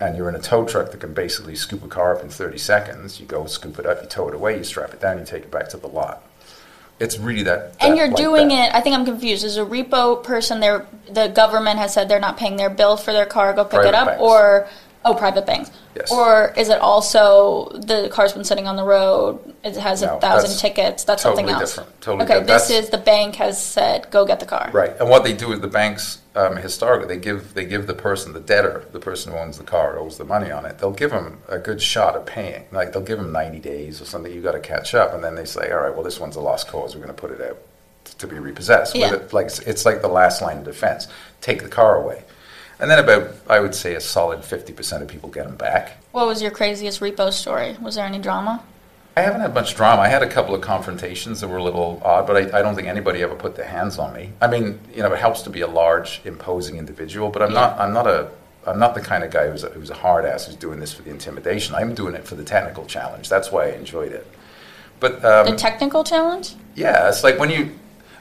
and 0.00 0.16
you're 0.16 0.28
in 0.28 0.34
a 0.34 0.40
tow 0.40 0.64
truck 0.66 0.90
that 0.90 1.00
can 1.00 1.14
basically 1.14 1.54
scoop 1.56 1.82
a 1.82 1.88
car 1.88 2.16
up 2.16 2.22
in 2.22 2.28
30 2.28 2.58
seconds. 2.58 3.18
You 3.20 3.26
go 3.26 3.46
scoop 3.46 3.78
it 3.78 3.86
up, 3.86 4.02
you 4.02 4.08
tow 4.08 4.28
it 4.28 4.34
away, 4.34 4.58
you 4.58 4.64
strap 4.64 4.92
it 4.92 5.00
down, 5.00 5.18
you 5.18 5.24
take 5.24 5.44
it 5.44 5.50
back 5.50 5.68
to 5.70 5.76
the 5.76 5.88
lot. 5.88 6.22
It's 6.98 7.18
really 7.18 7.42
that. 7.42 7.74
And 7.80 7.96
you're 7.96 8.08
like 8.08 8.16
doing 8.16 8.48
that. 8.48 8.70
it. 8.70 8.74
I 8.74 8.80
think 8.80 8.96
I'm 8.96 9.04
confused. 9.04 9.44
Is 9.44 9.58
a 9.58 9.64
repo 9.64 10.22
person 10.22 10.60
there? 10.60 10.86
The 11.10 11.28
government 11.28 11.78
has 11.78 11.92
said 11.92 12.08
they're 12.08 12.20
not 12.20 12.38
paying 12.38 12.56
their 12.56 12.70
bill 12.70 12.96
for 12.96 13.12
their 13.12 13.26
car. 13.26 13.52
Go 13.52 13.64
pick 13.64 13.72
Private 13.72 13.88
it 13.88 13.94
up, 13.94 14.06
banks. 14.08 14.22
or 14.22 14.68
oh, 15.06 15.14
private 15.14 15.46
banks. 15.46 15.70
Yes. 15.94 16.10
Or 16.12 16.52
is 16.58 16.68
it 16.68 16.78
also 16.80 17.70
the 17.70 18.08
car's 18.12 18.34
been 18.34 18.44
sitting 18.44 18.66
on 18.66 18.76
the 18.76 18.84
road? 18.84 19.54
It 19.64 19.76
has 19.76 20.02
a 20.02 20.06
No, 20.06 20.18
thousand 20.20 20.50
that's 20.50 20.60
tickets. 20.60 21.04
That's 21.04 21.22
totally 21.22 21.44
something 21.44 21.54
else. 21.62 21.76
different. 21.76 22.00
Totally 22.02 22.24
okay, 22.24 22.32
different. 22.34 22.46
this 22.48 22.68
That's- 22.68 22.84
is 22.84 22.90
the 22.90 22.98
bank 22.98 23.36
has 23.36 23.62
said 23.62 24.10
go 24.10 24.26
get 24.26 24.40
the 24.40 24.46
car. 24.46 24.70
Right, 24.72 24.92
and 25.00 25.08
what 25.08 25.24
they 25.24 25.32
do 25.32 25.52
is 25.52 25.60
the 25.60 25.68
banks 25.68 26.18
um, 26.34 26.56
historically 26.56 27.08
they 27.08 27.16
give 27.20 27.54
they 27.54 27.64
give 27.64 27.86
the 27.86 27.94
person, 27.94 28.34
the 28.34 28.40
debtor, 28.40 28.84
the 28.92 29.00
person 29.00 29.32
who 29.32 29.38
owns 29.38 29.56
the 29.56 29.64
car, 29.64 29.98
owes 29.98 30.18
the 30.18 30.24
money 30.24 30.50
on 30.50 30.66
it. 30.66 30.78
They'll 30.78 30.90
give 30.90 31.10
them 31.10 31.38
a 31.48 31.58
good 31.58 31.80
shot 31.80 32.14
at 32.14 32.26
paying. 32.26 32.64
Like 32.72 32.92
they'll 32.92 33.00
give 33.02 33.16
them 33.18 33.32
ninety 33.32 33.58
days 33.58 34.02
or 34.02 34.04
something. 34.04 34.30
You 34.32 34.42
got 34.42 34.52
to 34.52 34.60
catch 34.60 34.94
up, 34.94 35.14
and 35.14 35.24
then 35.24 35.34
they 35.34 35.46
say, 35.46 35.70
all 35.72 35.78
right, 35.80 35.94
well 35.94 36.02
this 36.04 36.20
one's 36.20 36.36
a 36.36 36.40
lost 36.40 36.68
cause. 36.68 36.94
We're 36.94 37.02
going 37.04 37.14
to 37.16 37.20
put 37.20 37.30
it 37.30 37.40
out 37.40 37.56
to 38.18 38.26
be 38.26 38.38
repossessed. 38.38 38.92
With 38.92 39.00
Yeah. 39.02 39.14
it, 39.14 39.32
like 39.32 39.46
it's 39.66 39.86
like 39.86 40.02
the 40.02 40.08
last 40.08 40.42
line 40.42 40.58
of 40.58 40.64
defense. 40.64 41.08
Take 41.40 41.62
the 41.62 41.68
car 41.70 41.96
away, 41.96 42.24
and 42.80 42.90
then 42.90 42.98
about 42.98 43.34
I 43.48 43.60
would 43.60 43.74
say 43.74 43.94
a 43.94 44.00
solid 44.00 44.44
fifty 44.44 44.72
percent 44.72 45.02
of 45.02 45.08
people 45.08 45.28
get 45.28 45.46
them 45.46 45.56
back. 45.56 45.98
What 46.12 46.26
was 46.26 46.42
your 46.42 46.50
craziest 46.50 47.00
repo 47.00 47.32
story? 47.32 47.76
Was 47.80 47.94
there 47.96 48.06
any 48.06 48.18
drama? 48.18 48.62
I 49.18 49.22
haven't 49.22 49.40
had 49.40 49.54
much 49.54 49.74
drama. 49.76 50.02
I 50.02 50.08
had 50.08 50.22
a 50.22 50.28
couple 50.28 50.54
of 50.54 50.60
confrontations 50.60 51.40
that 51.40 51.48
were 51.48 51.56
a 51.56 51.62
little 51.62 52.02
odd, 52.04 52.26
but 52.26 52.36
I, 52.36 52.58
I 52.58 52.62
don't 52.62 52.74
think 52.74 52.86
anybody 52.86 53.22
ever 53.22 53.34
put 53.34 53.56
their 53.56 53.64
hands 53.64 53.98
on 53.98 54.12
me. 54.12 54.32
I 54.42 54.46
mean, 54.46 54.78
you 54.94 55.02
know, 55.02 55.10
it 55.10 55.18
helps 55.18 55.40
to 55.42 55.50
be 55.50 55.62
a 55.62 55.66
large, 55.66 56.20
imposing 56.26 56.76
individual, 56.76 57.30
but 57.30 57.40
I'm 57.42 57.52
not. 57.54 57.78
I'm 57.80 57.94
not 57.94 58.06
a. 58.06 58.28
I'm 58.66 58.78
not 58.78 58.94
the 58.94 59.00
kind 59.00 59.22
of 59.24 59.30
guy 59.30 59.48
who's 59.48 59.62
a, 59.62 59.70
who's 59.70 59.90
a 59.90 59.94
hard 59.94 60.24
ass 60.24 60.46
who's 60.46 60.56
doing 60.56 60.80
this 60.80 60.92
for 60.92 61.02
the 61.02 61.10
intimidation. 61.10 61.74
I'm 61.76 61.94
doing 61.94 62.14
it 62.14 62.26
for 62.26 62.34
the 62.34 62.42
technical 62.44 62.84
challenge. 62.84 63.28
That's 63.28 63.50
why 63.52 63.66
I 63.66 63.70
enjoyed 63.70 64.10
it. 64.12 64.26
But 64.98 65.24
um, 65.24 65.46
The 65.46 65.56
technical 65.56 66.02
challenge? 66.04 66.54
yeah, 66.74 67.08
it's 67.08 67.22
like 67.24 67.38
when 67.38 67.48
you. 67.50 67.70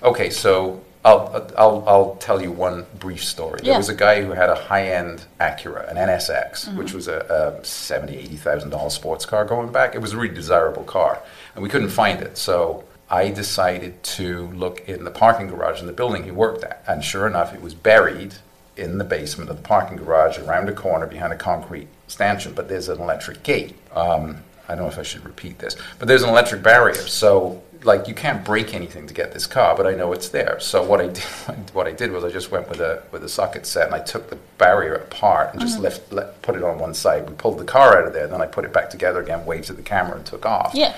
Okay, 0.04 0.30
so 0.30 0.82
I'll 1.06 1.48
I'll 1.56 1.84
I'll 1.88 2.16
tell 2.16 2.42
you 2.42 2.52
one 2.52 2.86
brief 3.00 3.24
story. 3.24 3.60
There 3.62 3.72
Yeah. 3.74 3.78
was 3.78 3.90
a 3.90 3.94
guy 3.96 4.24
who 4.24 4.32
had 4.32 4.50
a 4.50 4.56
high-end 4.56 5.26
Acura, 5.40 5.88
an 5.90 5.98
NSX, 5.98 6.76
which 6.76 6.94
was 6.94 7.08
a, 7.08 7.20
a 7.62 7.64
seventy, 7.64 8.18
eighty 8.18 8.36
thousand 8.38 8.72
dollar 8.72 8.90
sports 8.90 9.26
car 9.26 9.46
going 9.46 9.72
back. 9.72 9.94
It 9.94 10.00
was 10.02 10.14
a 10.14 10.18
really 10.18 10.34
desirable 10.34 10.84
car, 10.84 11.22
and 11.54 11.62
we 11.64 11.70
couldn't 11.70 11.90
find 11.90 12.22
it. 12.22 12.38
So 12.40 12.84
I 13.10 13.30
decided 13.30 14.02
to 14.18 14.48
look 14.48 14.90
in 14.90 15.04
the 15.04 15.12
parking 15.12 15.48
garage 15.48 15.80
in 15.80 15.86
the 15.86 15.94
building 15.94 16.24
he 16.24 16.32
worked 16.32 16.64
at, 16.64 16.84
and 16.88 17.04
sure 17.04 17.28
enough, 17.28 17.54
it 17.54 17.62
was 17.62 17.76
buried 17.76 18.34
in 18.76 18.98
the 18.98 19.06
basement 19.06 19.50
of 19.52 19.58
the 19.58 19.64
parking 19.64 19.98
garage, 19.98 20.40
around 20.40 20.68
a 20.70 20.74
corner 20.74 21.06
behind 21.06 21.32
a 21.32 21.38
concrete 21.38 21.88
stanchion. 22.08 22.54
But 22.54 22.68
there's 22.68 22.90
an 22.90 23.00
electric 23.00 23.44
gate. 23.44 23.76
Um, 23.94 24.38
I 24.68 24.74
don't 24.74 24.86
know 24.86 24.90
if 24.90 24.98
I 24.98 25.04
should 25.04 25.24
repeat 25.24 25.60
this, 25.60 25.76
but 26.00 26.08
there's 26.08 26.24
an 26.24 26.30
electric 26.30 26.64
barrier. 26.64 26.96
So, 26.96 27.62
like, 27.86 28.08
you 28.08 28.16
can't 28.16 28.44
break 28.44 28.74
anything 28.74 29.08
to 29.08 29.14
get 29.14 29.34
this 29.34 29.46
car, 29.46 29.76
but 29.78 29.86
I 29.86 29.94
know 29.94 30.12
it's 30.12 30.30
there. 30.30 30.60
So 30.60 30.84
what 30.84 31.00
I 31.00 31.08
did, 31.48 31.74
what 31.74 31.88
I 31.88 31.92
did 31.92 32.12
was 32.12 32.24
I 32.24 32.32
just 32.32 32.52
went 32.52 32.70
with 32.70 32.80
a 32.80 33.04
with 33.12 33.24
a 33.24 33.30
socket 33.30 33.66
set 33.66 33.86
and 33.86 33.96
I 33.96 34.00
took 34.00 34.30
the 34.30 34.38
barrier 34.58 34.96
apart 34.96 35.52
and 35.54 35.62
just 35.62 35.80
left 35.80 36.12
let, 36.12 36.42
put 36.42 36.56
it 36.56 36.64
on 36.64 36.80
one 36.80 36.94
side. 36.94 37.30
We 37.30 37.36
pulled 37.36 37.60
the 37.60 37.66
car 37.66 37.98
out 38.00 38.08
of 38.08 38.14
there, 38.14 38.28
then 38.28 38.42
I 38.42 38.48
put 38.48 38.66
it 38.66 38.74
back 38.74 38.90
together 38.90 39.22
again, 39.22 39.46
waved 39.46 39.70
at 39.70 39.78
the 39.78 39.84
camera, 39.84 40.18
and 40.18 40.26
took 40.26 40.46
off. 40.46 40.74
Yeah. 40.74 40.98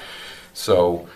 So 0.54 1.08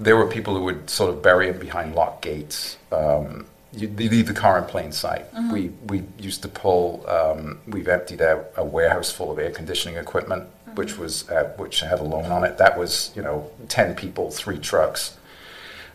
there 0.00 0.16
were 0.16 0.26
people 0.26 0.56
who 0.56 0.64
would 0.64 0.90
sort 0.90 1.10
of 1.10 1.22
bury 1.22 1.48
it 1.48 1.60
behind 1.60 1.94
locked 1.94 2.22
gates. 2.22 2.76
Um, 2.90 3.46
you, 3.72 3.88
they 3.88 4.08
leave 4.08 4.26
the 4.26 4.34
car 4.34 4.58
in 4.58 4.64
plain 4.64 4.92
sight. 4.92 5.26
We 5.52 5.68
we 5.86 6.02
used 6.18 6.42
to 6.42 6.48
pull. 6.48 7.08
Um, 7.08 7.60
we've 7.66 7.88
emptied 7.88 8.20
out 8.20 8.50
a 8.56 8.64
warehouse 8.64 9.10
full 9.10 9.30
of 9.30 9.38
air 9.38 9.50
conditioning 9.50 9.96
equipment, 9.96 10.46
which 10.74 10.98
was 10.98 11.28
uh, 11.30 11.52
which 11.56 11.80
had 11.80 12.00
a 12.00 12.04
loan 12.04 12.26
on 12.26 12.44
it. 12.44 12.58
That 12.58 12.78
was 12.78 13.10
you 13.14 13.22
know 13.22 13.50
ten 13.68 13.94
people, 13.94 14.30
three 14.30 14.58
trucks, 14.58 15.16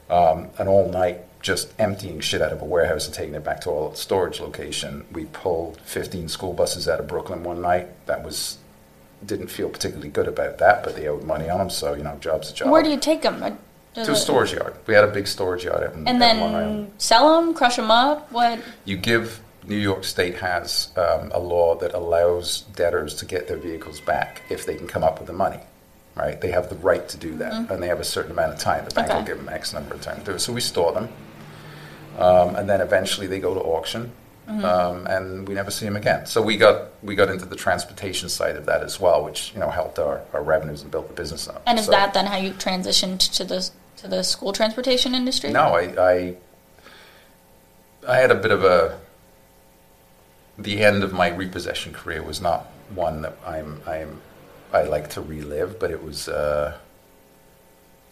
um, 0.09 0.49
and 0.57 0.67
all 0.69 0.89
night 0.89 1.21
just 1.41 1.71
emptying 1.79 2.19
shit 2.19 2.41
out 2.41 2.51
of 2.51 2.61
a 2.61 2.65
warehouse 2.65 3.05
and 3.05 3.13
taking 3.13 3.35
it 3.35 3.43
back 3.43 3.61
to 3.61 3.71
our 3.71 3.95
storage 3.95 4.39
location. 4.39 5.05
We 5.11 5.25
pulled 5.25 5.79
fifteen 5.81 6.27
school 6.29 6.53
buses 6.53 6.87
out 6.87 6.99
of 6.99 7.07
Brooklyn 7.07 7.43
one 7.43 7.61
night. 7.61 7.87
That 8.07 8.23
was 8.23 8.57
didn't 9.25 9.47
feel 9.47 9.69
particularly 9.69 10.09
good 10.09 10.27
about 10.27 10.59
that, 10.59 10.83
but 10.83 10.95
they 10.95 11.07
owed 11.07 11.23
money 11.23 11.49
on 11.49 11.57
them, 11.57 11.69
so 11.69 11.93
you 11.93 12.03
know, 12.03 12.17
job's 12.19 12.51
a 12.51 12.53
job. 12.53 12.69
Where 12.69 12.83
do 12.83 12.89
you 12.89 12.97
take 12.99 13.21
them? 13.23 13.57
to 14.05 14.11
a 14.11 14.15
storage 14.15 14.53
yard. 14.53 14.75
We 14.85 14.93
had 14.93 15.03
a 15.03 15.11
big 15.11 15.27
storage 15.27 15.63
yard 15.63 15.93
in, 15.95 16.07
And 16.07 16.21
out 16.21 16.35
in 16.35 16.39
Long 16.39 16.55
Island. 16.55 16.87
then 16.87 16.99
sell 16.99 17.41
them, 17.41 17.53
crush 17.53 17.77
them 17.77 17.91
up. 17.91 18.31
What? 18.31 18.59
You 18.85 18.97
give 18.97 19.39
New 19.67 19.77
York 19.77 20.03
State 20.03 20.35
has 20.35 20.89
um, 20.95 21.31
a 21.33 21.39
law 21.39 21.75
that 21.75 21.93
allows 21.93 22.61
debtors 22.75 23.13
to 23.15 23.25
get 23.25 23.47
their 23.47 23.57
vehicles 23.57 23.99
back 23.99 24.41
if 24.49 24.65
they 24.65 24.75
can 24.75 24.87
come 24.87 25.03
up 25.03 25.19
with 25.19 25.27
the 25.27 25.33
money. 25.33 25.59
Right? 26.15 26.39
They 26.41 26.49
have 26.51 26.69
the 26.69 26.75
right 26.77 27.07
to 27.09 27.17
do 27.17 27.35
that, 27.37 27.69
and 27.69 27.83
they 27.83 27.87
have 27.89 27.99
a 27.99 28.03
certain 28.03 28.31
amount 28.31 28.53
of 28.53 28.59
time. 28.59 28.85
The 28.85 28.95
bank 28.95 29.09
will 29.09 29.15
Mm-hmm. 29.17 29.25
Give 29.27 29.37
them 29.37 29.49
X 29.49 29.73
number 29.73 29.93
of 29.93 30.01
time 30.01 30.17
to 30.19 30.23
do 30.23 30.31
it. 30.31 30.39
So 30.39 30.51
we 30.51 30.61
store 30.61 30.91
them, 30.93 31.09
um, 32.17 32.55
and 32.55 32.67
then 32.67 32.81
eventually 32.81 33.27
they 33.27 33.39
go 33.39 33.53
to 33.53 33.59
auction, 33.61 34.11
Mm-hmm. 34.49 34.63
um, 34.63 35.05
and 35.07 35.45
we 35.45 35.53
never 35.53 35.69
see 35.69 35.85
them 35.85 35.97
again. 35.97 36.25
So 36.25 36.41
we 36.41 36.55
got 36.55 36.87
we 37.03 37.15
got 37.15 37.29
into 37.29 37.43
the 37.45 37.57
transportation 37.57 38.29
side 38.29 38.55
of 38.55 38.65
that 38.67 38.81
as 38.81 38.97
well, 38.97 39.21
which 39.25 39.51
you 39.53 39.59
know 39.59 39.69
helped 39.69 39.99
our, 39.99 40.21
our 40.33 40.41
revenues 40.41 40.81
and 40.81 40.89
built 40.89 41.09
the 41.09 41.13
business 41.13 41.49
up. 41.49 41.61
And 41.67 41.77
is 41.77 41.85
So- 41.85 41.91
that 41.91 42.13
then 42.13 42.25
how 42.27 42.37
you 42.37 42.53
transitioned 42.53 43.19
to 43.35 43.43
the 43.43 43.69
to 43.97 44.07
the 44.07 44.23
school 44.23 44.53
transportation 44.53 45.13
industry? 45.13 45.51
No, 45.51 45.75
I, 45.75 45.81
I, 46.11 46.35
I 48.07 48.17
had 48.17 48.31
a 48.31 48.35
bit 48.35 48.51
of 48.51 48.63
a. 48.63 48.97
The 50.57 50.83
end 50.83 51.03
of 51.03 51.13
my 51.13 51.27
repossession 51.29 51.93
career 51.93 52.23
was 52.23 52.41
not 52.41 52.65
one 52.93 53.21
that 53.21 53.37
I'm, 53.45 53.81
I'm, 53.85 54.21
I 54.73 54.83
like 54.83 55.09
to 55.11 55.21
relive, 55.21 55.79
but 55.79 55.91
it 55.91 56.03
was. 56.03 56.27
Uh, 56.27 56.77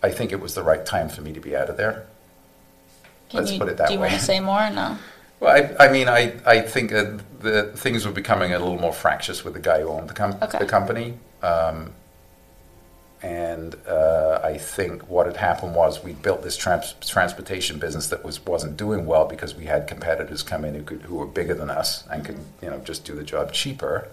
I 0.03 0.11
think 0.11 0.31
it 0.31 0.39
was 0.39 0.53
the 0.53 0.61
right 0.63 0.85
time 0.85 1.09
for 1.09 1.21
me 1.21 1.33
to 1.33 1.39
be 1.39 1.55
out 1.55 1.69
of 1.69 1.77
there. 1.77 2.05
Can 3.29 3.39
let's 3.39 3.51
you, 3.53 3.59
put 3.59 3.69
it 3.69 3.77
that 3.77 3.85
way. 3.85 3.87
Do 3.87 3.93
you 3.93 3.99
way. 3.99 4.09
want 4.09 4.19
to 4.19 4.25
say 4.25 4.39
more? 4.39 4.61
Or 4.61 4.69
no. 4.69 4.97
Well, 5.39 5.55
I, 5.79 5.85
I 5.87 5.91
mean, 5.91 6.07
I, 6.07 6.33
I 6.45 6.61
think 6.61 6.93
uh, 6.93 7.17
the 7.39 7.71
things 7.75 8.05
were 8.05 8.11
becoming 8.11 8.53
a 8.53 8.59
little 8.59 8.79
more 8.79 8.93
fractious 8.93 9.43
with 9.43 9.53
the 9.55 9.59
guy 9.59 9.81
who 9.81 9.89
owned 9.89 10.09
the, 10.09 10.13
com- 10.13 10.37
Okay. 10.41 10.59
the 10.59 10.65
company. 10.65 11.15
Um, 11.41 11.93
and 13.21 13.75
uh, 13.87 14.39
I 14.43 14.57
think 14.57 15.09
what 15.09 15.25
had 15.25 15.37
happened 15.37 15.73
was 15.73 16.03
we 16.03 16.13
built 16.13 16.43
this 16.43 16.57
trans- 16.57 16.93
transportation 17.01 17.79
business 17.79 18.07
that 18.09 18.23
was 18.23 18.45
wasn't 18.45 18.77
doing 18.77 19.05
well 19.05 19.25
because 19.25 19.55
we 19.55 19.65
had 19.65 19.87
competitors 19.87 20.43
come 20.43 20.65
in 20.65 20.75
who 20.75 20.83
could 20.83 21.01
who 21.03 21.15
were 21.15 21.25
bigger 21.25 21.53
than 21.53 21.69
us 21.69 22.05
and 22.09 22.23
could 22.25 22.39
you 22.61 22.69
know 22.69 22.79
just 22.79 23.05
do 23.05 23.15
the 23.15 23.23
job 23.23 23.51
cheaper. 23.51 24.09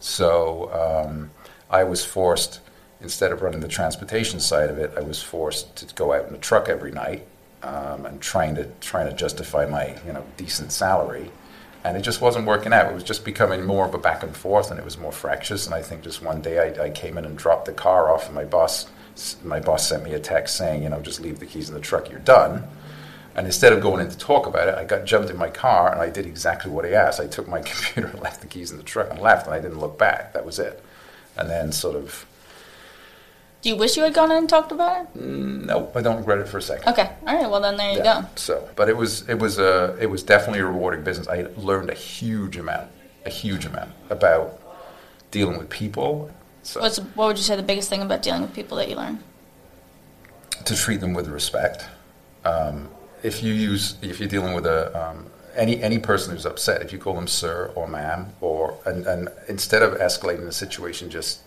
So 0.00 0.72
um, 0.72 1.30
I 1.70 1.84
was 1.84 2.04
forced 2.04 2.60
instead 3.00 3.32
of 3.32 3.42
running 3.42 3.60
the 3.60 3.68
transportation 3.68 4.40
side 4.40 4.70
of 4.70 4.78
it, 4.78 4.92
I 4.96 5.00
was 5.00 5.22
forced 5.22 5.76
to 5.76 5.94
go 5.94 6.12
out 6.12 6.28
in 6.28 6.34
a 6.34 6.38
truck 6.38 6.68
every 6.68 6.92
night 6.92 7.26
um, 7.62 8.06
and 8.06 8.20
trying 8.20 8.54
to 8.54 8.66
trying 8.80 9.08
to 9.08 9.14
justify 9.14 9.66
my 9.66 9.96
you 10.06 10.12
know 10.12 10.24
decent 10.36 10.72
salary, 10.72 11.30
and 11.84 11.96
it 11.96 12.02
just 12.02 12.20
wasn't 12.20 12.46
working 12.46 12.72
out. 12.72 12.90
It 12.90 12.94
was 12.94 13.04
just 13.04 13.24
becoming 13.24 13.64
more 13.64 13.86
of 13.86 13.94
a 13.94 13.98
back 13.98 14.22
and 14.22 14.36
forth, 14.36 14.70
and 14.70 14.78
it 14.78 14.84
was 14.84 14.98
more 14.98 15.12
fractious. 15.12 15.66
And 15.66 15.74
I 15.74 15.82
think 15.82 16.02
just 16.02 16.22
one 16.22 16.40
day 16.40 16.58
I, 16.58 16.84
I 16.84 16.90
came 16.90 17.18
in 17.18 17.24
and 17.24 17.36
dropped 17.36 17.66
the 17.66 17.72
car 17.72 18.12
off, 18.12 18.26
and 18.26 18.34
my 18.34 18.44
boss 18.44 18.86
my 19.44 19.60
boss 19.60 19.88
sent 19.88 20.04
me 20.04 20.14
a 20.14 20.18
text 20.18 20.56
saying, 20.56 20.82
you 20.82 20.88
know, 20.88 21.00
just 21.00 21.20
leave 21.20 21.38
the 21.38 21.46
keys 21.46 21.68
in 21.68 21.74
the 21.74 21.80
truck, 21.80 22.10
you're 22.10 22.20
done. 22.20 22.64
And 23.34 23.46
instead 23.46 23.72
of 23.72 23.80
going 23.80 24.04
in 24.04 24.10
to 24.10 24.18
talk 24.18 24.46
about 24.46 24.68
it, 24.68 24.74
I 24.74 24.84
got 24.84 25.04
jumped 25.06 25.30
in 25.30 25.38
my 25.38 25.48
car 25.48 25.90
and 25.90 26.00
I 26.00 26.10
did 26.10 26.26
exactly 26.26 26.70
what 26.70 26.84
he 26.84 26.94
asked. 26.94 27.20
I 27.20 27.26
took 27.26 27.48
my 27.48 27.60
computer 27.62 28.08
and 28.08 28.20
left 28.20 28.40
the 28.40 28.46
keys 28.46 28.70
in 28.70 28.76
the 28.76 28.82
truck 28.82 29.10
and 29.10 29.20
left, 29.20 29.46
and 29.46 29.54
I 29.54 29.60
didn't 29.60 29.80
look 29.80 29.98
back. 29.98 30.32
That 30.32 30.44
was 30.44 30.58
it. 30.58 30.82
And 31.36 31.48
then 31.48 31.72
sort 31.72 31.96
of, 31.96 32.26
Do 33.62 33.68
you 33.68 33.76
wish 33.76 33.96
you 33.96 34.02
had 34.02 34.12
gone 34.12 34.30
in 34.32 34.38
and 34.38 34.48
talked 34.48 34.72
about 34.72 35.02
it? 35.02 35.16
nope, 35.20 35.92
I 35.96 36.02
don't 36.02 36.16
regret 36.18 36.38
it 36.38 36.48
for 36.48 36.58
a 36.58 36.62
second. 36.62 36.88
Okay. 36.92 37.10
All 37.26 37.34
right. 37.36 37.48
Well, 37.50 37.60
then 37.60 37.76
there 37.76 37.92
you 37.92 37.98
Yeah. 37.98 38.22
go. 38.22 38.28
So, 38.34 38.68
but 38.76 38.88
it 38.88 38.96
was 38.96 39.28
it 39.28 39.38
was 39.38 39.58
a 39.58 39.96
it 40.00 40.10
was 40.10 40.22
definitely 40.24 40.58
a 40.60 40.66
rewarding 40.66 41.04
business. 41.04 41.28
I 41.28 41.46
learned 41.56 41.88
a 41.90 41.94
huge 41.94 42.56
amount, 42.56 42.88
a 43.24 43.30
huge 43.30 43.64
amount 43.64 43.92
about 44.10 44.58
dealing 45.30 45.58
with 45.58 45.70
people. 45.70 46.30
So 46.64 46.80
What's 46.80 46.98
what 46.98 47.28
would 47.28 47.38
you 47.38 47.44
say 47.44 47.54
the 47.56 47.62
biggest 47.62 47.88
thing 47.88 48.02
about 48.02 48.20
dealing 48.22 48.42
with 48.42 48.52
people 48.52 48.76
that 48.78 48.88
you 48.90 48.96
learned? 48.96 49.20
to 50.64 50.76
treat 50.76 51.00
them 51.00 51.12
with 51.12 51.26
respect. 51.28 51.86
Um, 52.44 52.88
if 53.22 53.42
you 53.42 53.52
use 53.52 53.96
if 54.02 54.20
you're 54.20 54.28
dealing 54.28 54.54
with 54.54 54.66
a 54.66 54.80
um, 55.00 55.26
any 55.56 55.82
any 55.82 55.98
person 55.98 56.32
who's 56.34 56.46
upset, 56.46 56.82
if 56.82 56.92
you 56.92 56.98
call 56.98 57.14
them 57.14 57.26
sir 57.28 57.70
or 57.74 57.86
ma'am, 57.88 58.32
or 58.40 58.76
and, 58.86 59.06
and 59.06 59.28
instead 59.48 59.82
of 59.82 59.94
escalating 59.94 60.44
the 60.44 60.52
situation, 60.52 61.10
just 61.10 61.40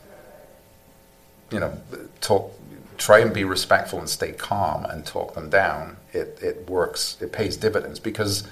you 1.51 1.59
know 1.59 1.77
talk, 2.21 2.51
try 2.97 3.19
and 3.19 3.33
be 3.33 3.43
respectful 3.43 3.99
and 3.99 4.09
stay 4.09 4.31
calm 4.31 4.85
and 4.85 5.05
talk 5.05 5.35
them 5.35 5.49
down. 5.49 5.97
It 6.13 6.39
it 6.41 6.69
works. 6.69 7.17
It 7.21 7.31
pays 7.31 7.57
dividends 7.57 7.99
because 7.99 8.43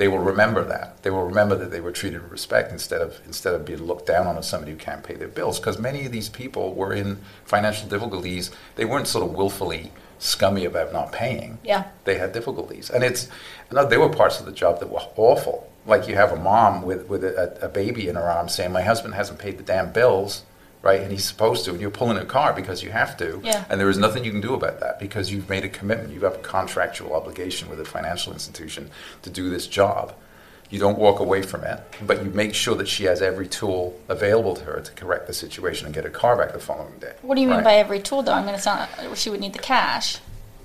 they 0.00 0.08
will 0.08 0.18
remember 0.18 0.64
that. 0.64 1.02
They 1.02 1.10
will 1.10 1.26
remember 1.26 1.54
that 1.56 1.70
they 1.70 1.82
were 1.82 1.92
treated 1.92 2.22
with 2.22 2.32
respect 2.32 2.72
instead 2.72 3.02
of 3.02 3.20
instead 3.26 3.54
of 3.54 3.66
being 3.66 3.82
looked 3.82 4.06
down 4.06 4.26
on 4.26 4.38
as 4.38 4.48
somebody 4.48 4.72
who 4.72 4.78
can't 4.78 5.02
pay 5.02 5.14
their 5.14 5.28
bills. 5.28 5.60
Because 5.60 5.78
many 5.78 6.06
of 6.06 6.12
these 6.12 6.30
people 6.30 6.74
were 6.74 6.94
in 6.94 7.18
financial 7.44 7.86
difficulties. 7.86 8.50
They 8.76 8.86
weren't 8.86 9.06
sort 9.06 9.28
of 9.28 9.34
willfully 9.34 9.92
scummy 10.18 10.64
about 10.64 10.92
not 10.92 11.12
paying. 11.12 11.58
Yeah. 11.62 11.84
They 12.04 12.16
had 12.16 12.32
difficulties, 12.32 12.88
and 12.88 13.04
it's 13.04 13.28
no, 13.70 13.86
there 13.86 14.00
were 14.00 14.08
parts 14.08 14.40
of 14.40 14.46
the 14.46 14.52
job 14.52 14.80
that 14.80 14.90
were 14.90 15.00
awful. 15.16 15.70
Like 15.84 16.08
you 16.08 16.14
have 16.14 16.32
a 16.32 16.36
mom 16.36 16.80
with 16.80 17.06
with 17.08 17.22
a, 17.22 17.58
a 17.60 17.68
baby 17.68 18.08
in 18.08 18.14
her 18.14 18.22
arms 18.22 18.54
saying, 18.54 18.72
"My 18.72 18.82
husband 18.82 19.14
hasn't 19.14 19.38
paid 19.38 19.58
the 19.58 19.64
damn 19.64 19.92
bills." 19.92 20.44
Right, 20.82 21.00
and 21.02 21.12
he's 21.12 21.26
supposed 21.26 21.66
to, 21.66 21.72
and 21.72 21.80
you're 21.80 21.90
pulling 21.90 22.16
a 22.16 22.24
car 22.24 22.54
because 22.54 22.82
you 22.82 22.90
have 22.90 23.14
to, 23.18 23.40
Yeah. 23.44 23.64
and 23.68 23.78
there 23.78 23.90
is 23.90 23.98
nothing 23.98 24.24
you 24.24 24.30
can 24.30 24.40
do 24.40 24.54
about 24.54 24.80
that 24.80 24.98
because 24.98 25.30
you've 25.30 25.48
made 25.48 25.62
a 25.62 25.68
commitment. 25.68 26.14
You 26.14 26.20
have 26.22 26.36
a 26.36 26.38
contractual 26.38 27.14
obligation 27.14 27.68
with 27.68 27.80
a 27.80 27.84
financial 27.84 28.32
institution 28.32 28.90
to 29.20 29.28
do 29.28 29.50
this 29.50 29.66
job. 29.66 30.14
You 30.70 30.78
don't 30.78 30.98
walk 30.98 31.20
away 31.20 31.42
from 31.42 31.64
it, 31.64 31.82
but 32.06 32.24
you 32.24 32.30
make 32.30 32.54
sure 32.54 32.76
that 32.76 32.88
she 32.88 33.04
has 33.04 33.20
every 33.20 33.46
tool 33.46 34.00
available 34.08 34.54
to 34.54 34.64
her 34.64 34.80
to 34.80 34.92
correct 34.92 35.26
the 35.26 35.34
situation 35.34 35.84
and 35.86 35.94
get 35.94 36.04
her 36.04 36.10
car 36.10 36.36
back 36.36 36.52
the 36.54 36.60
following 36.60 36.98
day. 36.98 37.12
What 37.20 37.34
do 37.34 37.42
you 37.42 37.48
mean 37.48 37.62
by 37.62 37.74
every 37.74 38.00
tool, 38.00 38.22
though? 38.22 38.32
I 38.32 38.42
mean, 38.42 38.54
it's 38.54 38.66
not. 38.66 38.88
She 39.16 39.28
would 39.28 39.40
need 39.40 39.52
the 39.52 39.58
cash. 39.58 40.18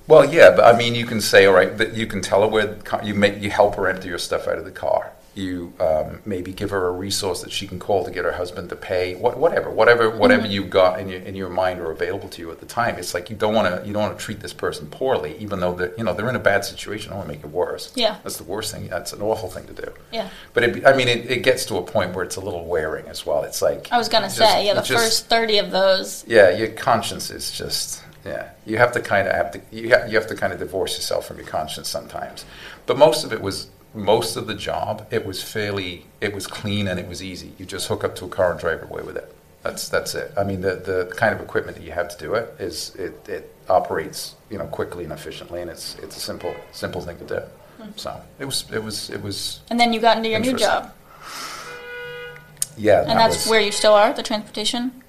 Well, 0.08 0.24
yeah, 0.32 0.52
but 0.56 0.64
I 0.74 0.78
mean, 0.78 0.94
you 0.94 1.06
can 1.08 1.20
say, 1.20 1.46
all 1.48 1.56
right, 1.56 1.76
that 1.80 1.96
you 1.96 2.06
can 2.06 2.22
tell 2.22 2.42
her 2.42 2.48
where 2.48 2.76
car, 2.76 3.02
you 3.04 3.16
make 3.16 3.42
you 3.42 3.50
help 3.50 3.76
her 3.76 3.88
empty 3.88 4.08
your 4.08 4.20
stuff 4.20 4.48
out 4.48 4.60
of 4.60 4.64
the 4.64 4.72
car. 4.72 5.12
You 5.36 5.74
um, 5.82 6.22
maybe 6.26 6.54
give 6.54 6.70
her 6.70 6.88
a 6.88 6.92
resource 6.92 7.42
that 7.42 7.52
she 7.52 7.68
can 7.68 7.78
call 7.78 8.06
to 8.06 8.12
get 8.12 8.24
her 8.24 8.32
husband 8.32 8.70
to 8.70 8.76
pay. 8.78 9.16
What, 9.16 9.38
whatever, 9.38 9.70
whatever, 9.70 10.10
whatever 10.10 10.48
you've 10.48 10.70
got 10.70 10.98
in 10.98 11.10
your 11.10 11.20
in 11.20 11.36
your 11.36 11.50
mind 11.50 11.82
or 11.82 11.92
available 11.92 12.30
to 12.30 12.42
you 12.42 12.52
at 12.52 12.62
the 12.62 12.66
time. 12.66 12.98
It's 12.98 13.14
like 13.14 13.30
you 13.30 13.36
don't 13.36 13.54
want 13.54 13.68
to 13.68 13.86
you 13.86 13.92
don't 13.92 14.04
want 14.04 14.18
to 14.18 14.24
treat 14.24 14.40
this 14.40 14.54
person 14.54 14.88
poorly, 14.88 15.36
even 15.40 15.60
though 15.60 15.74
they're 15.74 15.94
you 15.98 16.06
know 16.06 16.14
they're 16.14 16.30
in 16.30 16.38
a 16.38 16.40
bad 16.40 16.64
situation. 16.64 17.12
I 17.12 17.16
don't 17.16 17.28
want 17.28 17.30
to 17.32 17.36
make 17.36 17.44
it 17.44 17.52
worse. 17.52 17.92
Yeah. 17.96 18.18
that's 18.24 18.38
the 18.38 18.46
worst 18.46 18.74
thing. 18.74 18.88
That's 18.88 19.12
an 19.12 19.22
awful 19.22 19.50
thing 19.50 19.68
to 19.68 19.74
do. 19.74 19.92
Yeah. 20.14 20.30
But 20.54 20.64
it, 20.64 20.86
I 20.86 20.96
mean, 20.96 21.10
it, 21.10 21.30
it 21.30 21.44
gets 21.44 21.66
to 21.66 21.76
a 21.76 21.82
point 21.84 22.16
where 22.16 22.24
it's 22.24 22.38
a 22.38 22.42
little 22.42 22.64
wearing 22.66 23.06
as 23.08 23.26
well. 23.26 23.44
It's 23.44 23.62
like 23.62 23.90
I 23.92 23.98
was 23.98 24.08
gonna 24.08 24.28
just- 24.28 24.38
say, 24.38 24.66
yeah, 24.66 24.74
the 24.74 24.82
just- 24.84 25.04
first 25.04 25.28
thirty 25.28 25.58
of 25.58 25.70
those. 25.72 26.24
yeah, 26.28 26.52
your 26.52 26.70
conscience 26.70 27.30
is 27.30 27.52
just 27.52 28.02
yeah. 28.26 28.52
You 28.66 28.78
have 28.78 28.94
to 28.94 29.02
kind 29.02 29.28
of 29.28 29.36
have 29.36 29.52
to 29.52 29.62
you 29.70 29.90
have, 29.90 30.10
you 30.10 30.18
have 30.18 30.28
to 30.28 30.36
kind 30.36 30.54
of 30.54 30.60
divorce 30.60 30.96
yourself 30.96 31.28
from 31.28 31.38
your 31.38 31.46
conscience 31.48 31.90
sometimes. 31.90 32.46
But 32.86 32.98
most 32.98 33.26
of 33.26 33.34
it 33.34 33.42
was 33.42 33.68
most 33.96 34.36
of 34.36 34.48
the 34.48 34.54
job. 34.56 35.08
It 35.12 35.26
was 35.26 35.42
fairly 35.42 36.06
it 36.22 36.34
was 36.34 36.48
clean 36.48 36.88
and 36.88 37.00
it 37.00 37.08
was 37.08 37.24
easy. 37.24 37.54
You 37.58 37.66
just 37.66 37.88
hook 37.88 38.04
up 38.04 38.16
to 38.18 38.26
a 38.26 38.30
car 38.30 38.52
and 38.52 38.60
drive 38.60 38.84
away 38.84 39.02
with 39.04 39.18
it. 39.18 39.34
That's 39.64 39.90
that's 39.90 40.14
it. 40.16 40.32
I 40.38 40.44
mean, 40.44 40.62
the 40.62 40.76
the 40.76 41.12
kind 41.16 41.34
of 41.34 41.42
equipment 41.42 41.78
that 41.78 41.84
you 41.84 41.92
have 41.92 42.10
to 42.10 42.18
do 42.18 42.34
it 42.36 42.56
is 42.60 42.94
it, 42.96 43.28
it 43.28 43.54
operates 43.70 44.36
you 44.50 44.58
know 44.58 44.66
quickly 44.68 45.04
and 45.04 45.14
efficiently, 45.14 45.62
and 45.62 45.72
it's 45.72 45.96
it's 46.04 46.18
a 46.18 46.20
simple 46.20 46.54
simple 46.72 47.02
thing 47.02 47.18
to 47.18 47.26
do. 47.26 47.42
So 47.96 48.20
it 48.40 48.46
was 48.46 48.66
it 48.72 48.84
was 48.84 49.10
it 49.10 49.22
was 49.22 49.60
And 49.70 49.80
then 49.80 49.92
you 49.94 50.00
got 50.00 50.18
into 50.18 50.30
your 50.30 50.40
new 50.40 50.54
job, 50.56 50.94
yeah. 52.78 53.02
and 53.02 53.10
that 53.12 53.16
that's 53.16 53.46
was- 53.46 53.48
where 53.48 53.62
you 53.62 53.72
still 53.72 53.94
are, 53.94 54.14
the 54.14 54.24
transportation. 54.24 55.04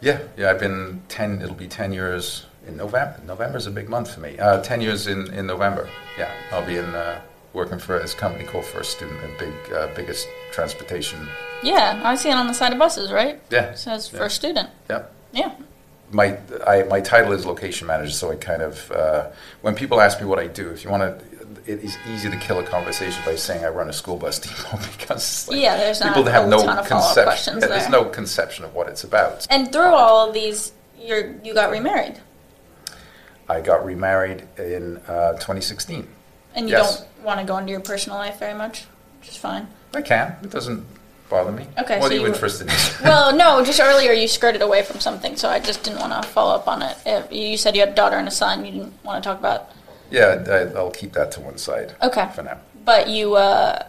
Yeah, 0.00 0.20
yeah, 0.36 0.50
I've 0.50 0.58
been 0.58 1.00
10, 1.08 1.42
it'll 1.42 1.54
be 1.54 1.68
10 1.68 1.92
years 1.92 2.46
in 2.66 2.76
November. 2.76 3.20
November's 3.24 3.68
a 3.68 3.70
big 3.70 3.88
month 3.88 4.12
for 4.12 4.18
me. 4.18 4.36
Uh, 4.36 4.60
10 4.60 4.80
years 4.80 5.06
in, 5.06 5.32
in 5.32 5.46
November. 5.46 5.88
Yeah, 6.18 6.28
I'll 6.50 6.66
be 6.66 6.76
in, 6.76 6.86
uh, 6.86 7.20
working 7.52 7.78
for 7.78 7.98
this 7.98 8.14
company 8.14 8.44
called 8.44 8.64
First 8.64 8.92
Student, 8.96 9.20
the 9.20 9.44
big, 9.46 9.72
uh, 9.72 9.88
biggest 9.94 10.26
transportation. 10.52 11.28
Yeah, 11.62 12.00
I 12.04 12.14
see 12.16 12.30
it 12.30 12.34
on 12.34 12.46
the 12.46 12.54
side 12.54 12.72
of 12.72 12.78
buses, 12.78 13.12
right? 13.12 13.40
Yeah. 13.50 13.70
It 13.70 13.78
says 13.78 14.10
yeah. 14.12 14.18
first 14.18 14.36
student. 14.36 14.70
Yeah, 14.90 15.04
Yeah. 15.32 15.54
my 16.10 16.38
I, 16.66 16.82
my 16.84 17.00
title 17.00 17.32
is 17.32 17.46
location 17.46 17.86
manager, 17.86 18.10
so 18.12 18.30
I 18.32 18.36
kind 18.36 18.62
of 18.62 18.90
uh, 18.90 19.30
when 19.60 19.74
people 19.74 20.00
ask 20.00 20.20
me 20.20 20.26
what 20.26 20.38
I 20.38 20.46
do, 20.46 20.70
if 20.70 20.84
you 20.84 20.90
want 20.90 21.02
to. 21.02 21.32
It 21.64 21.84
is 21.84 21.96
easy 22.12 22.28
to 22.28 22.36
kill 22.38 22.58
a 22.58 22.64
conversation 22.64 23.22
by 23.24 23.36
saying 23.36 23.64
I 23.64 23.68
run 23.68 23.88
a 23.88 23.92
school 23.92 24.16
bus 24.16 24.38
depot 24.44 24.78
because 24.98 25.48
like, 25.48 25.60
Yeah, 25.60 25.76
there's 25.76 26.00
people 26.00 26.24
have 26.24 26.48
no 26.48 26.58
conception. 26.84 27.60
yeah, 27.60 27.66
there's 27.68 27.82
there. 27.82 27.90
no 27.90 28.04
conception 28.06 28.64
of 28.64 28.74
what 28.74 28.88
it's 28.88 29.04
about. 29.04 29.46
And 29.48 29.70
through 29.70 29.94
all 29.94 30.26
of 30.26 30.34
these, 30.34 30.72
you're 30.98 31.36
you 31.44 31.54
got 31.54 31.70
remarried, 31.70 32.18
I 33.48 33.60
got 33.60 33.84
remarried 33.84 34.48
in 34.58 34.96
uh, 35.06 35.32
2016. 35.34 36.08
And 36.54 36.68
you 36.68 36.76
Yes. 36.76 37.00
don't 37.00 37.24
want 37.24 37.40
to 37.40 37.46
go 37.46 37.56
into 37.58 37.70
your 37.70 37.80
personal 37.80 38.18
life 38.18 38.38
very 38.38 38.54
much, 38.54 38.84
which 39.20 39.30
is 39.30 39.36
fine. 39.36 39.68
I 39.94 40.02
can. 40.02 40.36
It 40.42 40.50
doesn't 40.50 40.84
bother 41.28 41.52
me. 41.52 41.66
Okay, 41.78 41.98
What 41.98 42.06
so 42.06 42.10
are 42.10 42.12
you, 42.12 42.16
you 42.20 42.22
were- 42.28 42.32
interested 42.34 42.68
in? 42.68 42.74
Well, 43.04 43.34
no, 43.36 43.64
just 43.64 43.80
earlier 43.80 44.12
you 44.12 44.28
skirted 44.28 44.62
away 44.62 44.82
from 44.82 45.00
something, 45.00 45.36
so 45.36 45.48
I 45.48 45.58
just 45.60 45.82
didn't 45.82 46.00
want 46.00 46.12
to 46.22 46.28
follow 46.28 46.54
up 46.54 46.68
on 46.68 46.82
it. 46.82 46.96
If 47.06 47.32
you 47.32 47.56
said 47.56 47.74
you 47.74 47.80
had 47.80 47.90
a 47.90 47.94
daughter 47.94 48.16
and 48.16 48.28
a 48.28 48.30
son. 48.30 48.64
You 48.64 48.72
didn't 48.72 49.04
want 49.04 49.22
to 49.22 49.28
talk 49.28 49.38
about. 49.38 49.70
yeah, 50.10 50.44
I, 50.48 50.78
I'll 50.78 50.90
keep 50.90 51.12
that 51.14 51.32
to 51.32 51.40
one 51.40 51.58
side 51.58 51.94
Okay, 52.02 52.28
for 52.34 52.42
now. 52.42 52.58
but 52.84 53.08
you 53.08 53.34
uh, 53.34 53.82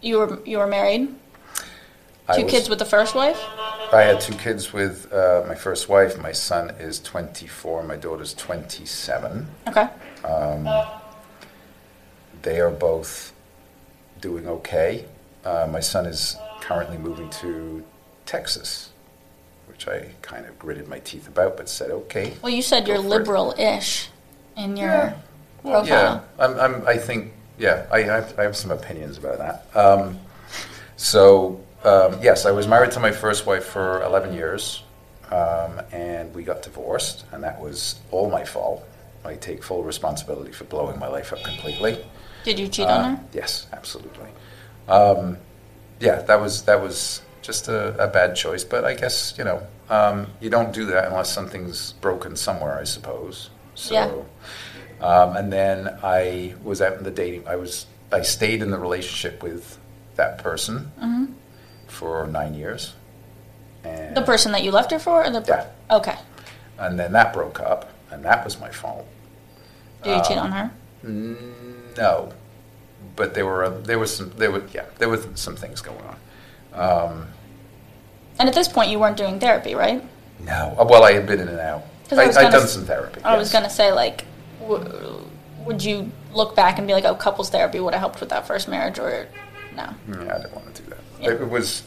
you 0.00 0.18
were 0.18 0.38
you 0.46 0.58
were 0.58 0.66
married, 0.66 1.14
I 2.28 2.36
two 2.36 2.44
was- 2.44 2.50
kids 2.52 2.68
with 2.68 2.78
the 2.78 2.84
first 2.86 3.14
wife. 3.14 3.38
I 3.92 4.02
had 4.02 4.20
two 4.20 4.34
kids 4.34 4.72
with 4.74 5.10
uh, 5.12 5.44
my 5.48 5.54
first 5.54 5.88
wife. 5.88 6.18
My 6.20 6.32
son 6.32 6.70
is 6.78 7.00
24. 7.00 7.84
My 7.84 7.96
daughter's 7.96 8.34
27. 8.34 9.46
Okay, 9.68 9.88
They 12.42 12.60
are 12.60 12.70
both 12.70 13.32
doing 14.20 14.46
okay. 14.48 15.04
Uh, 15.44 15.68
my 15.70 15.80
son 15.80 16.06
is 16.06 16.36
currently 16.60 16.98
moving 16.98 17.30
to 17.30 17.84
Texas, 18.26 18.90
which 19.66 19.88
I 19.88 20.08
kind 20.22 20.46
of 20.46 20.58
gritted 20.58 20.88
my 20.88 20.98
teeth 21.00 21.28
about, 21.28 21.56
but 21.56 21.68
said 21.68 21.90
okay. 21.90 22.34
well, 22.42 22.52
you 22.52 22.62
said 22.62 22.86
you're 22.86 22.98
liberal-ish 22.98 24.08
in 24.56 24.76
your 24.76 24.88
Yeah. 24.88 25.14
profile. 25.62 25.86
Yeah, 25.86 26.20
I'm, 26.44 26.58
I'm, 26.60 26.86
I 26.86 26.96
think, 26.96 27.32
yeah, 27.58 27.86
I 27.90 28.02
have, 28.02 28.38
I 28.38 28.42
have 28.42 28.56
some 28.56 28.70
opinions 28.70 29.18
about 29.18 29.38
that. 29.38 29.76
Um, 29.76 30.18
so, 30.96 31.60
um, 31.84 32.18
yes, 32.22 32.44
I 32.44 32.50
was 32.50 32.66
married 32.66 32.90
to 32.92 33.00
my 33.00 33.12
first 33.12 33.46
wife 33.46 33.64
for 33.64 34.02
11 34.02 34.34
years, 34.34 34.82
um, 35.30 35.80
and 35.92 36.34
we 36.34 36.42
got 36.42 36.62
divorced, 36.62 37.24
and 37.32 37.42
that 37.42 37.60
was 37.60 37.96
all 38.10 38.28
my 38.30 38.44
fault. 38.44 38.84
I 39.24 39.34
take 39.34 39.62
full 39.62 39.82
responsibility 39.84 40.52
for 40.52 40.64
blowing 40.64 40.98
my 40.98 41.08
life 41.08 41.32
up 41.32 41.42
completely. 41.42 41.98
Did 42.44 42.58
you 42.58 42.68
cheat 42.68 42.86
Uh, 42.86 42.92
on 42.92 43.14
her? 43.16 43.24
Yes, 43.32 43.66
absolutely. 43.72 44.28
Um, 44.88 45.38
yeah, 46.00 46.22
that 46.22 46.40
was 46.40 46.62
that 46.62 46.80
was 46.80 47.22
just 47.42 47.68
a, 47.68 47.96
a 48.02 48.08
bad 48.08 48.36
choice, 48.36 48.64
but 48.64 48.84
I 48.84 48.94
guess 48.94 49.34
you 49.38 49.44
know 49.44 49.62
um, 49.90 50.26
you 50.40 50.50
don't 50.50 50.72
do 50.72 50.86
that 50.86 51.06
unless 51.08 51.32
something's 51.32 51.92
broken 51.94 52.36
somewhere, 52.36 52.78
I 52.78 52.84
suppose. 52.84 53.50
So, 53.74 53.94
Yeah. 53.94 55.06
um, 55.06 55.36
and 55.36 55.52
then 55.52 55.98
I 56.02 56.54
was 56.62 56.80
out 56.82 56.96
in 56.98 57.04
the 57.04 57.10
dating. 57.10 57.46
I 57.48 57.56
was 57.56 57.86
I 58.12 58.22
stayed 58.22 58.62
in 58.62 58.70
the 58.70 58.78
relationship 58.78 59.42
with 59.42 59.78
that 60.16 60.38
person 60.38 60.90
for 61.86 62.26
nine 62.26 62.54
years, 62.54 62.94
and 63.84 63.94
Mm-hmm. 63.98 64.14
The 64.14 64.22
person 64.22 64.52
that 64.52 64.62
you 64.64 64.70
left 64.70 64.90
her 64.90 64.98
for, 64.98 65.24
or 65.24 65.30
the 65.30 65.44
Yeah. 65.46 65.66
okay? 65.90 66.16
and 66.78 66.98
then 66.98 67.12
that 67.12 67.32
broke 67.32 67.58
up, 67.60 67.90
and 68.10 68.24
that 68.24 68.44
was 68.44 68.58
my 68.60 68.70
fault. 68.70 69.06
Did 70.04 70.16
you 70.16 70.22
cheat 70.24 70.38
on 70.38 70.52
her? 70.52 70.70
No, 71.98 72.32
but 73.16 73.34
there 73.34 73.44
were 73.44 73.68
there 73.80 73.98
was 73.98 74.14
some 74.16 74.30
there 74.36 74.50
were 74.50 74.62
yeah 74.72 74.86
there 74.98 75.08
were 75.08 75.20
some 75.34 75.56
things 75.56 75.80
going 75.82 76.00
on. 76.02 76.16
Um, 76.80 77.26
And 78.38 78.48
at 78.48 78.54
this 78.54 78.68
point, 78.68 78.90
you 78.90 78.98
weren't 78.98 79.16
doing 79.16 79.38
therapy, 79.40 79.74
right? 79.74 80.02
no, 80.40 80.76
Uh, 80.78 80.84
well 80.88 81.02
I 81.02 81.12
had 81.12 81.26
been 81.26 81.40
in 81.40 81.48
and 81.48 81.58
out. 81.60 81.82
I 82.12 82.14
I, 82.22 82.26
was 82.28 82.36
I'd 82.36 82.52
done 82.52 82.62
s- 82.62 82.72
some 82.72 82.84
therapy. 82.86 83.20
I 83.24 83.36
was 83.36 83.50
gonna 83.52 83.68
say 83.68 83.92
like, 83.92 84.24
w- 84.60 85.24
would 85.66 85.84
you 85.84 86.10
look 86.32 86.54
back 86.54 86.78
and 86.78 86.86
be 86.86 86.94
like, 86.94 87.04
oh, 87.04 87.16
couples 87.16 87.50
therapy 87.50 87.80
would 87.80 87.92
have 87.94 88.00
helped 88.00 88.20
with 88.20 88.28
that 88.30 88.46
first 88.46 88.68
marriage, 88.68 88.98
or 89.00 89.26
no? 89.76 89.88
Yeah, 90.08 90.34
I 90.34 90.38
didn't 90.38 90.54
want 90.54 90.74
to 90.74 90.82
do 90.82 90.90
that. 90.90 90.98
Yeah. 91.20 91.30
It, 91.32 91.48
was. 91.50 91.82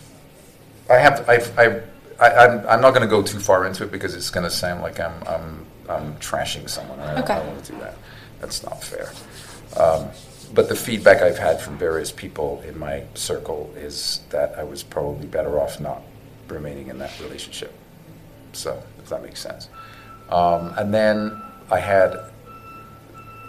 I 0.90 0.96
have. 0.96 1.28
I've, 1.30 1.58
I. 1.58 1.82
I, 2.20 2.46
I'm, 2.46 2.68
I'm 2.68 2.82
not 2.82 2.92
going 2.94 3.02
to 3.02 3.08
go 3.08 3.24
too 3.24 3.40
far 3.40 3.66
into 3.66 3.84
it 3.84 3.92
because 3.92 4.14
it's 4.14 4.30
going 4.30 4.44
to 4.44 4.52
sound 4.52 4.84
like 4.84 5.00
I'm, 5.00 5.14
I'm, 5.28 5.66
I'm 5.90 6.14
trashing 6.18 6.70
someone. 6.70 7.00
I 7.00 7.06
don't, 7.08 7.18
I 7.18 7.22
Okay. 7.24 7.36
don't 7.38 7.48
want 7.48 7.64
to 7.66 7.72
do 7.72 7.80
that. 7.80 7.96
That's 8.40 8.62
not 8.64 8.84
fair. 8.84 9.10
Um, 9.78 10.10
but 10.54 10.68
the 10.68 10.76
feedback 10.76 11.22
I've 11.22 11.38
had 11.38 11.62
from 11.62 11.78
various 11.78 12.12
people 12.12 12.62
in 12.68 12.78
my 12.78 13.04
circle 13.14 13.74
is 13.78 14.22
that 14.32 14.58
I 14.58 14.64
was 14.64 14.84
probably 14.84 15.28
better 15.28 15.60
off 15.60 15.80
not 15.80 16.02
remaining 16.50 16.88
in 16.88 17.00
that 17.00 17.18
relationship. 17.22 17.74
So, 18.54 18.82
if 19.00 19.10
that 19.10 19.24
makes 19.24 19.40
sense. 19.40 19.70
Um, 20.30 20.74
and 20.78 20.94
then 20.94 21.42
I 21.70 21.80
had 21.80 22.18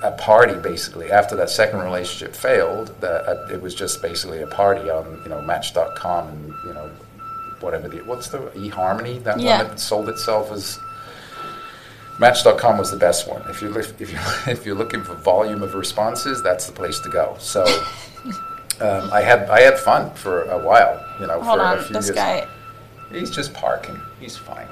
a 0.02 0.12
party 0.12 0.54
basically 0.60 1.10
after 1.10 1.34
that 1.36 1.50
second 1.50 1.80
relationship 1.80 2.34
failed. 2.36 2.94
That 3.00 3.28
uh, 3.28 3.48
it 3.52 3.60
was 3.60 3.74
just 3.74 4.00
basically 4.02 4.42
a 4.42 4.46
party 4.46 4.88
on 4.90 5.20
you 5.24 5.28
know 5.28 5.40
Match.com 5.42 6.28
and 6.28 6.54
you 6.66 6.74
know 6.74 6.88
whatever 7.60 7.88
the 7.88 7.98
what's 8.04 8.28
the 8.28 8.38
eHarmony 8.38 9.22
that 9.24 9.40
Yeah. 9.40 9.58
one 9.62 9.68
that 9.70 9.80
sold 9.80 10.08
itself 10.08 10.52
as. 10.52 10.78
Match.com 12.18 12.78
was 12.78 12.90
the 12.90 12.96
best 12.96 13.28
one. 13.28 13.42
If 13.48 13.60
you're 13.62 13.78
if 13.78 14.00
you 14.00 14.18
if 14.52 14.64
you're 14.66 14.74
looking 14.76 15.02
for 15.02 15.14
volume 15.14 15.62
of 15.62 15.74
responses, 15.74 16.42
that's 16.42 16.66
the 16.66 16.72
place 16.72 16.98
to 17.00 17.08
go. 17.08 17.36
So 17.38 17.64
um, 18.80 19.10
I 19.12 19.20
had 19.22 19.48
I 19.50 19.60
had 19.60 19.78
fun 19.78 20.12
for 20.14 20.42
a 20.44 20.58
while. 20.58 21.04
You 21.20 21.26
know, 21.26 21.40
Hold 21.42 21.58
for 21.58 21.64
on, 21.64 21.78
a 21.78 21.82
few 21.82 21.94
this 21.94 22.06
years. 22.06 22.16
guy. 22.16 22.46
He's 23.10 23.30
just 23.30 23.52
parking. 23.54 24.00
He's 24.20 24.36
fine. 24.36 24.68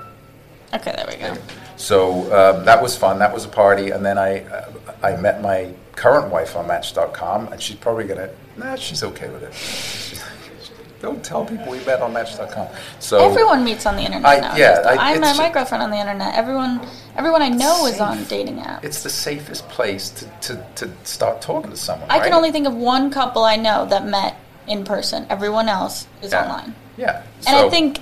Okay, 0.73 0.93
there 0.95 1.07
we 1.09 1.17
go. 1.17 1.37
So 1.77 2.23
um, 2.33 2.65
that 2.65 2.81
was 2.81 2.97
fun. 2.97 3.19
That 3.19 3.33
was 3.35 3.45
a 3.45 3.49
party, 3.49 3.91
and 3.91 4.05
then 4.05 4.19
I 4.19 4.45
uh, 4.45 4.73
I 5.03 5.17
met 5.17 5.43
my 5.43 5.73
current 5.97 6.31
wife 6.31 6.57
on 6.57 6.67
Match.com, 6.69 7.53
and 7.53 7.61
she's 7.61 7.77
probably 7.77 8.05
gonna. 8.05 8.31
Nah, 8.57 8.77
she's 8.77 9.03
okay 9.03 9.29
with 9.31 9.43
it. 9.43 10.25
Don't 11.01 11.25
tell 11.25 11.47
people 11.47 11.71
we 11.73 11.83
met 11.87 12.03
on 12.03 12.13
Match.com. 12.13 12.69
So 12.99 13.25
Everyone 13.25 13.65
meets 13.65 13.87
on 13.87 13.97
the 13.97 14.03
internet 14.03 14.27
I- 14.27 14.41
now. 14.41 14.55
yeah, 14.57 14.83
I- 14.87 15.15
I, 15.15 15.19
met 15.19 15.37
my 15.39 15.51
girlfriend 15.51 15.83
on 15.83 15.91
the 15.91 15.97
internet. 15.97 16.35
Everyone, 16.35 16.87
everyone 17.21 17.43
I 17.43 17.51
know 17.51 17.85
is 17.85 18.01
on 18.01 18.25
dating 18.25 18.57
apps. 18.61 18.83
It's 18.83 19.03
the 19.03 19.11
safest 19.11 19.69
place 19.69 20.09
to, 20.09 20.25
to, 20.41 20.67
to 20.77 20.91
start 21.05 21.43
talking 21.43 21.71
to 21.71 21.77
someone. 21.77 22.09
I 22.11 22.19
can 22.19 22.33
only 22.33 22.51
think 22.51 22.67
of 22.67 22.75
one 22.75 23.11
couple 23.11 23.45
I 23.45 23.57
know 23.57 23.85
that 23.87 24.07
met 24.07 24.37
in 24.67 24.85
person. 24.85 25.27
Everyone 25.29 25.69
else 25.69 26.07
is 26.23 26.33
Yeah. 26.33 26.43
online. 26.45 26.75
Yeah. 26.97 27.23
And 27.47 27.57
I 27.59 27.61
So- 27.63 27.71
think 27.71 27.99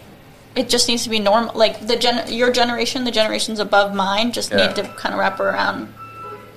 it 0.54 0.68
just 0.68 0.86
needs 0.86 1.02
to 1.02 1.10
be 1.10 1.18
normal. 1.18 1.52
Like 1.56 1.84
the 1.88 1.96
gen- 1.96 2.32
your 2.32 2.52
generation, 2.52 3.02
the 3.02 3.10
generations 3.10 3.58
above 3.58 3.92
mine, 3.92 4.30
just 4.30 4.52
Yeah. 4.52 4.58
need 4.68 4.76
to 4.76 4.84
kind 5.02 5.12
of 5.14 5.18
wrap 5.18 5.40
around 5.40 5.92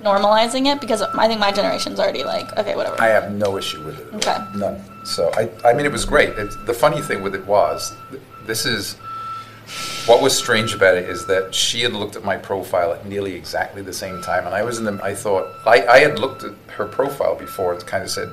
normalizing 0.03 0.71
it 0.71 0.79
because 0.81 1.01
I 1.01 1.27
think 1.27 1.39
my 1.39 1.51
generation's 1.51 1.99
already 1.99 2.23
like, 2.23 2.55
okay, 2.59 2.75
whatever. 2.75 3.01
I 3.01 3.07
have 3.07 3.31
no 3.31 3.57
issue 3.57 3.83
with 3.83 3.99
it. 3.99 4.07
Okay. 4.17 4.37
None. 4.55 4.79
So 5.03 5.31
I, 5.35 5.49
I 5.67 5.73
mean, 5.73 5.87
it 5.87 5.91
was 5.91 6.05
great. 6.05 6.29
It, 6.37 6.49
the 6.67 6.73
funny 6.75 7.01
thing 7.01 7.23
with 7.23 7.33
it 7.33 7.45
was, 7.47 7.93
th- 8.11 8.21
this 8.45 8.65
is 8.67 8.97
what 10.05 10.21
was 10.21 10.37
strange 10.37 10.73
about 10.73 10.97
it 10.97 11.09
is 11.09 11.25
that 11.27 11.53
she 11.53 11.81
had 11.81 11.93
looked 11.93 12.15
at 12.15 12.23
my 12.23 12.37
profile 12.37 12.93
at 12.93 13.05
nearly 13.05 13.33
exactly 13.33 13.81
the 13.81 13.93
same 13.93 14.21
time, 14.21 14.45
and 14.45 14.53
I 14.55 14.63
was 14.63 14.77
in 14.77 14.83
the. 14.85 14.99
I 15.03 15.15
thought 15.15 15.47
I, 15.65 15.85
I 15.87 15.99
had 15.99 16.19
looked 16.19 16.43
at 16.43 16.53
her 16.75 16.85
profile 16.85 17.35
before 17.35 17.73
and 17.73 17.85
kind 17.85 18.03
of 18.03 18.09
said, 18.09 18.29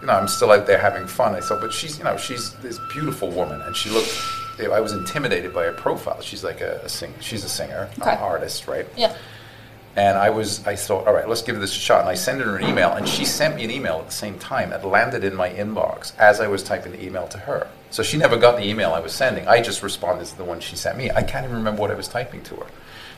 you 0.00 0.06
know, 0.06 0.12
I'm 0.14 0.28
still 0.28 0.50
out 0.50 0.66
there 0.66 0.78
having 0.78 1.06
fun. 1.06 1.34
I 1.34 1.40
thought, 1.40 1.60
but 1.60 1.72
she's, 1.72 1.98
you 1.98 2.04
know, 2.04 2.16
she's 2.16 2.52
this 2.56 2.78
beautiful 2.92 3.30
woman, 3.30 3.60
and 3.62 3.74
she 3.76 3.88
looked. 3.90 4.12
I 4.60 4.80
was 4.80 4.92
intimidated 4.92 5.52
by 5.54 5.64
her 5.64 5.72
profile. 5.72 6.20
She's 6.20 6.44
like 6.44 6.60
a, 6.60 6.80
a 6.84 6.88
sing. 6.88 7.12
She's 7.20 7.42
a 7.42 7.48
singer, 7.48 7.88
Okay. 7.98 8.12
an 8.12 8.18
artist, 8.18 8.68
right? 8.68 8.86
yeah. 8.96 9.16
And 9.94 10.16
I 10.16 10.30
was, 10.30 10.66
I 10.66 10.74
thought, 10.74 11.06
all 11.06 11.12
right, 11.12 11.28
let's 11.28 11.42
give 11.42 11.60
this 11.60 11.76
a 11.76 11.78
shot. 11.80 12.00
And 12.00 12.08
I 12.08 12.14
sent 12.14 12.40
her 12.40 12.56
an 12.56 12.64
email, 12.66 12.92
and 12.92 13.06
she 13.06 13.26
sent 13.26 13.56
me 13.56 13.64
an 13.64 13.70
email 13.70 13.98
at 13.98 14.06
the 14.06 14.12
same 14.12 14.38
time. 14.38 14.72
It 14.72 14.82
landed 14.84 15.22
in 15.22 15.34
my 15.34 15.50
inbox 15.50 16.16
as 16.18 16.40
I 16.40 16.46
was 16.46 16.62
typing 16.62 16.92
the 16.92 17.04
email 17.04 17.28
to 17.28 17.36
her. 17.38 17.68
So 17.90 18.02
she 18.02 18.16
never 18.16 18.38
got 18.38 18.56
the 18.56 18.66
email 18.66 18.92
I 18.92 19.00
was 19.00 19.12
sending. 19.12 19.46
I 19.46 19.60
just 19.60 19.82
responded 19.82 20.24
to 20.28 20.36
the 20.38 20.44
one 20.44 20.60
she 20.60 20.76
sent 20.76 20.96
me. 20.96 21.10
I 21.10 21.22
can't 21.22 21.44
even 21.44 21.56
remember 21.56 21.82
what 21.82 21.90
I 21.90 21.94
was 21.94 22.08
typing 22.08 22.42
to 22.44 22.56
her. 22.56 22.66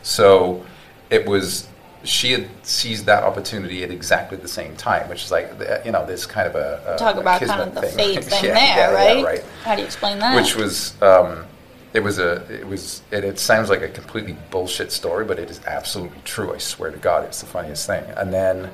So 0.03 0.67
it 1.11 1.27
was, 1.27 1.69
she 2.03 2.33
had 2.33 2.49
seized 2.65 3.07
that 3.07 3.23
opportunity 3.23 3.85
at 3.85 3.93
exactly 3.93 4.37
the 4.37 4.49
same 4.49 4.75
time, 4.75 5.09
which 5.09 5.25
is 5.27 5.31
like, 5.31 5.53
you 5.85 5.93
know, 5.93 6.05
there's 6.05 6.27
kind 6.27 6.49
of 6.49 6.57
a, 6.57 6.95
a 6.95 6.99
Talk 6.99 7.15
a 7.15 7.21
about 7.21 7.41
kind 7.41 7.61
of 7.63 7.75
the 7.75 7.83
thing. 7.83 8.17
fate 8.17 8.25
thing 8.31 8.45
Yeah, 8.47 8.55
there, 8.55 8.77
yeah, 8.77 8.91
right? 8.93 9.17
Yeah, 9.19 9.23
right 9.23 9.45
How 9.63 9.75
do 9.77 9.81
you 9.83 9.87
explain 9.87 10.19
that? 10.19 10.35
which 10.35 10.57
was 10.57 11.01
um, 11.01 11.47
it 11.95 12.03
was 12.03 12.19
a 12.19 12.33
it 12.53 12.67
was 12.67 13.03
it, 13.11 13.25
it 13.25 13.39
sounds 13.39 13.71
like 13.71 13.81
a 13.83 13.89
completely 13.89 14.37
bullshit 14.51 14.93
story, 14.93 15.25
but 15.25 15.39
it 15.39 15.49
is 15.49 15.61
absolutely 15.67 16.21
true. 16.25 16.53
I 16.53 16.59
swear 16.59 16.91
to 16.91 16.99
God, 16.99 17.25
it's 17.25 17.41
the 17.41 17.47
funniest 17.47 17.87
thing. 17.87 18.05
And 18.17 18.33
then 18.33 18.71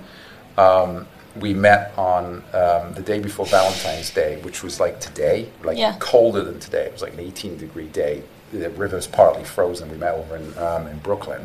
um, 0.56 1.06
we 1.38 1.54
met 1.54 1.92
on 1.96 2.42
um, 2.54 2.94
the 2.94 3.02
day 3.04 3.20
before 3.20 3.46
Valentine's 3.46 4.10
Day, 4.10 4.40
which 4.42 4.62
was 4.62 4.80
like 4.80 5.00
today, 5.00 5.48
like 5.62 5.78
Yeah. 5.78 5.96
colder 6.00 6.42
than 6.42 6.58
today. 6.58 6.86
It 6.86 6.92
was 6.92 7.02
like 7.02 7.12
an 7.12 7.20
18 7.20 7.56
degree 7.58 7.86
day. 7.88 8.22
The 8.52 8.70
river's 8.70 9.06
partly 9.06 9.44
frozen. 9.44 9.90
We 9.90 9.96
met 9.98 10.14
over 10.14 10.36
in 10.36 10.58
um, 10.58 10.86
in 10.88 10.98
Brooklyn. 10.98 11.44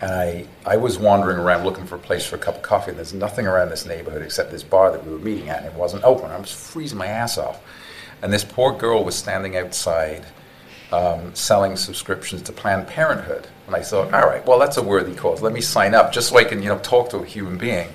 And 0.00 0.10
I, 0.12 0.46
I 0.66 0.76
was 0.76 0.98
wandering 0.98 1.38
around 1.38 1.64
looking 1.64 1.86
for 1.86 1.94
a 1.94 1.98
place 1.98 2.26
for 2.26 2.34
a 2.34 2.38
cup 2.38 2.56
of 2.56 2.62
coffee, 2.62 2.90
and 2.90 2.98
there's 2.98 3.14
nothing 3.14 3.46
around 3.46 3.68
this 3.70 3.86
neighborhood 3.86 4.22
except 4.22 4.50
this 4.50 4.64
bar 4.64 4.90
that 4.90 5.06
we 5.06 5.12
were 5.12 5.18
meeting 5.20 5.48
at, 5.48 5.58
and 5.58 5.66
it 5.66 5.74
wasn't 5.74 6.02
open. 6.02 6.30
I 6.30 6.38
was 6.38 6.50
freezing 6.50 6.98
my 6.98 7.06
ass 7.06 7.38
off. 7.38 7.60
And 8.22 8.32
this 8.32 8.44
poor 8.44 8.72
girl 8.72 9.04
was 9.04 9.16
standing 9.16 9.56
outside 9.56 10.24
um, 10.92 11.34
selling 11.34 11.76
subscriptions 11.76 12.42
to 12.42 12.52
Planned 12.52 12.86
Parenthood. 12.86 13.48
And 13.66 13.74
I 13.74 13.82
thought, 13.82 14.12
all 14.12 14.26
right, 14.26 14.46
well, 14.46 14.58
that's 14.58 14.76
a 14.76 14.82
worthy 14.82 15.14
cause. 15.14 15.42
Let 15.42 15.52
me 15.52 15.60
sign 15.60 15.94
up 15.94 16.12
just 16.12 16.28
so 16.28 16.36
I 16.36 16.44
can, 16.44 16.62
you 16.62 16.68
know, 16.68 16.78
talk 16.78 17.10
to 17.10 17.18
a 17.18 17.24
human 17.24 17.58
being. 17.58 17.88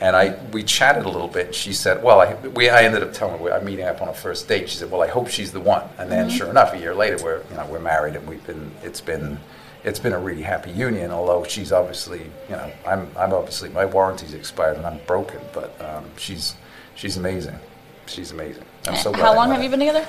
And 0.00 0.16
I, 0.16 0.38
we 0.52 0.62
chatted 0.62 1.04
a 1.04 1.08
little 1.10 1.28
bit. 1.28 1.46
And 1.46 1.54
she 1.54 1.74
said, 1.74 2.02
"Well, 2.02 2.20
I, 2.20 2.34
we, 2.34 2.70
I 2.70 2.84
ended 2.84 3.02
up 3.02 3.12
telling 3.12 3.38
her 3.38 3.52
I'm 3.52 3.66
meeting 3.66 3.84
up 3.84 4.00
on 4.00 4.08
a 4.08 4.14
first 4.14 4.48
date." 4.48 4.70
She 4.70 4.78
said, 4.78 4.90
"Well, 4.90 5.02
I 5.02 5.08
hope 5.08 5.28
she's 5.28 5.52
the 5.52 5.60
one." 5.60 5.82
And 5.98 6.10
then, 6.10 6.30
sure 6.30 6.48
enough, 6.48 6.72
a 6.72 6.78
year 6.78 6.94
later, 6.94 7.22
we're, 7.22 7.42
you 7.50 7.56
know, 7.56 7.66
we're 7.66 7.80
married, 7.80 8.16
and 8.16 8.26
we've 8.26 8.44
been, 8.46 8.70
it's 8.82 9.02
been, 9.02 9.38
it's 9.84 9.98
been 9.98 10.14
a 10.14 10.18
really 10.18 10.40
happy 10.40 10.70
union. 10.70 11.10
Although 11.10 11.44
she's 11.44 11.70
obviously, 11.70 12.20
you 12.48 12.56
know, 12.56 12.72
I'm, 12.86 13.10
I'm 13.14 13.34
obviously 13.34 13.68
my 13.68 13.84
warranty's 13.84 14.32
expired 14.32 14.78
and 14.78 14.86
I'm 14.86 15.00
broken, 15.06 15.40
but 15.52 15.78
um, 15.82 16.06
she's, 16.16 16.54
she's 16.94 17.18
amazing. 17.18 17.58
She's 18.06 18.32
amazing. 18.32 18.64
I'm 18.86 18.96
so 18.96 19.12
glad. 19.12 19.22
How 19.22 19.32
I 19.32 19.36
long 19.36 19.48
met 19.50 19.60
have 19.60 19.60
her. 19.60 19.64
you 19.64 19.70
been 19.70 19.80
together? 19.80 20.08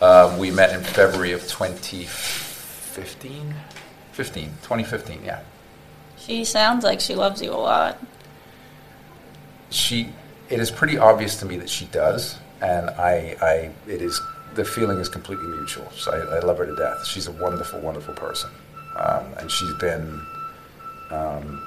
Um, 0.00 0.38
we 0.38 0.50
met 0.50 0.74
in 0.74 0.82
February 0.82 1.32
of 1.32 1.42
2015. 1.42 3.54
15, 4.12 4.44
2015, 4.62 5.24
yeah. 5.24 5.40
She 6.18 6.44
sounds 6.44 6.84
like 6.84 7.00
she 7.00 7.14
loves 7.14 7.42
you 7.42 7.52
a 7.52 7.54
lot. 7.54 7.98
She, 9.70 10.08
it 10.48 10.58
is 10.58 10.70
pretty 10.70 10.98
obvious 10.98 11.36
to 11.40 11.46
me 11.46 11.56
that 11.58 11.68
she 11.68 11.86
does, 11.86 12.36
and 12.60 12.90
I, 12.90 13.36
I, 13.40 13.70
it 13.90 14.02
is, 14.02 14.20
the 14.54 14.64
feeling 14.64 14.98
is 14.98 15.08
completely 15.08 15.46
mutual. 15.46 15.90
So 15.92 16.12
I, 16.12 16.36
I 16.36 16.38
love 16.40 16.58
her 16.58 16.66
to 16.66 16.76
death. 16.76 17.06
She's 17.06 17.26
a 17.26 17.32
wonderful, 17.32 17.80
wonderful 17.80 18.14
person, 18.14 18.50
um, 18.96 19.26
and 19.38 19.50
she's 19.50 19.72
been, 19.74 20.20
um, 21.10 21.66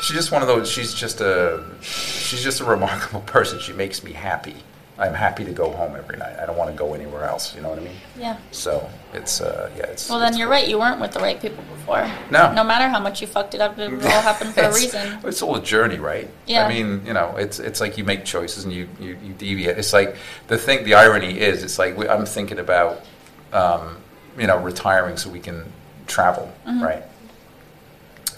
she's 0.00 0.16
just 0.16 0.32
one 0.32 0.42
of 0.42 0.48
those. 0.48 0.70
She's 0.70 0.94
just 0.94 1.20
a, 1.20 1.62
she's 1.80 2.42
just 2.42 2.60
a 2.60 2.64
remarkable 2.64 3.20
person. 3.26 3.58
She 3.60 3.72
makes 3.72 4.02
me 4.02 4.12
happy. 4.12 4.56
I'm 4.96 5.12
happy 5.14 5.44
to 5.44 5.50
go 5.52 5.70
home 5.72 5.96
every 5.96 6.16
night. 6.16 6.36
I 6.38 6.46
don't 6.46 6.56
want 6.56 6.70
to 6.70 6.76
go 6.76 6.94
anywhere 6.94 7.24
else. 7.24 7.52
You 7.54 7.62
know 7.62 7.70
what 7.70 7.78
I 7.80 7.82
mean? 7.82 7.96
Yeah. 8.16 8.36
So 8.52 8.88
it's, 9.12 9.40
uh, 9.40 9.68
yeah, 9.76 9.86
it's. 9.86 10.08
Well, 10.08 10.20
then 10.20 10.28
it's 10.28 10.38
you're 10.38 10.46
great. 10.46 10.60
right. 10.62 10.68
You 10.68 10.78
weren't 10.78 11.00
with 11.00 11.10
the 11.12 11.18
right 11.18 11.40
people 11.40 11.64
before. 11.74 12.08
No. 12.30 12.52
No 12.52 12.62
matter 12.62 12.88
how 12.88 13.00
much 13.00 13.20
you 13.20 13.26
fucked 13.26 13.54
it 13.56 13.60
up, 13.60 13.76
it 13.76 13.92
all 14.04 14.20
happened 14.22 14.54
for 14.54 14.60
a 14.62 14.72
reason. 14.72 15.18
It's 15.24 15.42
all 15.42 15.56
a 15.56 15.62
journey, 15.62 15.98
right? 15.98 16.30
Yeah. 16.46 16.64
I 16.66 16.68
mean, 16.68 17.02
you 17.04 17.12
know, 17.12 17.34
it's 17.36 17.58
it's 17.58 17.80
like 17.80 17.98
you 17.98 18.04
make 18.04 18.24
choices 18.24 18.62
and 18.64 18.72
you, 18.72 18.88
you, 19.00 19.18
you 19.22 19.32
deviate. 19.32 19.78
It's 19.78 19.92
like 19.92 20.14
the 20.46 20.58
thing. 20.58 20.84
The 20.84 20.94
irony 20.94 21.40
is, 21.40 21.64
it's 21.64 21.76
like 21.78 21.96
we, 21.96 22.08
I'm 22.08 22.24
thinking 22.24 22.60
about, 22.60 23.04
um, 23.52 23.96
you 24.38 24.46
know, 24.46 24.58
retiring 24.58 25.16
so 25.16 25.28
we 25.28 25.40
can 25.40 25.64
travel, 26.06 26.52
Mm-hmm. 26.68 26.82
right? 26.84 27.02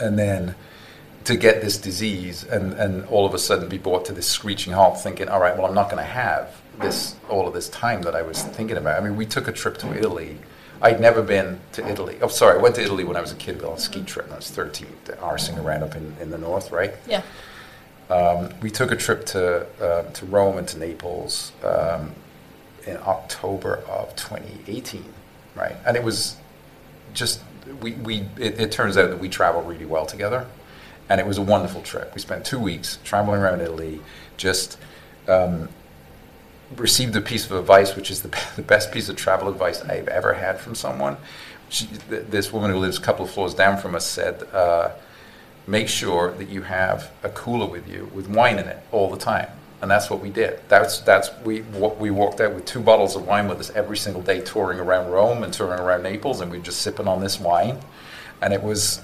And 0.01 0.19
then 0.19 0.55
to 1.27 1.37
get 1.37 1.61
this 1.61 1.77
disease 1.77 2.45
and, 2.45 2.73
and 2.75 3.05
all 3.07 3.27
of 3.27 3.35
a 3.35 3.39
sudden 3.39 3.69
be 3.69 3.79
brought 3.79 4.05
to 4.07 4.13
this 4.13 4.27
screeching 4.27 4.73
halt, 4.73 5.01
thinking, 5.01 5.29
all 5.29 5.41
right, 5.41 5.57
well, 5.57 5.67
I'm 5.67 5.75
not 5.75 5.91
going 5.91 6.03
to 6.03 6.11
have 6.11 6.61
this 6.81 7.17
all 7.29 7.49
of 7.49 7.55
this 7.55 7.69
time 7.69 8.03
that 8.03 8.15
I 8.15 8.23
was 8.23 8.43
thinking 8.43 8.77
about. 8.77 9.01
I 9.01 9.05
mean, 9.05 9.17
we 9.17 9.27
took 9.27 9.49
a 9.49 9.53
trip 9.53 9.77
to 9.79 9.97
Italy. 9.97 10.39
I'd 10.81 11.01
never 11.01 11.23
been 11.23 11.59
to 11.73 11.87
Italy. 11.89 12.19
Oh, 12.21 12.29
sorry, 12.29 12.59
I 12.59 12.63
went 12.63 12.77
to 12.77 12.83
Italy 12.83 13.03
when 13.03 13.17
I 13.17 13.21
was 13.21 13.33
a 13.33 13.37
kid 13.37 13.63
on 13.65 13.75
a 13.75 13.81
ski 13.81 14.05
trip. 14.05 14.27
when 14.27 14.35
I 14.35 14.37
was 14.37 14.51
13, 14.51 14.87
arsing 15.21 15.63
around 15.63 15.83
up 15.83 15.97
in, 15.97 16.15
in 16.21 16.31
the 16.31 16.39
north, 16.39 16.71
right? 16.71 16.95
Yeah. 17.09 17.23
Um, 18.09 18.55
we 18.61 18.71
took 18.71 18.93
a 18.93 18.97
trip 18.97 19.27
to 19.27 19.67
uh, 19.83 20.03
to 20.05 20.27
Rome 20.27 20.59
and 20.59 20.69
to 20.69 20.79
Naples 20.79 21.51
um, 21.65 22.15
in 22.87 22.99
October 22.99 23.79
of 23.89 24.15
2018, 24.15 25.05
right? 25.57 25.75
And 25.85 25.97
it 25.97 26.05
was 26.05 26.37
just 27.15 27.41
we, 27.81 27.93
we 27.95 28.29
it, 28.39 28.61
it 28.61 28.71
turns 28.71 28.97
out 28.97 29.11
that 29.11 29.19
we 29.19 29.29
travel 29.29 29.63
really 29.63 29.87
well 29.87 30.07
together, 30.07 30.47
and 31.09 31.21
it 31.21 31.27
was 31.27 31.39
a 31.39 31.43
wonderful 31.43 31.83
trip. 31.83 32.15
We 32.15 32.21
spent 32.21 32.45
two 32.45 32.59
weeks 32.59 32.99
traveling 33.05 33.41
around 33.41 33.61
Italy, 33.61 34.01
just. 34.37 34.79
Um, 35.29 35.69
received 36.75 37.15
a 37.15 37.21
piece 37.21 37.47
of 37.47 37.53
advice, 37.53 37.95
which 37.95 38.11
is 38.11 38.23
the, 38.23 38.29
the 38.57 38.63
best 38.63 38.93
piece 38.93 39.09
of 39.09 39.17
travel 39.17 39.49
advice 39.49 39.83
I've 39.83 40.09
ever 40.09 40.35
had 40.35 40.59
from 40.59 40.75
someone. 40.75 41.17
She, 41.69 41.87
th- 41.87 42.27
this 42.29 42.53
woman 42.53 42.71
who 42.71 42.79
lives 42.79 42.99
a 42.99 43.01
couple 43.01 43.25
of 43.25 43.31
floors 43.31 43.55
down 43.55 43.79
from 43.79 43.95
us 43.95 44.07
said, 44.07 44.43
uh, 44.53 44.91
make 45.67 45.89
sure 45.89 46.33
that 46.33 46.49
you 46.49 46.63
have 46.63 47.11
a 47.23 47.29
cooler 47.29 47.67
with 47.67 47.89
you 47.89 48.11
with 48.15 48.29
wine 48.29 48.59
in 48.59 48.67
it 48.67 48.79
all 48.93 49.11
the 49.11 49.19
time. 49.19 49.49
And 49.83 49.91
that's 49.91 50.09
what 50.09 50.21
we 50.21 50.31
did. 50.31 50.61
That's 50.69 51.01
that's 51.01 51.31
we 51.45 51.61
what 51.61 51.99
we 51.99 52.11
walked 52.11 52.41
out 52.41 52.55
with 52.55 52.65
two 52.65 52.81
bottles 52.81 53.15
of 53.15 53.27
wine 53.27 53.47
with 53.47 53.61
us 53.61 53.71
every 53.71 53.99
single 53.99 54.23
day, 54.23 54.41
touring 54.41 54.81
around 54.81 55.11
Rome 55.11 55.43
and 55.43 55.53
touring 55.53 55.81
around 55.81 56.03
Naples, 56.03 56.41
and 56.41 56.51
we 56.51 56.59
were 56.59 56.65
just 56.65 56.81
sipping 56.81 57.07
on 57.07 57.21
this 57.21 57.39
wine, 57.39 57.79
and 58.41 58.55
it 58.55 58.63
was 58.63 59.03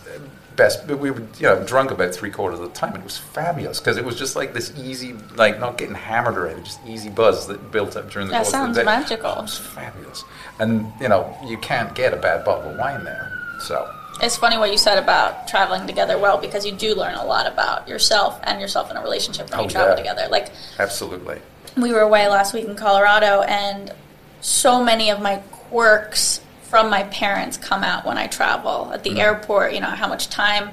best. 0.57 0.87
But 0.87 0.99
we 0.99 1.11
were 1.11 1.21
you 1.39 1.43
know 1.47 1.63
drunk 1.65 1.91
about 1.91 2.15
three 2.15 2.31
quarters 2.31 2.61
of 2.61 2.69
the 2.73 2.75
time. 2.79 2.95
It 2.97 3.05
was 3.05 3.19
fabulous 3.19 3.79
because 3.81 3.97
it 3.97 4.05
was 4.05 4.17
just 4.19 4.37
like 4.37 4.53
this 4.55 4.73
easy, 4.79 5.15
like 5.37 5.59
not 5.61 5.79
getting 5.79 5.95
hammered 5.95 6.37
or 6.39 6.47
anything, 6.47 6.65
just 6.65 6.81
easy 6.87 7.09
buzz 7.11 7.47
that 7.49 7.71
built 7.71 7.97
up 7.97 8.11
during 8.11 8.29
the 8.29 8.33
That 8.33 8.39
course 8.43 8.51
sounds 8.51 8.71
of 8.79 8.85
the 8.85 8.91
day. 8.91 8.99
magical. 8.99 9.33
It 9.33 9.43
was 9.43 9.59
fabulous, 9.59 10.25
and 10.59 10.93
you 11.01 11.09
know 11.09 11.37
you 11.45 11.59
can't 11.59 11.95
get 11.95 12.13
a 12.13 12.17
bad 12.17 12.45
bottle 12.45 12.71
of 12.71 12.79
wine 12.79 13.05
there. 13.05 13.31
So 13.67 13.89
It's 14.21 14.37
funny 14.37 14.59
what 14.59 14.71
you 14.73 14.79
said 14.79 14.99
about 14.99 15.47
traveling 15.49 15.87
together 15.87 16.19
well 16.19 16.39
because 16.39 16.67
you 16.67 16.73
do 16.73 16.95
learn 16.95 17.15
a 17.15 17.25
lot 17.25 17.47
about 17.47 17.89
yourself 17.89 18.41
and 18.45 18.61
yourself 18.61 18.91
in 18.91 18.97
a 18.97 19.03
relationship 19.03 19.51
when 19.51 19.61
Oh, 19.61 19.63
you 19.65 19.69
travel 19.71 19.91
yeah. 19.91 19.97
together. 19.97 20.27
Like 20.31 20.49
absolutely. 20.79 21.41
we 21.77 21.93
were 21.93 22.01
away 22.01 22.29
last 22.29 22.53
week 22.55 22.65
in 22.67 22.75
Colorado, 22.77 23.43
and 23.43 23.93
so 24.41 24.83
many 24.83 25.11
of 25.11 25.21
my 25.21 25.37
quirks 25.53 26.41
from 26.73 26.89
my 26.89 27.03
parents 27.03 27.59
come 27.59 27.85
out 27.85 28.07
when 28.07 28.17
I 28.17 28.27
travel. 28.29 28.91
At 28.95 29.03
the 29.03 29.11
Mm. 29.11 29.19
airport, 29.19 29.75
you 29.75 29.81
know, 29.81 29.89
how 29.89 30.09
much 30.09 30.31
time, 30.31 30.71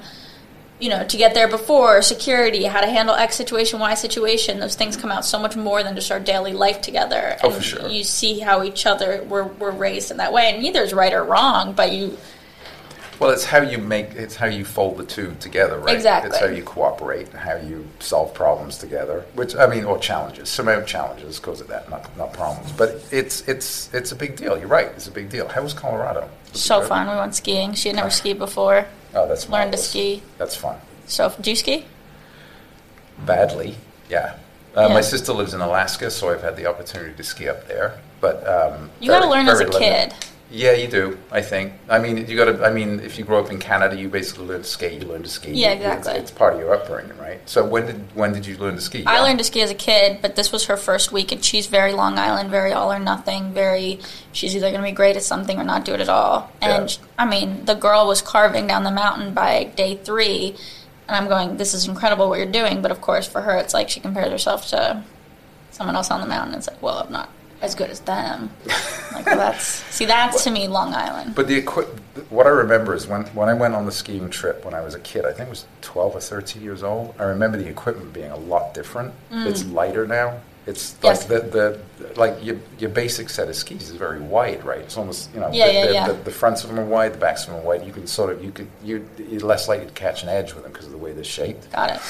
you 0.78 0.88
know, 0.88 1.04
to 1.04 1.16
get 1.18 1.34
there 1.34 1.46
before, 1.46 2.00
security, 2.00 2.64
how 2.64 2.80
to 2.80 2.86
handle 2.86 3.14
X 3.14 3.36
situation, 3.36 3.78
Y 3.80 3.92
situation. 3.92 4.60
Those 4.60 4.74
things 4.76 4.96
come 4.96 5.12
out 5.12 5.26
so 5.26 5.38
much 5.38 5.56
more 5.56 5.82
than 5.82 5.94
just 5.94 6.10
our 6.10 6.18
daily 6.18 6.54
life 6.54 6.80
together. 6.80 7.36
Oh, 7.42 7.48
and 7.48 7.54
for 7.54 7.62
sure. 7.62 7.86
You 7.86 8.02
see 8.02 8.38
how 8.38 8.62
each 8.62 8.86
other 8.86 9.22
were, 9.28 9.44
were 9.44 9.72
raised 9.72 10.10
in 10.10 10.16
that 10.16 10.32
way, 10.32 10.50
and 10.50 10.62
neither 10.62 10.82
is 10.82 10.94
right 10.94 11.12
or 11.12 11.22
wrong, 11.22 11.74
but 11.74 11.92
you. 11.92 12.16
Well, 13.20 13.30
it's 13.30 13.44
how 13.44 13.60
you 13.60 13.76
make 13.76 14.12
it's 14.12 14.34
how 14.34 14.46
you 14.46 14.64
fold 14.64 14.96
the 14.96 15.04
two 15.04 15.36
together, 15.40 15.78
right? 15.78 15.94
Exactly. 15.94 16.30
It's 16.30 16.40
how 16.40 16.46
you 16.46 16.62
cooperate 16.62 17.28
and 17.28 17.38
how 17.38 17.56
you 17.56 17.86
solve 17.98 18.32
problems 18.32 18.78
together. 18.78 19.26
Which 19.34 19.54
I 19.54 19.66
mean, 19.66 19.84
or 19.84 19.98
challenges. 19.98 20.48
Some 20.48 20.68
of 20.68 20.86
challenges 20.86 21.38
because 21.38 21.60
of 21.60 21.68
that, 21.68 21.90
not 21.90 22.16
not 22.16 22.32
problems. 22.32 22.72
But 22.72 23.02
it's 23.12 23.46
it's 23.46 23.92
it's 23.92 24.10
a 24.10 24.16
big 24.16 24.36
deal. 24.36 24.58
You're 24.58 24.68
right. 24.68 24.86
It's 24.86 25.06
a 25.06 25.10
big 25.10 25.28
deal. 25.28 25.46
How 25.48 25.62
was 25.62 25.74
Colorado? 25.74 26.30
Was 26.52 26.62
So 26.62 26.80
fun. 26.80 27.08
We 27.10 27.14
went 27.16 27.34
skiing. 27.34 27.74
She 27.74 27.90
had 27.90 27.96
never 27.96 28.10
skied 28.10 28.38
before. 28.38 28.86
Oh, 29.14 29.28
that's 29.28 29.44
fun. 29.44 29.60
Learned 29.60 29.72
to 29.72 29.78
ski. 29.78 30.22
That's 30.38 30.56
fun. 30.56 30.78
So, 31.06 31.34
do 31.40 31.50
you 31.50 31.56
ski? 31.56 31.84
Badly, 33.26 33.74
yeah. 34.08 34.36
Uh, 34.76 34.86
Yeah. 34.88 34.94
My 34.94 35.00
sister 35.00 35.32
lives 35.32 35.52
in 35.52 35.60
Alaska, 35.60 36.10
so 36.10 36.30
I've 36.30 36.42
had 36.42 36.56
the 36.56 36.66
opportunity 36.66 37.12
to 37.14 37.22
ski 37.24 37.48
up 37.48 37.66
there. 37.68 37.98
But 38.20 38.46
um, 38.46 38.90
You 39.00 39.08
got 39.10 39.20
to 39.22 39.28
learn 39.28 39.48
as 39.48 39.60
a 39.60 39.64
limited. 39.64 39.80
kid. 40.10 40.14
Yeah, 40.50 40.72
you 40.72 40.88
do. 40.88 41.16
I 41.30 41.42
think. 41.42 41.74
I 41.88 41.98
mean, 42.00 42.26
you 42.26 42.36
got 42.36 42.46
to. 42.46 42.64
I 42.64 42.72
mean, 42.72 43.00
if 43.00 43.18
you 43.18 43.24
grow 43.24 43.38
up 43.38 43.50
in 43.50 43.58
Canada, 43.58 43.96
you 43.96 44.08
basically 44.08 44.46
learn 44.46 44.62
to 44.62 44.68
skate. 44.68 45.00
You 45.00 45.06
learn 45.06 45.22
to 45.22 45.28
ski. 45.28 45.52
Yeah, 45.52 45.72
exactly. 45.72 46.14
It's, 46.14 46.30
part 46.32 46.54
of 46.54 46.60
your 46.60 46.74
upbringing, 46.74 47.16
right? 47.18 47.40
So 47.48 47.64
when 47.64 47.86
did 47.86 48.16
when 48.16 48.32
did 48.32 48.46
you 48.46 48.56
learn 48.58 48.74
to 48.74 48.80
ski? 48.80 49.04
I 49.06 49.20
learned 49.20 49.38
to 49.38 49.44
ski 49.44 49.62
as 49.62 49.70
a 49.70 49.74
kid, 49.74 50.18
but 50.20 50.34
this 50.34 50.50
was 50.50 50.66
her 50.66 50.76
first 50.76 51.12
week, 51.12 51.30
and 51.30 51.44
she's 51.44 51.68
very 51.68 51.92
Long 51.92 52.18
Island, 52.18 52.50
very 52.50 52.72
all 52.72 52.92
or 52.92 52.98
nothing, 52.98 53.52
very. 53.52 54.00
She's 54.32 54.56
either 54.56 54.70
going 54.70 54.82
to 54.82 54.88
be 54.88 54.92
great 54.92 55.16
at 55.16 55.22
something 55.22 55.58
or 55.58 55.64
not 55.64 55.84
do 55.84 55.94
it 55.94 56.00
at 56.00 56.08
all. 56.08 56.50
And 56.60 56.90
Yeah. 56.90 57.06
I 57.18 57.26
mean, 57.26 57.64
the 57.64 57.74
girl 57.74 58.06
was 58.06 58.20
carving 58.20 58.66
down 58.66 58.82
the 58.82 58.90
mountain 58.90 59.32
by 59.32 59.64
day 59.76 59.96
three, 59.96 60.56
and 61.06 61.16
I'm 61.16 61.28
going, 61.28 61.58
"This 61.58 61.74
is 61.74 61.86
incredible 61.86 62.28
what 62.28 62.38
you're 62.38 62.50
doing." 62.50 62.82
But 62.82 62.90
of 62.90 63.00
course, 63.00 63.26
for 63.26 63.42
her, 63.42 63.56
it's 63.56 63.72
like 63.74 63.88
she 63.88 64.00
compares 64.00 64.30
herself 64.30 64.66
to 64.70 65.04
someone 65.70 65.96
else 65.96 66.10
on 66.10 66.20
the 66.20 66.26
mountain. 66.26 66.54
It's 66.56 66.68
like, 66.68 66.82
well, 66.82 66.98
I'm 66.98 67.12
not 67.12 67.30
as 67.62 67.74
good 67.74 67.90
as 67.90 68.00
them. 68.00 68.50
like, 69.12 69.26
well, 69.26 69.36
that's 69.36 69.64
see, 69.94 70.04
that's 70.04 70.44
to 70.44 70.50
me 70.50 70.68
Long 70.68 70.94
Island. 70.94 71.34
But 71.34 71.46
the 71.48 71.60
what 72.30 72.46
I 72.46 72.50
remember 72.50 72.94
is 72.94 73.06
when, 73.06 73.22
when 73.26 73.48
I 73.48 73.54
went 73.54 73.74
on 73.74 73.86
the 73.86 73.92
skiing 73.92 74.30
trip 74.30 74.64
when 74.64 74.74
I 74.74 74.80
was 74.80 74.94
a 74.94 75.00
kid, 75.00 75.24
I 75.24 75.32
think 75.32 75.46
it 75.48 75.50
was 75.50 75.66
12 75.82 76.16
or 76.16 76.20
13 76.20 76.62
years 76.62 76.82
old, 76.82 77.14
I 77.18 77.24
remember 77.24 77.56
the 77.58 77.68
equipment 77.68 78.12
being 78.12 78.30
a 78.30 78.36
lot 78.36 78.74
different. 78.74 79.12
It's 79.30 79.64
lighter 79.66 80.06
now. 80.06 80.40
It's 80.66 81.02
like 81.02 81.16
Mm. 81.18 81.20
Yes. 81.20 81.24
the, 81.26 81.78
the 81.98 82.14
like 82.20 82.44
your, 82.44 82.56
your 82.78 82.90
basic 82.90 83.30
set 83.30 83.48
of 83.48 83.56
skis 83.56 83.88
is 83.88 83.96
very 83.96 84.20
wide, 84.20 84.62
right? 84.64 84.78
It's 84.80 84.96
almost 84.96 85.32
you 85.34 85.40
know 85.40 85.50
Yeah, 85.52 85.66
the, 85.68 85.72
yeah, 85.72 85.86
the, 85.86 85.92
yeah. 85.94 86.06
The, 86.08 86.12
the 86.24 86.30
fronts 86.30 86.62
of 86.64 86.70
them 86.70 86.78
are 86.78 86.84
wide, 86.84 87.14
the 87.14 87.18
backs 87.18 87.44
of 87.44 87.50
them 87.54 87.60
are 87.62 87.66
wide. 87.66 87.84
You 87.86 87.92
can 87.92 88.06
sort 88.06 88.30
of 88.30 88.44
you 88.44 88.50
could 88.52 88.68
you 88.84 89.08
you're 89.28 89.40
less 89.40 89.68
likely 89.68 89.86
to 89.86 89.92
catch 89.92 90.22
an 90.22 90.28
edge 90.28 90.52
with 90.54 90.62
them 90.62 90.72
because 90.72 90.86
of 90.86 90.92
the 90.92 90.98
way 90.98 91.12
they're 91.12 91.24
shaped. 91.24 91.72
Got 91.72 91.96
it. 91.96 92.02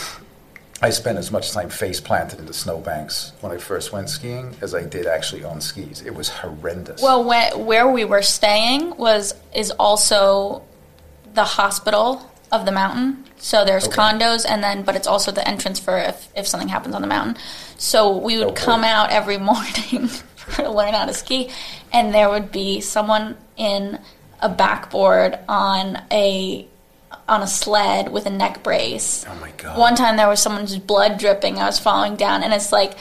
I 0.83 0.91
spent 0.91 1.19
as 1.19 1.31
much 1.31 1.53
time 1.53 1.69
face 1.69 2.01
planted 2.01 2.39
into 2.41 2.53
snowbanks 2.55 3.33
when 3.41 3.53
I 3.53 3.59
first 3.59 3.93
went 3.93 4.09
skiing 4.09 4.57
as 4.63 4.75
I 4.75 4.83
did 4.83 5.07
actually 5.07 5.45
on 5.45 5.61
skis. 5.61 6.01
It 6.03 6.15
was 6.15 6.29
horrendous. 6.31 7.03
Well, 7.03 7.23
when, 7.23 7.67
where 7.67 7.87
we 7.91 8.05
were 8.07 8.23
staying 8.23 8.97
was 8.97 9.35
is 9.55 9.71
also 9.73 10.63
the 11.35 11.45
hospital 11.45 12.31
of 12.51 12.65
the 12.65 12.73
mountain. 12.73 13.25
So 13.37 13.65
there's 13.65 13.87
Okay. 13.87 13.97
condos, 13.97 14.45
and 14.49 14.63
then 14.65 14.83
but 14.83 14.97
it's 14.97 15.07
also 15.07 15.31
the 15.33 15.47
entrance 15.47 15.79
for 15.79 15.99
if 15.99 16.29
if 16.35 16.47
something 16.47 16.69
happens 16.69 16.95
on 16.95 17.03
the 17.03 17.09
mountain. 17.09 17.37
So 17.77 18.17
we 18.17 18.39
would 18.39 18.47
Oh, 18.47 18.51
boy. 18.51 18.55
come 18.57 18.85
out 18.85 19.11
every 19.11 19.39
morning 19.51 20.09
to 20.57 20.71
learn 20.71 20.95
how 20.95 21.05
to 21.05 21.15
ski, 21.15 21.51
and 21.93 22.13
there 22.15 22.29
would 22.31 22.51
be 22.51 22.81
someone 22.81 23.37
in 23.57 23.99
a 24.41 24.49
backboard 24.49 25.39
on 25.49 26.01
a 26.11 26.67
on 27.29 27.43
a 27.43 27.47
sled 27.47 28.11
with 28.13 28.27
a 28.27 28.31
neck 28.31 28.63
brace. 28.63 29.25
oh 29.29 29.35
my 29.41 29.51
god. 29.57 29.79
One 29.79 29.95
time 29.97 30.17
there 30.17 30.29
was 30.29 30.41
someone's 30.41 30.79
blood 30.79 31.19
dripping. 31.19 31.59
I 31.59 31.67
was 31.67 31.79
falling 31.79 32.17
down, 32.17 32.43
and 32.43 32.53
it's 32.53 32.73
like 32.73 32.95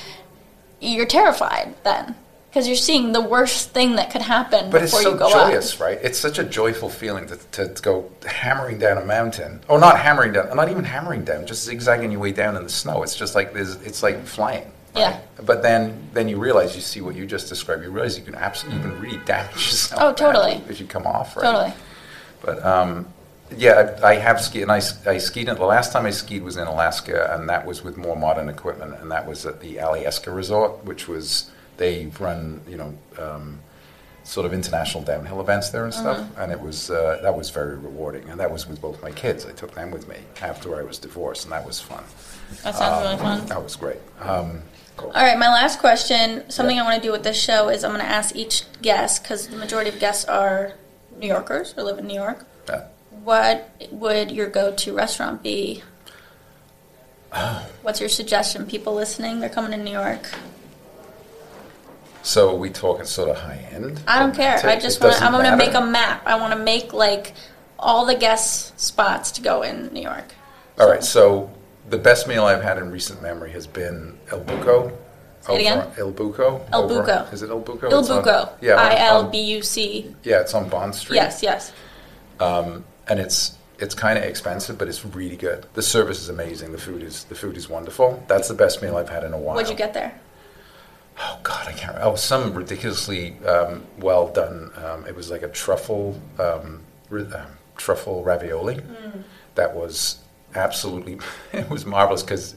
you're 0.80 1.06
terrified 1.06 1.76
then. 1.84 2.16
because 2.50 2.68
you're 2.68 2.76
seeing 2.76 3.12
the 3.12 3.22
worst 3.22 3.72
thing 3.72 3.96
that 3.98 4.10
could 4.12 4.22
happen 4.22 4.72
But 4.72 4.82
it's 4.84 4.92
before 4.92 5.02
so 5.04 5.12
you 5.14 5.20
go 5.20 5.30
joyous, 5.30 5.76
up. 5.76 5.82
right? 5.82 6.00
It's 6.02 6.18
such 6.18 6.40
a 6.40 6.44
joyful 6.44 6.90
feeling 6.90 7.28
to, 7.28 7.36
to, 7.36 7.74
to 7.74 7.82
go 7.82 8.10
hammering 8.26 8.80
down 8.80 8.98
a 8.98 9.06
mountain, 9.06 9.62
or 9.68 9.80
not 9.80 10.00
hammering 10.00 10.34
down, 10.34 10.56
not 10.56 10.70
even 10.70 10.84
hammering 10.86 11.24
down, 11.26 11.46
just 11.46 11.64
zigzagging 11.66 12.12
your 12.12 12.20
way 12.22 12.32
down 12.32 12.56
in 12.56 12.64
the 12.64 12.70
snow. 12.70 13.04
It's 13.04 13.16
just 13.16 13.36
like 13.36 13.54
there's, 13.54 13.76
it's 13.84 14.02
like 14.02 14.26
flying. 14.26 14.64
right? 14.96 15.02
Yeah. 15.02 15.20
But 15.44 15.62
then, 15.62 16.10
then 16.14 16.28
you 16.30 16.38
realize 16.40 16.76
you 16.76 16.82
see 16.82 17.02
what 17.02 17.16
you 17.16 17.26
just 17.28 17.50
described. 17.50 17.84
You 17.84 17.92
realize 17.92 18.18
you 18.18 18.24
can 18.24 18.36
absolutely, 18.36 18.82
you 18.82 18.90
can 18.90 19.02
really 19.02 19.26
damage 19.26 19.56
yourself. 19.56 20.02
Oh, 20.02 20.14
totally. 20.14 20.64
If 20.70 20.80
you 20.80 20.88
come 20.88 21.06
off, 21.06 21.36
right? 21.36 21.44
Totally. 21.44 21.74
But 22.42 22.66
um, 22.66 23.06
yeah, 23.56 23.98
I, 24.04 24.12
I 24.12 24.16
have 24.16 24.42
skied, 24.42 24.64
and 24.64 24.72
I, 24.72 24.82
I 25.06 25.18
skied. 25.18 25.48
The 25.48 25.66
last 25.66 25.92
time 25.92 26.06
I 26.06 26.12
skied 26.12 26.44
was 26.44 26.58
in 26.58 26.68
Alaska, 26.68 27.34
and 27.36 27.50
that 27.50 27.66
was 27.66 27.84
with 27.84 27.98
more 27.98 28.16
modern 28.16 28.50
equipment, 28.50 28.96
and 29.02 29.12
that 29.12 29.26
was 29.28 29.46
at 29.46 29.60
the 29.60 29.78
Alyeska 29.78 30.34
Resort, 30.36 30.84
which 30.86 31.08
was 31.08 31.50
they 31.78 32.12
run 32.20 32.62
you 32.68 32.78
know 32.78 32.94
um, 33.18 33.60
sort 34.24 34.46
of 34.46 34.54
international 34.54 35.04
downhill 35.04 35.42
events 35.42 35.70
there 35.70 35.86
and 35.86 35.94
stuff, 35.94 36.28
and 36.38 36.52
it 36.52 36.60
was 36.60 36.92
uh, 36.92 37.20
that 37.24 37.36
was 37.36 37.50
very 37.50 37.76
rewarding, 37.76 38.30
and 38.30 38.40
that 38.40 38.52
was 38.52 38.68
with 38.68 38.82
both 38.82 39.02
my 39.02 39.12
kids. 39.12 39.46
I 39.46 39.52
took 39.52 39.74
them 39.74 39.92
with 39.92 40.08
me 40.08 40.18
after 40.42 40.80
I 40.80 40.84
was 40.84 41.00
divorced, 41.00 41.44
and 41.46 41.52
that 41.52 41.66
was 41.66 41.80
fun. 41.82 42.04
That 42.64 42.76
sounds 42.76 43.04
really 43.06 43.18
fun. 43.18 43.46
That 43.48 43.64
was 43.64 43.76
great. 43.76 44.00
Um, 44.22 44.62
cool. 44.98 45.10
All 45.10 45.24
right, 45.24 45.38
my 45.38 45.50
last 45.50 45.80
question. 45.80 46.50
Something 46.50 46.78
Yeah. 46.78 46.84
I 46.84 46.86
want 46.86 47.02
to 47.02 47.08
do 47.08 47.12
with 47.12 47.24
this 47.24 47.42
show 47.42 47.70
is 47.70 47.84
I'm 47.84 47.92
going 47.92 48.02
to 48.06 48.10
ask 48.12 48.36
each 48.36 48.64
guest 48.82 49.24
because 49.24 49.48
the 49.48 49.58
majority 49.58 49.90
of 49.90 50.00
guests 50.00 50.26
are 50.26 50.74
New 51.18 51.28
Yorkers 51.28 51.74
or 51.78 51.84
live 51.84 51.98
in 52.00 52.08
New 52.08 52.14
York. 52.16 52.46
Yeah. 52.68 52.86
What 53.24 53.70
would 53.92 54.32
your 54.32 54.50
go-to 54.50 54.94
restaurant 54.94 55.44
be? 55.44 55.84
What's 57.82 58.00
your 58.00 58.10
suggestion? 58.10 58.66
People 58.66 58.94
listening, 58.96 59.40
they're 59.40 59.50
coming 59.50 59.72
to 59.72 59.78
New 59.78 59.92
York. 59.92 60.30
So 62.22 62.52
are 62.52 62.56
we 62.56 62.70
talking 62.70 63.06
sort 63.06 63.30
of 63.30 63.38
high 63.38 63.68
end? 63.72 64.02
I 64.08 64.20
don't 64.20 64.36
care. 64.36 64.60
I 64.66 64.78
just 64.78 65.02
want. 65.02 65.22
I'm 65.22 65.32
going 65.32 65.46
to 65.50 65.56
make 65.58 65.74
a 65.74 65.82
map. 65.82 66.22
I 66.28 66.36
want 66.40 66.54
to 66.54 66.60
make 66.60 66.94
like 66.94 67.34
all 67.78 68.06
the 68.06 68.16
guest 68.16 68.78
spots 68.80 69.32
to 69.32 69.42
go 69.42 69.62
in 69.64 69.88
New 69.94 70.02
York. 70.02 70.26
All 70.80 70.90
right, 70.90 71.04
so 71.04 71.50
the 71.90 71.98
best 71.98 72.28
meal 72.28 72.44
I've 72.46 72.62
had 72.62 72.78
in 72.78 72.92
recent 72.92 73.22
memory 73.22 73.52
has 73.52 73.68
been 73.68 74.18
El 74.32 74.42
Buco. 74.42 74.96
Say 75.42 75.56
it 75.56 75.60
again? 75.62 75.88
El 75.98 76.12
Buco. 76.12 76.62
El 76.74 76.84
over- 76.92 77.04
Buco. 77.04 77.34
Is 77.34 77.42
it 77.42 77.50
El 77.50 77.62
Buco? 77.62 77.90
Il 77.90 78.00
It's 78.00 78.10
on- 78.10 78.24
Buco. 78.24 78.52
yeah, 78.62 78.76
I 78.76 78.96
L 78.98 79.24
B 79.30 79.40
U 79.56 79.62
C. 79.64 80.14
Yeah, 80.24 80.42
it's 80.42 80.54
on 80.54 80.68
Bond 80.70 80.94
Street. 80.94 81.16
Yes, 81.16 81.42
yes. 81.42 81.72
Um, 82.42 82.84
and 83.10 83.20
it's 83.20 83.58
it's 83.80 83.96
kind 83.96 84.18
of 84.18 84.26
expensive, 84.26 84.78
but 84.78 84.88
it's 84.88 85.06
really 85.06 85.38
good. 85.38 85.66
The 85.74 85.82
service 85.82 86.22
is 86.22 86.30
amazing. 86.30 86.72
The 86.72 86.78
food 86.78 87.02
is 87.02 87.24
the 87.26 87.36
food 87.36 87.58
is 87.58 87.70
wonderful. 87.70 88.24
That's 88.28 88.48
the 88.48 88.54
best 88.54 88.82
meal 88.82 88.98
I've 88.98 89.10
had 89.10 89.24
in 89.24 89.34
a 89.34 89.38
while. 89.38 89.56
What'd 89.56 89.70
you 89.70 89.78
get 89.78 89.94
there? 89.94 90.20
Oh 91.22 91.40
God, 91.44 91.68
I 91.68 91.72
can't. 91.72 91.96
remember. 91.96 92.12
Oh, 92.12 92.16
some 92.16 92.54
ridiculously 92.54 93.38
um, 93.46 93.84
well 93.98 94.32
done. 94.32 94.72
Um, 94.78 95.06
it 95.06 95.16
was 95.16 95.30
like 95.30 95.42
a 95.44 95.50
truffle 95.50 96.20
um, 96.40 96.82
um, 97.12 97.48
truffle 97.76 98.24
ravioli. 98.24 98.76
Mm. 98.76 99.24
That 99.56 99.76
was 99.76 100.20
absolutely. 100.56 101.20
It 101.54 101.70
was 101.70 101.86
marvelous 101.86 102.24
because. 102.24 102.56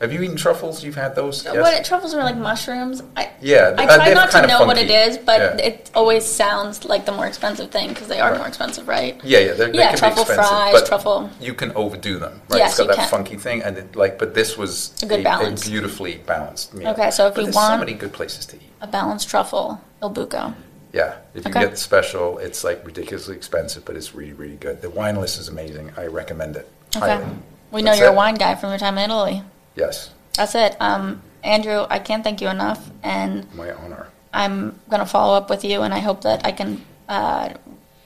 Have 0.00 0.12
you 0.12 0.20
eaten 0.22 0.36
truffles? 0.36 0.82
You've 0.82 0.96
had 0.96 1.14
those? 1.14 1.44
Yes? 1.44 1.56
What 1.56 1.84
truffles 1.84 2.12
are 2.14 2.22
like 2.24 2.36
mushrooms? 2.36 3.02
I, 3.16 3.30
Yeah, 3.40 3.74
I 3.78 3.84
uh, 3.86 3.96
try 3.96 4.14
not 4.14 4.30
to 4.32 4.46
know 4.46 4.64
what 4.66 4.76
it 4.78 4.90
is, 4.90 5.16
but 5.18 5.40
Yeah. 5.58 5.66
it 5.68 5.90
always 5.94 6.24
sounds 6.24 6.84
like 6.84 7.06
the 7.06 7.12
more 7.12 7.26
expensive 7.26 7.70
thing 7.70 7.88
because 7.90 8.08
they 8.08 8.18
are 8.20 8.30
Right. 8.30 8.38
more 8.38 8.48
expensive, 8.48 8.88
right? 8.88 9.20
Yeah, 9.22 9.38
yeah, 9.38 9.52
they're, 9.54 9.70
they 9.70 9.78
Yeah, 9.78 9.90
can 9.90 9.98
truffle 9.98 10.24
be 10.24 10.30
expensive, 10.32 10.58
fries, 10.72 10.88
truffle- 10.88 11.30
You 11.40 11.54
can 11.54 11.70
overdo 11.76 12.18
them, 12.18 12.42
right? 12.48 12.58
Yes, 12.58 12.70
it's 12.72 12.78
got 12.78 12.88
that 12.88 12.96
can. 12.96 13.08
funky 13.08 13.36
thing, 13.36 13.62
and 13.62 13.78
it, 13.78 13.94
like, 13.96 14.18
but 14.18 14.34
this 14.34 14.56
was 14.58 14.92
A 15.02 15.06
good 15.06 15.22
balance. 15.22 15.68
beautifully 15.68 16.16
balanced 16.26 16.74
meal. 16.74 16.88
Okay, 16.88 17.10
so 17.10 17.28
if 17.28 17.34
But 17.34 17.44
you 17.44 17.50
want- 17.52 17.74
so 17.74 17.78
many 17.78 17.92
good 17.94 18.12
places 18.12 18.44
to 18.46 18.56
eat. 18.56 18.62
A 18.80 18.86
balanced 18.86 19.28
truffle, 19.28 19.80
Il 20.02 20.10
Buco. 20.10 20.54
Yeah, 20.92 21.14
if 21.34 21.44
you 21.44 21.50
Okay. 21.50 21.60
get 21.60 21.70
the 21.70 21.76
special, 21.76 22.38
it's 22.38 22.64
like 22.64 22.84
ridiculously 22.84 23.34
expensive, 23.36 23.84
but 23.84 23.96
it's 23.96 24.14
really, 24.14 24.32
really 24.34 24.56
good. 24.56 24.82
The 24.82 24.90
wine 24.90 25.16
list 25.16 25.38
is 25.40 25.48
amazing. 25.48 25.92
I 25.96 26.06
recommend 26.06 26.56
it. 26.56 26.68
Okay. 26.96 27.06
highly. 27.08 27.24
We 27.70 27.80
know 27.80 27.92
That's 27.92 28.00
you're 28.00 28.10
a 28.10 28.12
wine 28.12 28.34
guy 28.34 28.54
from 28.54 28.68
your 28.70 28.78
time 28.78 28.98
in 28.98 29.04
Italy. 29.10 29.42
Yes, 29.76 30.10
That's 30.36 30.54
it. 30.54 30.76
Um, 30.80 31.22
Andrew, 31.44 31.86
I 31.90 31.98
can't 31.98 32.22
thank 32.22 32.40
you 32.40 32.48
enough, 32.48 32.90
and 33.02 33.52
my 33.54 33.72
honor. 33.72 34.08
I'm 34.32 34.78
going 34.88 35.00
to 35.00 35.06
follow 35.06 35.36
up 35.36 35.50
with 35.50 35.64
you, 35.64 35.82
and 35.82 35.92
I 35.92 35.98
hope 35.98 36.22
that 36.22 36.46
I 36.46 36.52
can 36.52 36.84
uh, 37.08 37.54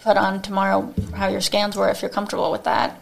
put 0.03 0.17
on 0.17 0.43
tomorrow 0.43 0.93
how 1.15 1.29
your 1.29 1.41
scans 1.41 1.77
were 1.77 1.89
if 1.91 2.03
you're 2.03 2.09
comfortable 2.11 2.51
with 2.51 2.65
that. 2.65 2.99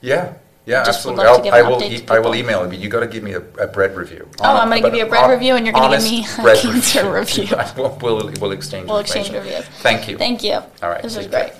Yeah, 0.00 0.34
yeah, 0.66 0.84
Just 0.84 0.98
absolutely. 0.98 1.24
to 1.24 1.30
I'll- 1.30 1.42
give 1.42 1.54
I 1.54 1.60
an 1.60 1.66
will. 1.68 1.80
update 1.80 1.90
E- 1.90 2.00
to 2.06 2.12
I 2.12 2.18
will 2.20 2.34
email 2.34 2.62
it, 2.64 2.68
but 2.68 2.78
you 2.78 2.88
got 2.88 3.00
to 3.00 3.06
give 3.08 3.22
me 3.22 3.32
a, 3.32 3.40
a 3.58 3.66
bread 3.66 3.96
review. 3.96 4.28
Oh, 4.40 4.44
I'm 4.56 4.68
gonna 4.68 4.80
give 4.82 4.94
you 4.94 5.06
a 5.06 5.08
bread 5.08 5.30
review 5.30 5.54
and 5.56 5.64
you're 5.66 5.72
gonna 5.72 5.96
give 5.96 6.04
me 6.10 6.24
a 6.24 6.54
cancer 6.56 7.10
review. 7.18 7.46
we'll, 7.76 7.98
we'll, 8.02 8.32
we'll 8.40 8.52
exchange. 8.52 8.88
We'll 8.88 8.98
exchange 8.98 9.30
reviews. 9.30 9.64
Thank 9.80 10.08
you. 10.08 10.18
Thank 10.18 10.44
you. 10.44 10.52
All 10.54 10.90
right, 10.90 11.02
This 11.02 11.16
was 11.16 11.26
great. 11.26 11.48
care. 11.52 11.56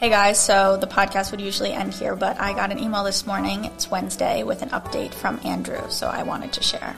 Hey 0.00 0.08
guys, 0.08 0.40
so 0.42 0.78
the 0.78 0.86
podcast 0.86 1.30
would 1.30 1.42
usually 1.42 1.74
end 1.74 1.92
here, 1.92 2.16
but 2.16 2.40
I 2.40 2.54
got 2.54 2.72
an 2.72 2.78
email 2.78 3.04
this 3.04 3.26
morning. 3.26 3.66
It's 3.66 3.90
Wednesday 3.90 4.42
with 4.42 4.62
an 4.62 4.70
update 4.70 5.12
from 5.12 5.38
Andrew, 5.44 5.82
so 5.90 6.06
I 6.06 6.22
wanted 6.22 6.54
to 6.54 6.62
share. 6.62 6.96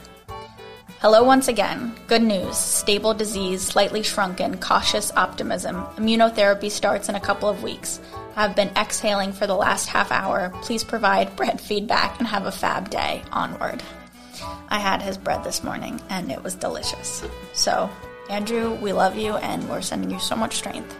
Hello 1.01 1.21
once 1.25 1.49
again. 1.49 1.93
Good 2.07 2.21
news. 2.21 2.55
Stable 2.55 3.13
disease, 3.13 3.61
slightly 3.61 4.03
shrunken, 4.03 4.57
cautious 4.57 5.11
optimism. 5.17 5.83
Immunotherapy 5.97 6.71
starts 6.71 7.09
in 7.09 7.15
a 7.15 7.19
couple 7.19 7.49
of 7.49 7.61
weeks. 7.61 7.99
Have 8.35 8.55
been 8.55 8.71
exhaling 8.77 9.33
for 9.33 9.47
the 9.47 9.53
last 9.53 9.89
half 9.89 10.09
hour. 10.09 10.53
Please 10.61 10.85
provide 10.85 11.35
bread 11.35 11.59
feedback 11.59 12.17
and 12.19 12.27
have 12.29 12.45
a 12.45 12.53
fab 12.53 12.89
day. 12.89 13.21
Onward. 13.33 13.83
I 14.69 14.79
had 14.79 15.01
his 15.01 15.17
bread 15.17 15.43
this 15.43 15.61
morning 15.61 15.99
and 16.07 16.31
it 16.31 16.41
was 16.41 16.55
delicious. 16.55 17.21
So, 17.51 17.89
Andrew, 18.29 18.75
we 18.75 18.93
love 18.93 19.17
you 19.17 19.33
and 19.33 19.69
we're 19.69 19.81
sending 19.81 20.09
you 20.09 20.19
so 20.19 20.37
much 20.37 20.55
strength. 20.55 20.97